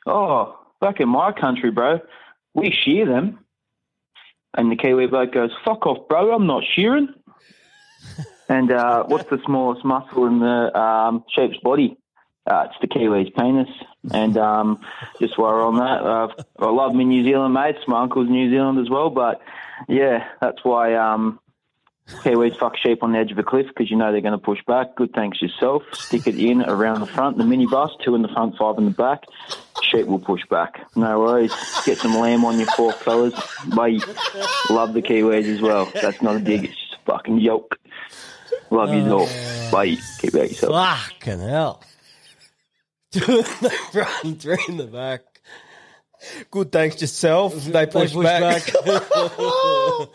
[0.07, 2.01] Oh, back in my country, bro,
[2.55, 3.41] we shear them.
[4.57, 7.09] And the Kiwi bloke goes, Fuck off, bro, I'm not shearing.
[8.49, 11.99] and uh, what's the smallest muscle in the um, sheep's body?
[12.47, 13.69] Uh, it's the Kiwi's penis.
[14.11, 14.81] And um,
[15.21, 17.81] just while we're on that, uh, I love my New Zealand mates.
[17.89, 19.11] My uncle's New Zealand as well.
[19.11, 19.43] But
[19.89, 21.39] yeah, that's why um,
[22.09, 24.39] Kiwis fuck sheep on the edge of a cliff because you know they're going to
[24.39, 24.95] push back.
[24.95, 25.83] Good thanks yourself.
[25.93, 28.91] Stick it in around the front, the minibus, two in the front, five in the
[28.93, 29.25] back.
[29.83, 30.87] Sheep will push back.
[30.95, 31.53] No worries.
[31.85, 33.35] Get some lamb on your fork, fellas.
[33.75, 33.99] Bye.
[34.71, 35.91] Love the Kiwis as well.
[36.01, 36.65] That's not a dig.
[36.65, 37.77] It's just a fucking joke.
[38.71, 39.29] Love you all.
[39.71, 39.97] Bye.
[40.19, 40.99] Keep out yourself.
[41.01, 41.83] Fucking hell.
[43.13, 45.23] Two in the front, three in the back.
[46.51, 47.55] Good thanks yourself.
[47.55, 48.71] They push, push back.
[48.87, 50.07] I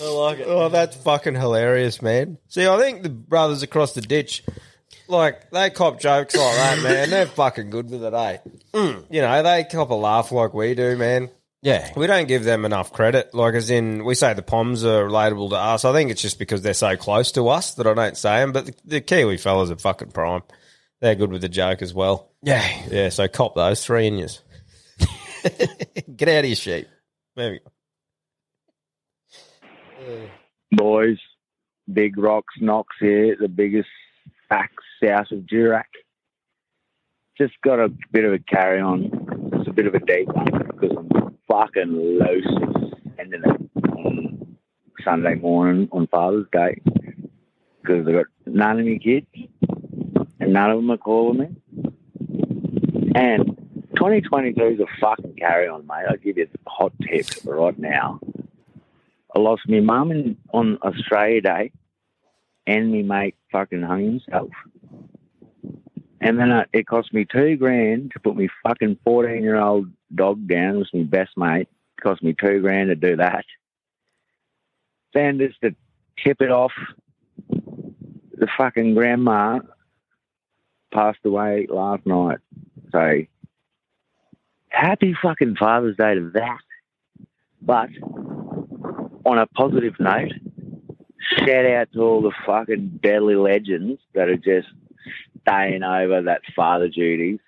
[0.00, 0.46] like it.
[0.48, 2.38] Oh, that's fucking hilarious, man.
[2.48, 4.42] See, I think the brothers across the ditch,
[5.08, 7.10] like, they cop jokes like that, man.
[7.10, 8.38] They're fucking good with it, eh?
[8.74, 11.30] You know, they cop a laugh like we do, man.
[11.62, 11.90] Yeah.
[11.96, 13.32] We don't give them enough credit.
[13.34, 15.84] Like, as in, we say the Poms are relatable to us.
[15.86, 18.52] I think it's just because they're so close to us that I don't say them.
[18.52, 20.42] But the, the Kiwi fellas are fucking prime.
[21.00, 22.30] They're good with the joke as well.
[22.42, 22.66] Yeah.
[22.90, 24.42] Yeah, so cop those three in yours.
[26.16, 26.88] Get out of your shape.
[27.36, 27.70] There we go.
[30.00, 30.28] Uh,
[30.72, 31.18] boys,
[31.92, 33.88] Big Rocks Knox here, the biggest
[34.48, 35.84] facts south of Durack.
[37.36, 39.10] Just got a bit of a carry on.
[39.54, 44.56] It's a bit of a deep one because I'm fucking loose ending it on
[45.04, 46.80] Sunday morning on Father's Day
[47.82, 49.26] because I've got none of my kids
[50.40, 51.92] and none of them are calling me.
[53.14, 53.63] And
[54.04, 56.04] 2022 is a fucking carry on, mate.
[56.08, 58.20] I'll give you a hot tip right now.
[59.34, 61.72] I lost my mum in, on Australia Day,
[62.66, 64.50] and me mate fucking hung himself.
[66.20, 69.90] And then uh, it cost me two grand to put me fucking 14 year old
[70.14, 70.76] dog down.
[70.76, 71.68] It was my best mate.
[71.98, 73.44] It cost me two grand to do that.
[75.14, 75.74] Then just to
[76.22, 76.72] tip it off,
[77.48, 79.60] the fucking grandma
[80.92, 82.38] passed away last night.
[82.92, 83.22] So
[84.74, 86.58] happy fucking Father's Day to that.
[87.62, 87.90] But
[89.24, 90.32] on a positive note,
[91.38, 94.68] shout out to all the fucking deadly legends that are just
[95.40, 97.40] staying over that father duties,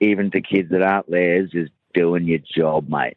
[0.00, 3.16] even to kids that aren't theirs, just doing your job, mate.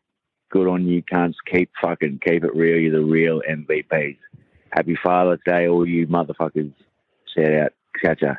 [0.49, 1.35] Good on you, cunts.
[1.51, 2.79] Keep fucking keep it real.
[2.79, 4.17] You're the real MVPs.
[4.71, 6.73] Happy Father's Day, all you motherfuckers.
[7.35, 8.35] Shout out, catch ya.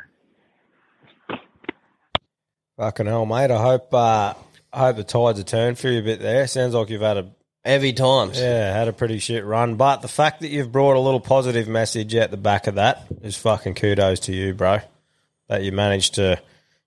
[2.79, 3.51] Fucking hell, mate.
[3.51, 4.35] I hope uh,
[4.73, 6.47] I hope the tides are turned for you a bit there.
[6.47, 7.31] Sounds like you've had a
[7.65, 8.39] heavy times.
[8.41, 9.75] Yeah, had a pretty shit run.
[9.75, 13.05] But the fact that you've brought a little positive message at the back of that
[13.21, 14.79] is fucking kudos to you, bro.
[15.49, 16.41] That you managed to,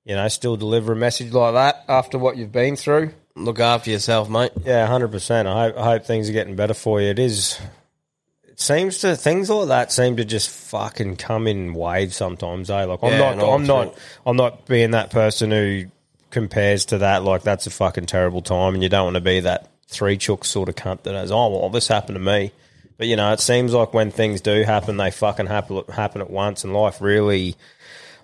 [0.06, 3.14] you know, still deliver a message like that after what you've been through.
[3.36, 4.54] Look after yourself, mate.
[4.64, 5.50] Yeah, hundred percent.
[5.50, 7.10] I hope I hope things are getting better for you.
[7.10, 7.60] It is.
[8.62, 12.70] Seems to things like that seem to just fucking come in waves sometimes.
[12.70, 12.84] Eh?
[12.84, 13.38] Like I'm Yeah, not.
[13.38, 13.98] no, I'm not.
[14.24, 15.86] I'm not being that person who
[16.30, 17.24] compares to that.
[17.24, 20.46] Like that's a fucking terrible time, and you don't want to be that three chook
[20.46, 21.32] sort of cunt that has.
[21.32, 22.52] Oh well, this happened to me.
[22.98, 26.30] But you know, it seems like when things do happen, they fucking happen happen at
[26.30, 27.56] once, and life really,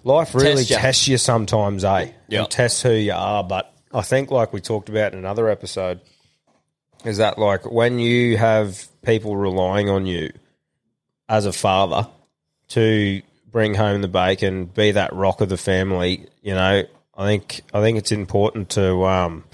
[0.03, 0.77] life really Tests ya.
[0.77, 2.11] tests you sometimes, eh?
[2.27, 2.41] Yeah.
[2.41, 3.43] And tests who you are.
[3.43, 5.99] But I think, like we talked about in another episode,
[7.05, 10.29] is that like when you have people relying on you
[11.29, 12.07] as a father
[12.67, 16.83] to bring home the bacon, be that rock of the family, you know,
[17.15, 19.45] I think I think it's important to um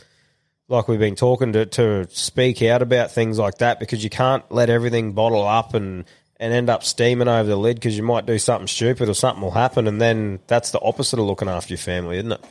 [0.67, 4.43] like we've been talking to to speak out about things like that because you can't
[4.51, 6.05] let everything bottle up and
[6.38, 9.43] and end up steaming over the lid because you might do something stupid or something
[9.43, 12.43] will happen and then that's the opposite of looking after your family, isn't it?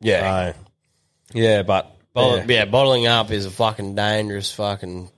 [0.00, 0.52] Yeah.
[0.52, 0.58] So,
[1.34, 2.44] yeah, but Bottle- yeah.
[2.48, 2.64] yeah.
[2.64, 5.10] bottling up is a fucking dangerous fucking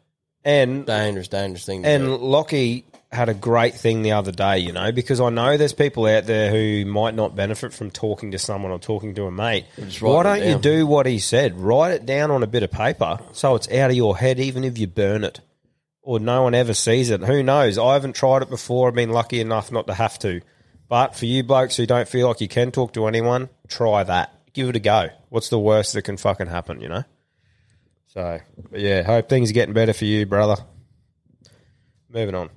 [0.44, 1.82] And dangerous, dangerous thing.
[1.82, 2.16] To And do.
[2.16, 6.06] Lockie had a great thing the other day, you know, because I know there's people
[6.06, 9.66] out there who might not benefit from talking to someone or talking to a mate.
[10.00, 11.58] Why don't you do what he said?
[11.58, 14.64] Write it down on a bit of paper so it's out of your head, even
[14.64, 15.40] if you burn it
[16.04, 17.22] or no one ever sees it.
[17.22, 17.78] Who knows?
[17.78, 18.88] I haven't tried it before.
[18.88, 20.42] I've been lucky enough not to have to.
[20.88, 24.32] But for you blokes who don't feel like you can talk to anyone, try that.
[24.52, 25.08] Give it a go.
[25.30, 27.04] What's the worst that can fucking happen, you know?
[28.14, 28.38] So,
[28.72, 30.56] yeah, hope things are getting better for you, brother.
[32.08, 32.50] Moving on.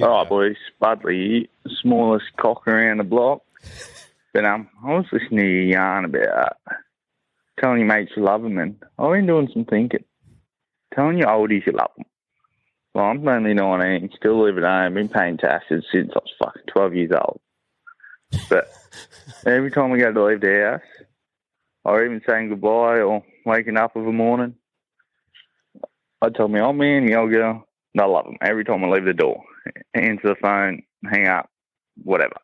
[0.00, 0.56] All right, boys.
[0.80, 1.48] Budley,
[1.80, 3.42] smallest cock around the block.
[4.32, 6.56] But um, I was listening to your yarn about
[7.58, 10.04] telling your mates you love them, and I've been doing some thinking.
[10.94, 12.06] Telling your oldies you love them.
[12.94, 16.62] Well, I'm only 19, still live at home, been paying taxes since I was fucking
[16.72, 17.40] 12 years old.
[18.48, 18.72] But
[19.46, 21.06] every time we go to leave the house,
[21.84, 24.54] or even saying goodbye or waking up of a morning,
[26.22, 27.66] I tell my old man, girl,
[27.98, 29.42] I love them every time I leave the door.
[29.94, 31.48] Answer the phone, hang up,
[32.02, 32.36] whatever.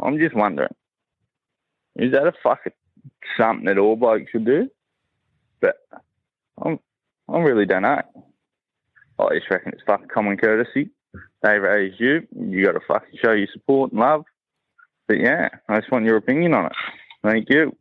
[0.00, 0.74] I'm just wondering,
[1.96, 2.72] is that a fucking
[3.38, 4.68] something that all blokes should do?
[5.60, 5.76] But
[6.62, 6.78] I'm,
[7.28, 8.02] I really don't know.
[9.18, 10.90] I just reckon it's fucking common courtesy.
[11.42, 14.24] They raised you, you got to fucking show your support and love.
[15.06, 16.72] But yeah, I just want your opinion on it.
[17.22, 17.76] Thank you.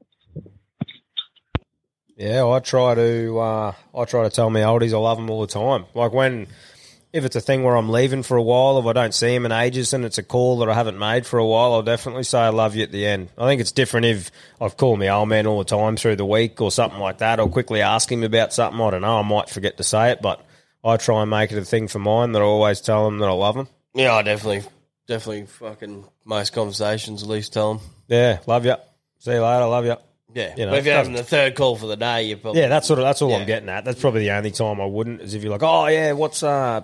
[2.17, 5.41] Yeah, I try to uh, I try to tell my oldies I love them all
[5.41, 5.85] the time.
[5.93, 6.47] Like when
[7.11, 9.45] if it's a thing where I'm leaving for a while, if I don't see him
[9.45, 12.23] in ages and it's a call that I haven't made for a while, I'll definitely
[12.23, 13.29] say I love you at the end.
[13.37, 16.25] I think it's different if I've called my old man all the time through the
[16.25, 18.81] week or something like that, or quickly ask him about something.
[18.81, 19.19] I don't know.
[19.19, 20.43] I might forget to say it, but
[20.83, 23.29] I try and make it a thing for mine that I always tell him that
[23.29, 23.67] I love him.
[23.93, 24.67] Yeah, I definitely,
[25.07, 27.85] definitely fucking most conversations at least tell them.
[28.07, 28.75] Yeah, love you.
[29.19, 29.65] See you later.
[29.65, 29.97] Love you.
[30.33, 32.61] Yeah, You know, but if you're having the third call for the day, you probably
[32.61, 33.37] Yeah, that's sort of that's all Yeah.
[33.37, 33.85] I'm getting at.
[33.85, 36.81] That's probably the only time I wouldn't is if you're like, oh yeah, what's uh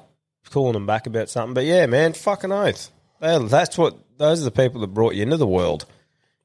[0.49, 1.53] calling them back about something.
[1.53, 2.89] But yeah, man, fucking oath.
[3.19, 5.85] That's what those are the people that brought you into the world.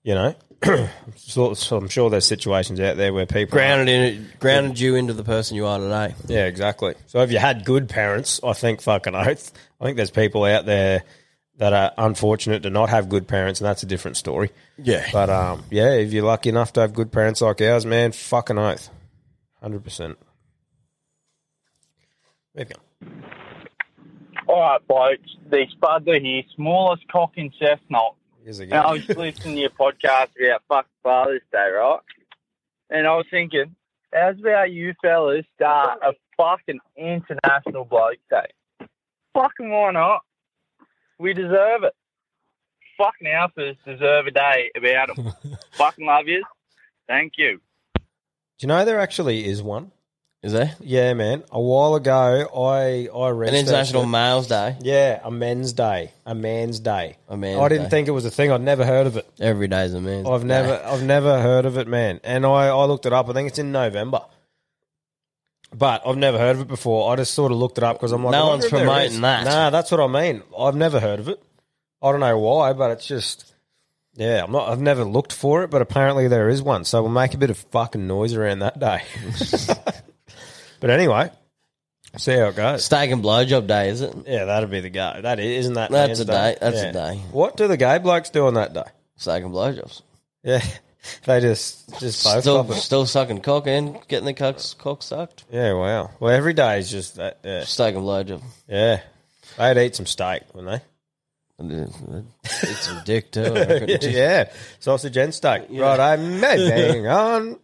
[0.02, 0.34] You know,
[1.16, 5.12] so, so I'm sure there's situations out there where people grounded in grounded you into
[5.14, 6.14] the person you are today.
[6.26, 6.94] Yeah, exactly.
[7.06, 9.52] So if you had good parents, I think fucking oath.
[9.80, 11.04] I think there's people out there
[11.56, 14.50] that are unfortunate to not have good parents, and that's a different story.
[14.76, 15.06] Yeah.
[15.12, 18.58] But um, yeah, if you're lucky enough to have good parents like ours, man, fucking
[18.58, 18.90] oath,
[19.60, 20.18] hundred percent.
[22.54, 22.74] Maybe.
[24.46, 25.36] All right, blokes.
[25.50, 28.14] The Spudler here, smallest cock in Cessnock.
[28.42, 32.00] Here's And I was listening to your podcast about fuck Father's Day, right?
[32.90, 33.74] And I was thinking,
[34.12, 38.86] how's about you fellas start a fucking international bloke day?
[39.32, 40.20] Fucking why not?
[41.18, 41.94] We deserve it.
[42.98, 45.32] Fucking alphas deserve a day about them.
[45.72, 46.44] fucking love you.
[47.08, 47.60] Thank you.
[47.96, 48.02] Do
[48.60, 49.90] you know there actually is one?
[50.44, 50.76] Is there?
[50.80, 51.42] Yeah, man.
[51.50, 52.12] A while ago,
[52.54, 54.04] I I read An International.
[54.04, 54.76] Males Day.
[54.82, 57.16] Yeah, a men's day, a man's day.
[57.28, 57.90] A man's I didn't day.
[57.90, 58.52] think it was a thing.
[58.52, 59.26] I'd never heard of it.
[59.40, 60.28] Every day's a man's.
[60.28, 62.20] I've never, I've never heard of it, man.
[62.24, 63.30] And I, I looked it up.
[63.30, 64.20] I think it's in November,
[65.74, 67.12] but I've never heard of it before.
[67.12, 68.80] I just sort of looked it up because I'm like, No I one's if there
[68.80, 69.20] promoting is.
[69.20, 69.44] that.
[69.44, 70.42] Nah, that's what I mean.
[70.58, 71.42] I've never heard of it.
[72.02, 73.54] I don't know why, but it's just,
[74.14, 74.68] yeah, I'm not.
[74.68, 76.84] I've never looked for it, but apparently there is one.
[76.84, 79.02] So we'll make a bit of fucking noise around that day.
[80.80, 81.30] but anyway,
[82.16, 82.84] see how it goes.
[82.84, 84.14] Steak and blowjob day, is it?
[84.26, 85.20] Yeah, that'd be the go.
[85.22, 85.90] That is, isn't that?
[85.90, 86.56] That's a day.
[86.60, 87.16] That's a day.
[87.32, 88.84] What do the gay blokes do on that day?
[89.16, 90.02] Steak and blowjobs.
[90.42, 90.62] Yeah,
[91.24, 92.74] they just just both Still, it.
[92.76, 95.44] still sucking cock and getting the cock, cock sucked.
[95.50, 96.10] Yeah, wow.
[96.20, 97.38] Well, every day is just that.
[97.44, 97.64] Yeah.
[97.64, 98.42] Steak and blowjob.
[98.68, 99.00] Yeah,
[99.58, 100.82] they'd eat some steak, wouldn't
[101.60, 102.22] uh,
[102.62, 103.42] Eat some dick too.
[103.42, 103.98] I reckon.
[104.02, 104.50] yeah,
[104.80, 105.64] sausage and steak.
[105.70, 107.58] Right, I'm moving on.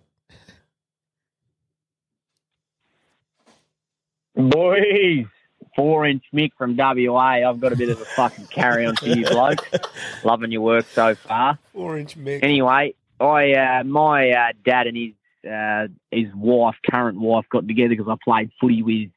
[4.36, 5.26] Boys,
[5.76, 7.18] four inch Mick from WA.
[7.48, 9.68] I've got a bit of a fucking carry on for you bloke.
[10.24, 11.58] Loving your work so far.
[11.72, 12.40] Four inch Mick.
[12.42, 17.90] Anyway, I uh, my uh, dad and his uh, his wife, current wife, got together
[17.90, 19.10] because I played footy with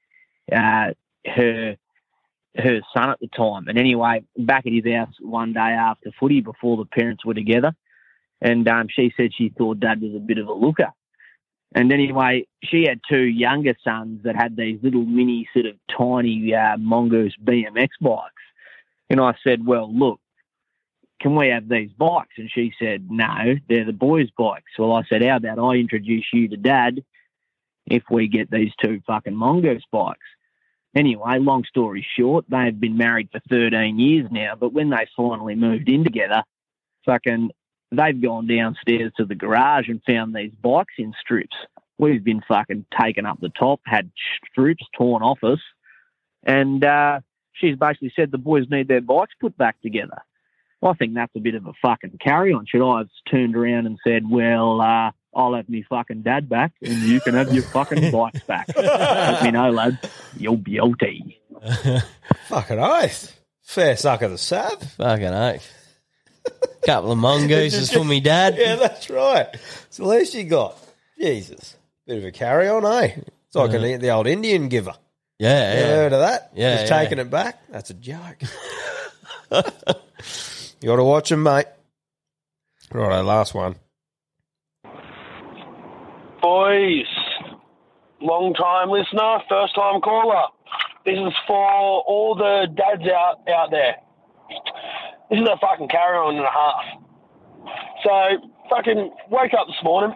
[0.51, 0.93] uh,
[1.25, 1.75] her
[2.55, 3.67] her son at the time.
[3.67, 7.73] And anyway, back at his house one day after footy, before the parents were together,
[8.41, 10.91] and um, she said she thought dad was a bit of a looker.
[11.75, 16.53] And anyway, she had two younger sons that had these little mini, sort of tiny
[16.53, 18.29] uh, mongoose BMX bikes.
[19.09, 20.19] And I said, well, look,
[21.23, 22.33] can we have these bikes?
[22.37, 24.77] And she said, no, they're the boys' bikes.
[24.77, 27.01] Well, I said, how about I introduce you to dad
[27.85, 30.19] if we get these two fucking mongoose bikes?
[30.93, 35.55] Anyway, long story short, they've been married for 13 years now, but when they finally
[35.55, 36.43] moved in together,
[37.05, 37.51] fucking,
[37.91, 41.55] they've gone downstairs to the garage and found these bikes in strips.
[41.97, 44.11] We've been fucking taken up the top, had
[44.51, 45.61] strips torn off us,
[46.43, 47.21] and uh,
[47.53, 50.21] she's basically said the boys need their bikes put back together.
[50.83, 52.65] I think that's a bit of a fucking carry on.
[52.65, 56.73] Should I have turned around and said, well, uh, I'll have me fucking dad back
[56.81, 58.67] and you can have your fucking bikes back?
[58.75, 59.97] Let me know, lad.
[60.37, 61.39] You're beauty.
[62.49, 63.39] Fucking oath.
[63.61, 64.81] Fair suck of the sab.
[64.81, 65.71] Fucking oath.
[66.85, 68.55] Couple of mongooses for me dad.
[68.59, 69.47] Yeah, that's right.
[69.87, 70.77] It's the least you got.
[71.17, 71.77] Jesus.
[72.05, 73.15] Bit of a carry on, eh?
[73.47, 74.93] It's like an, the old Indian giver.
[75.39, 75.87] Yeah, You yeah.
[75.95, 76.51] heard of that?
[76.53, 76.99] Yeah, Just yeah.
[76.99, 77.61] taking it back?
[77.69, 78.41] That's a joke.
[80.83, 81.65] You got to watch them, mate.
[82.91, 83.77] Right, our last one.
[86.41, 87.07] Boys,
[88.19, 90.43] long time listener, first time caller.
[91.05, 93.95] This is for all the dads out out there.
[95.29, 96.83] This is a fucking carry on and a half.
[98.03, 100.13] So, fucking wake up this morning,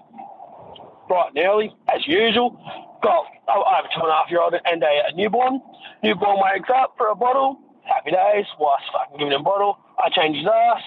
[1.07, 2.59] bright and early, as usual.
[3.01, 5.61] Got I have a two and a half year old and a, a newborn.
[6.03, 7.57] Newborn wakes up for a bottle.
[7.87, 8.45] Happy days.
[8.59, 9.77] Wife's fucking giving him a bottle.
[9.97, 10.81] I change his ass.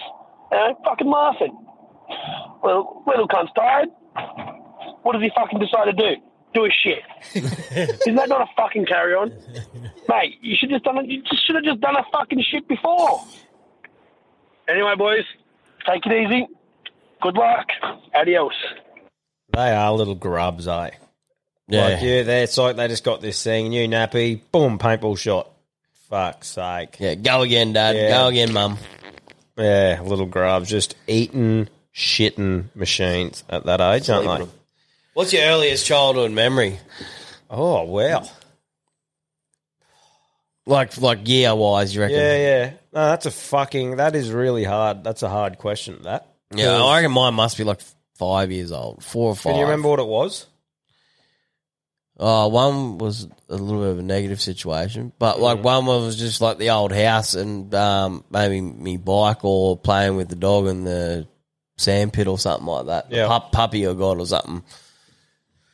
[0.51, 1.57] You know, fucking laughing.
[2.63, 3.89] Little, little cunt's tired.
[5.03, 6.21] What does he fucking decide to do?
[6.53, 7.03] Do a shit.
[8.01, 9.31] Isn't that not a fucking carry on?
[10.09, 11.05] Mate, you should just done it.
[11.05, 13.23] You just should have just done a fucking shit before.
[14.67, 15.23] Anyway, boys,
[15.87, 16.47] take it easy.
[17.21, 17.67] Good luck.
[18.13, 18.53] Adios.
[19.53, 20.91] They are little grubs, eh?
[21.67, 21.85] Yeah.
[21.85, 25.50] Like, yeah, they, it's like they just got this thing, new nappy, boom, paintball shot.
[26.11, 26.97] Fuck's sake.
[26.99, 27.93] Yeah, go again, Dad.
[27.93, 28.77] Go again, Mum.
[29.57, 34.51] Yeah, little grubs, just eating, shitting machines at that age, aren't they?
[35.13, 36.79] What's your earliest childhood memory?
[37.49, 38.25] Oh, wow.
[40.65, 42.17] Like, like year wise, you reckon?
[42.17, 42.69] Yeah, yeah.
[42.93, 45.05] No, that's a fucking, that is really hard.
[45.05, 46.27] That's a hard question, that.
[46.53, 47.79] Yeah, I reckon mine must be like
[48.15, 49.51] five years old, four or five.
[49.51, 50.45] Can you remember what it was?
[52.23, 56.39] Oh, one was a little bit of a negative situation, but like one was just
[56.39, 60.83] like the old house and um, maybe me bike or playing with the dog in
[60.83, 61.27] the
[61.77, 63.09] sandpit or something like that.
[63.09, 63.27] The Yeah.
[63.27, 64.61] pup, puppy or god or something.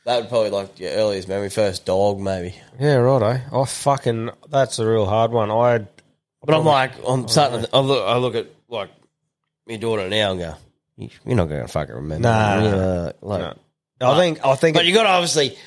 [0.06, 1.50] That would probably like your earliest memory.
[1.50, 2.54] First dog, maybe.
[2.80, 3.40] Yeah, right, eh?
[3.52, 5.50] I fucking, that's a real hard one.
[5.50, 5.86] I,
[6.42, 7.60] But I'm like, I'm starting.
[7.60, 8.88] To, I look, I look at like
[9.66, 10.54] my daughter now and go,
[10.96, 13.54] "You're not going to fucking remember." Nah, know, like.
[14.00, 15.58] I think, I think, but you got to obviously,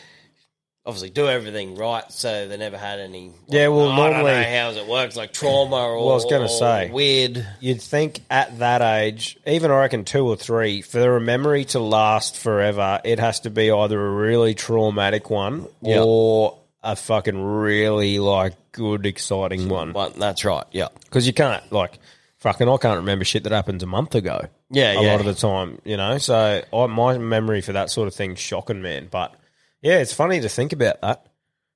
[0.85, 3.31] obviously do everything right, so they never had any.
[3.47, 5.97] Yeah, well, I don't normally- know how it works, like trauma or.
[5.97, 7.45] Well, I was going to say weird.
[7.59, 11.79] You'd think at that age, even I reckon two or three, for a memory to
[11.79, 16.01] last forever, it has to be either a really traumatic one Yeah.
[16.03, 19.91] or a fucking really like good, exciting one.
[19.91, 20.65] But that's right.
[20.71, 21.99] Yeah, because you can't like
[22.37, 22.67] fucking.
[22.67, 24.47] I can't remember shit that happened a month ago.
[24.71, 25.11] Yeah, a yeah.
[25.11, 26.17] lot of the time, you know.
[26.17, 29.09] So I, my memory for that sort of thing, shocking, man.
[29.11, 29.35] But
[29.81, 31.25] yeah, it's funny to think about that.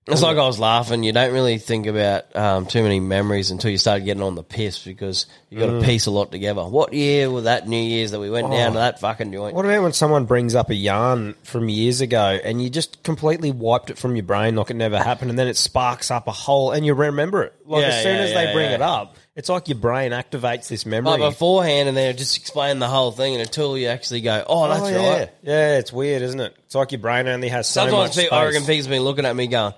[0.07, 1.01] It's like I was laughing.
[1.03, 4.43] You don't really think about um, too many memories until you start getting on the
[4.43, 5.83] piss because you got to Mm.
[5.83, 6.63] piece a lot together.
[6.63, 8.51] What year was that New Year's that we went Oh.
[8.51, 9.55] down to that fucking joint?
[9.55, 13.49] What about when someone brings up a yarn from years ago and you just completely
[13.49, 16.31] wiped it from your brain like it never happened and then it sparks up a
[16.31, 17.53] whole and you remember it?
[17.65, 18.75] Like Yeah, as soon yeah, as they yeah, bring yeah.
[18.75, 21.17] it up, it's like your brain activates this memory.
[21.17, 24.69] Like beforehand, and then just explain the whole thing, and until you actually go, "Oh,
[24.69, 25.09] that's oh, yeah.
[25.19, 26.55] right." Yeah, it's weird, isn't it?
[26.65, 28.53] It's like your brain only has so Sometimes much people, I space.
[28.53, 29.73] reckon people's been looking at me going,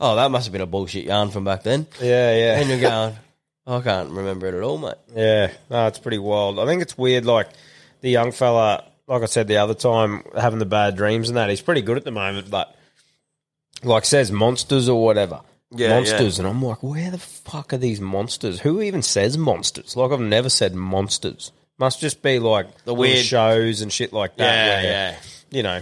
[0.00, 2.60] "Oh, that must have been a bullshit yarn from back then." Yeah, yeah.
[2.60, 3.16] And you're going,
[3.66, 6.58] "I can't remember it at all, mate." Yeah, no, it's pretty wild.
[6.58, 7.48] I think it's weird, like
[8.00, 11.48] the young fella, like I said the other time, having the bad dreams and that.
[11.48, 12.74] He's pretty good at the moment, but
[13.84, 15.42] like says monsters or whatever.
[15.72, 16.44] Yeah, monsters, yeah.
[16.46, 18.60] and I'm like, where the fuck are these monsters?
[18.60, 19.96] Who even says monsters?
[19.96, 21.52] Like I've never said monsters.
[21.78, 24.82] Must just be like The weird- shows and shit like that.
[24.82, 25.16] Yeah, yeah.
[25.50, 25.80] You know,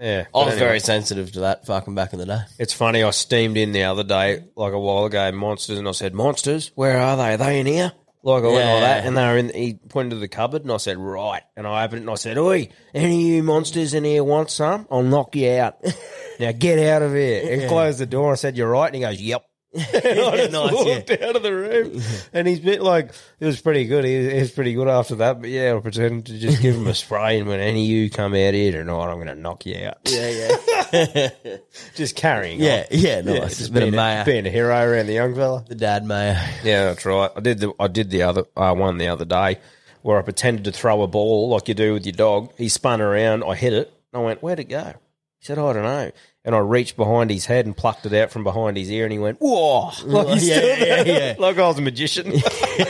[0.00, 0.24] yeah.
[0.34, 0.58] I was anyway.
[0.66, 2.40] very sensitive to that fucking back in the day.
[2.58, 3.02] It's funny.
[3.02, 6.72] I steamed in the other day, like a while ago, monsters, and I said, "Monsters,
[6.74, 7.34] where are they?
[7.34, 7.92] Are they in here?"
[8.24, 9.52] Like I went like that, and they were in.
[9.52, 12.14] He pointed to the cupboard, and I said, "Right." And I opened it, and I
[12.14, 14.88] said, "Oi, any of you monsters in here want some?
[14.90, 15.84] I'll knock you out.
[16.40, 18.32] now get out of here." And closed the door.
[18.32, 19.44] I said, "You're right," and he goes, "Yep."
[19.74, 22.00] and I just nice, walked out of the room,
[22.32, 23.10] and he's been like,
[23.40, 24.04] it was pretty good.
[24.04, 25.40] He, he was pretty good after that.
[25.40, 28.08] But yeah, I pretended to just give him a spray, and when any of you
[28.08, 29.98] come out here tonight, I'm going to knock you out.
[30.06, 30.56] Yeah, yeah.
[31.94, 32.60] just carrying.
[32.60, 32.98] Yeah, on.
[32.98, 33.58] yeah, nice.
[33.58, 34.22] just Bit of being, mayo.
[34.22, 35.64] a, being a hero around the young fella.
[35.68, 36.40] The dad mayor.
[36.62, 37.30] Yeah, that's right.
[37.36, 39.58] I did the I did the other uh, one the other day
[40.02, 42.52] where I pretended to throw a ball like you do with your dog.
[42.58, 44.94] He spun around, I hit it, and I went, "Where'd it go?"
[45.38, 46.10] He said, "I don't know."
[46.46, 49.12] And I reached behind his head and plucked it out from behind his ear, and
[49.12, 51.34] he went, "Whoa!" Like, he's Yeah, still yeah, yeah.
[51.38, 52.32] like I was a magician.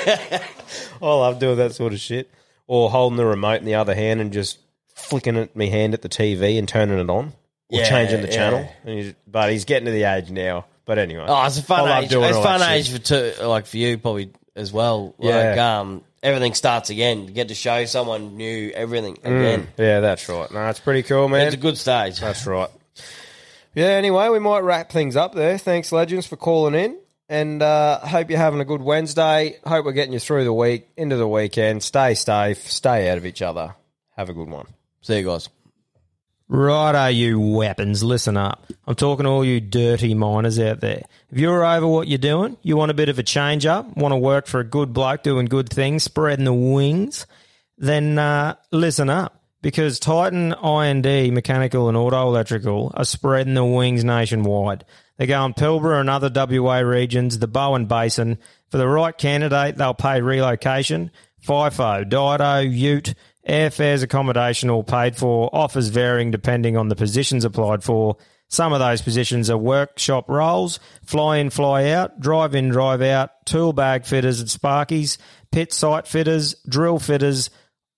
[0.07, 0.41] I
[1.01, 2.31] love doing that sort of shit,
[2.67, 4.59] or holding the remote in the other hand and just
[4.95, 7.33] flicking it my hand at the TV and turning it on,
[7.75, 8.35] or Yeah, changing the yeah.
[8.35, 8.69] channel.
[8.85, 10.67] And he's, but he's getting to the age now.
[10.87, 12.11] But anyway, Oh, it's a fun love age.
[12.11, 13.07] doing It's all fun that age shit.
[13.07, 15.15] for two, like for you probably as well.
[15.19, 15.81] Like, Yeah.
[15.81, 17.27] um, everything starts again.
[17.27, 19.69] You get to show someone new everything Mm, again.
[19.79, 20.51] yeah, that's right.
[20.53, 21.47] No, it's pretty cool, man.
[21.47, 22.21] It's a good stage.
[22.21, 22.69] That's right.
[23.75, 25.59] Yeah, anyway, we might wrap things up there.
[25.59, 26.99] Thanks, Legends, for calling in.
[27.29, 29.57] And uh, hope you're having a good Wednesday.
[29.67, 31.83] Hope we're getting you through the week, into the weekend.
[31.83, 33.75] Stay safe, stay out of each other.
[34.17, 34.67] Have a good one.
[35.01, 35.49] See you guys.
[36.49, 38.67] Righto, you weapons, listen up.
[38.87, 41.03] I'm talking to all you dirty miners out there.
[41.31, 44.13] If you're over what you're doing, you want a bit of a change up, want
[44.13, 47.27] to work for a good bloke doing good things, spreading the wings,
[47.79, 49.41] then uh, listen up.
[49.63, 54.85] Because Titan IND Mechanical and Auto Electrical are spreading the wings nationwide.
[55.17, 58.37] They go in Pilbara and other WA regions, the Bowen Basin.
[58.71, 61.11] For the right candidate, they'll pay relocation,
[61.47, 63.15] FIFO, DIDO, Ute,
[63.49, 68.17] airfares, accommodation all paid for, offers varying depending on the positions applied for.
[68.49, 73.31] Some of those positions are workshop roles, fly in, fly out, drive in, drive out,
[73.47, 75.19] tool bag fitters and sparkies,
[75.51, 77.51] pit site fitters, drill fitters,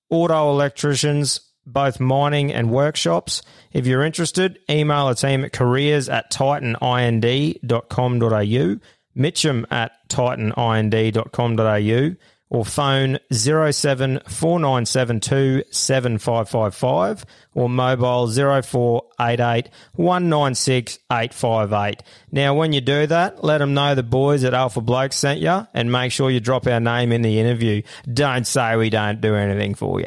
[0.09, 3.43] auto electricians, both mining and workshops.
[3.73, 8.77] If you're interested, email the team at careers at titanind.com.au,
[9.17, 12.17] Mitchum at titanind.com.au,
[12.49, 22.03] or phone 074972 7555 or mobile 0488 196 858.
[22.31, 25.67] Now, when you do that, let them know the boys at Alpha Bloke sent you
[25.75, 27.83] and make sure you drop our name in the interview.
[28.13, 30.07] Don't say we don't do anything for you.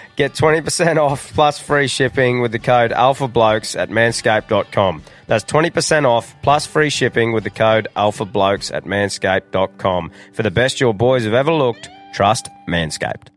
[0.21, 5.01] Get 20% off plus free shipping with the code ALPHABLOKES at manscaped.com.
[5.25, 10.11] That's 20% off plus free shipping with the code ALPHABLOKES at manscaped.com.
[10.33, 13.29] For the best your boys have ever looked, trust Manscaped.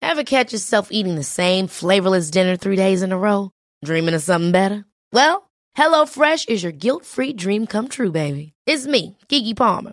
[0.00, 3.50] Ever catch yourself eating the same flavorless dinner three days in a row?
[3.84, 4.86] Dreaming of something better?
[5.12, 8.54] Well, HelloFresh is your guilt free dream come true, baby.
[8.64, 9.92] It's me, Keke Palmer.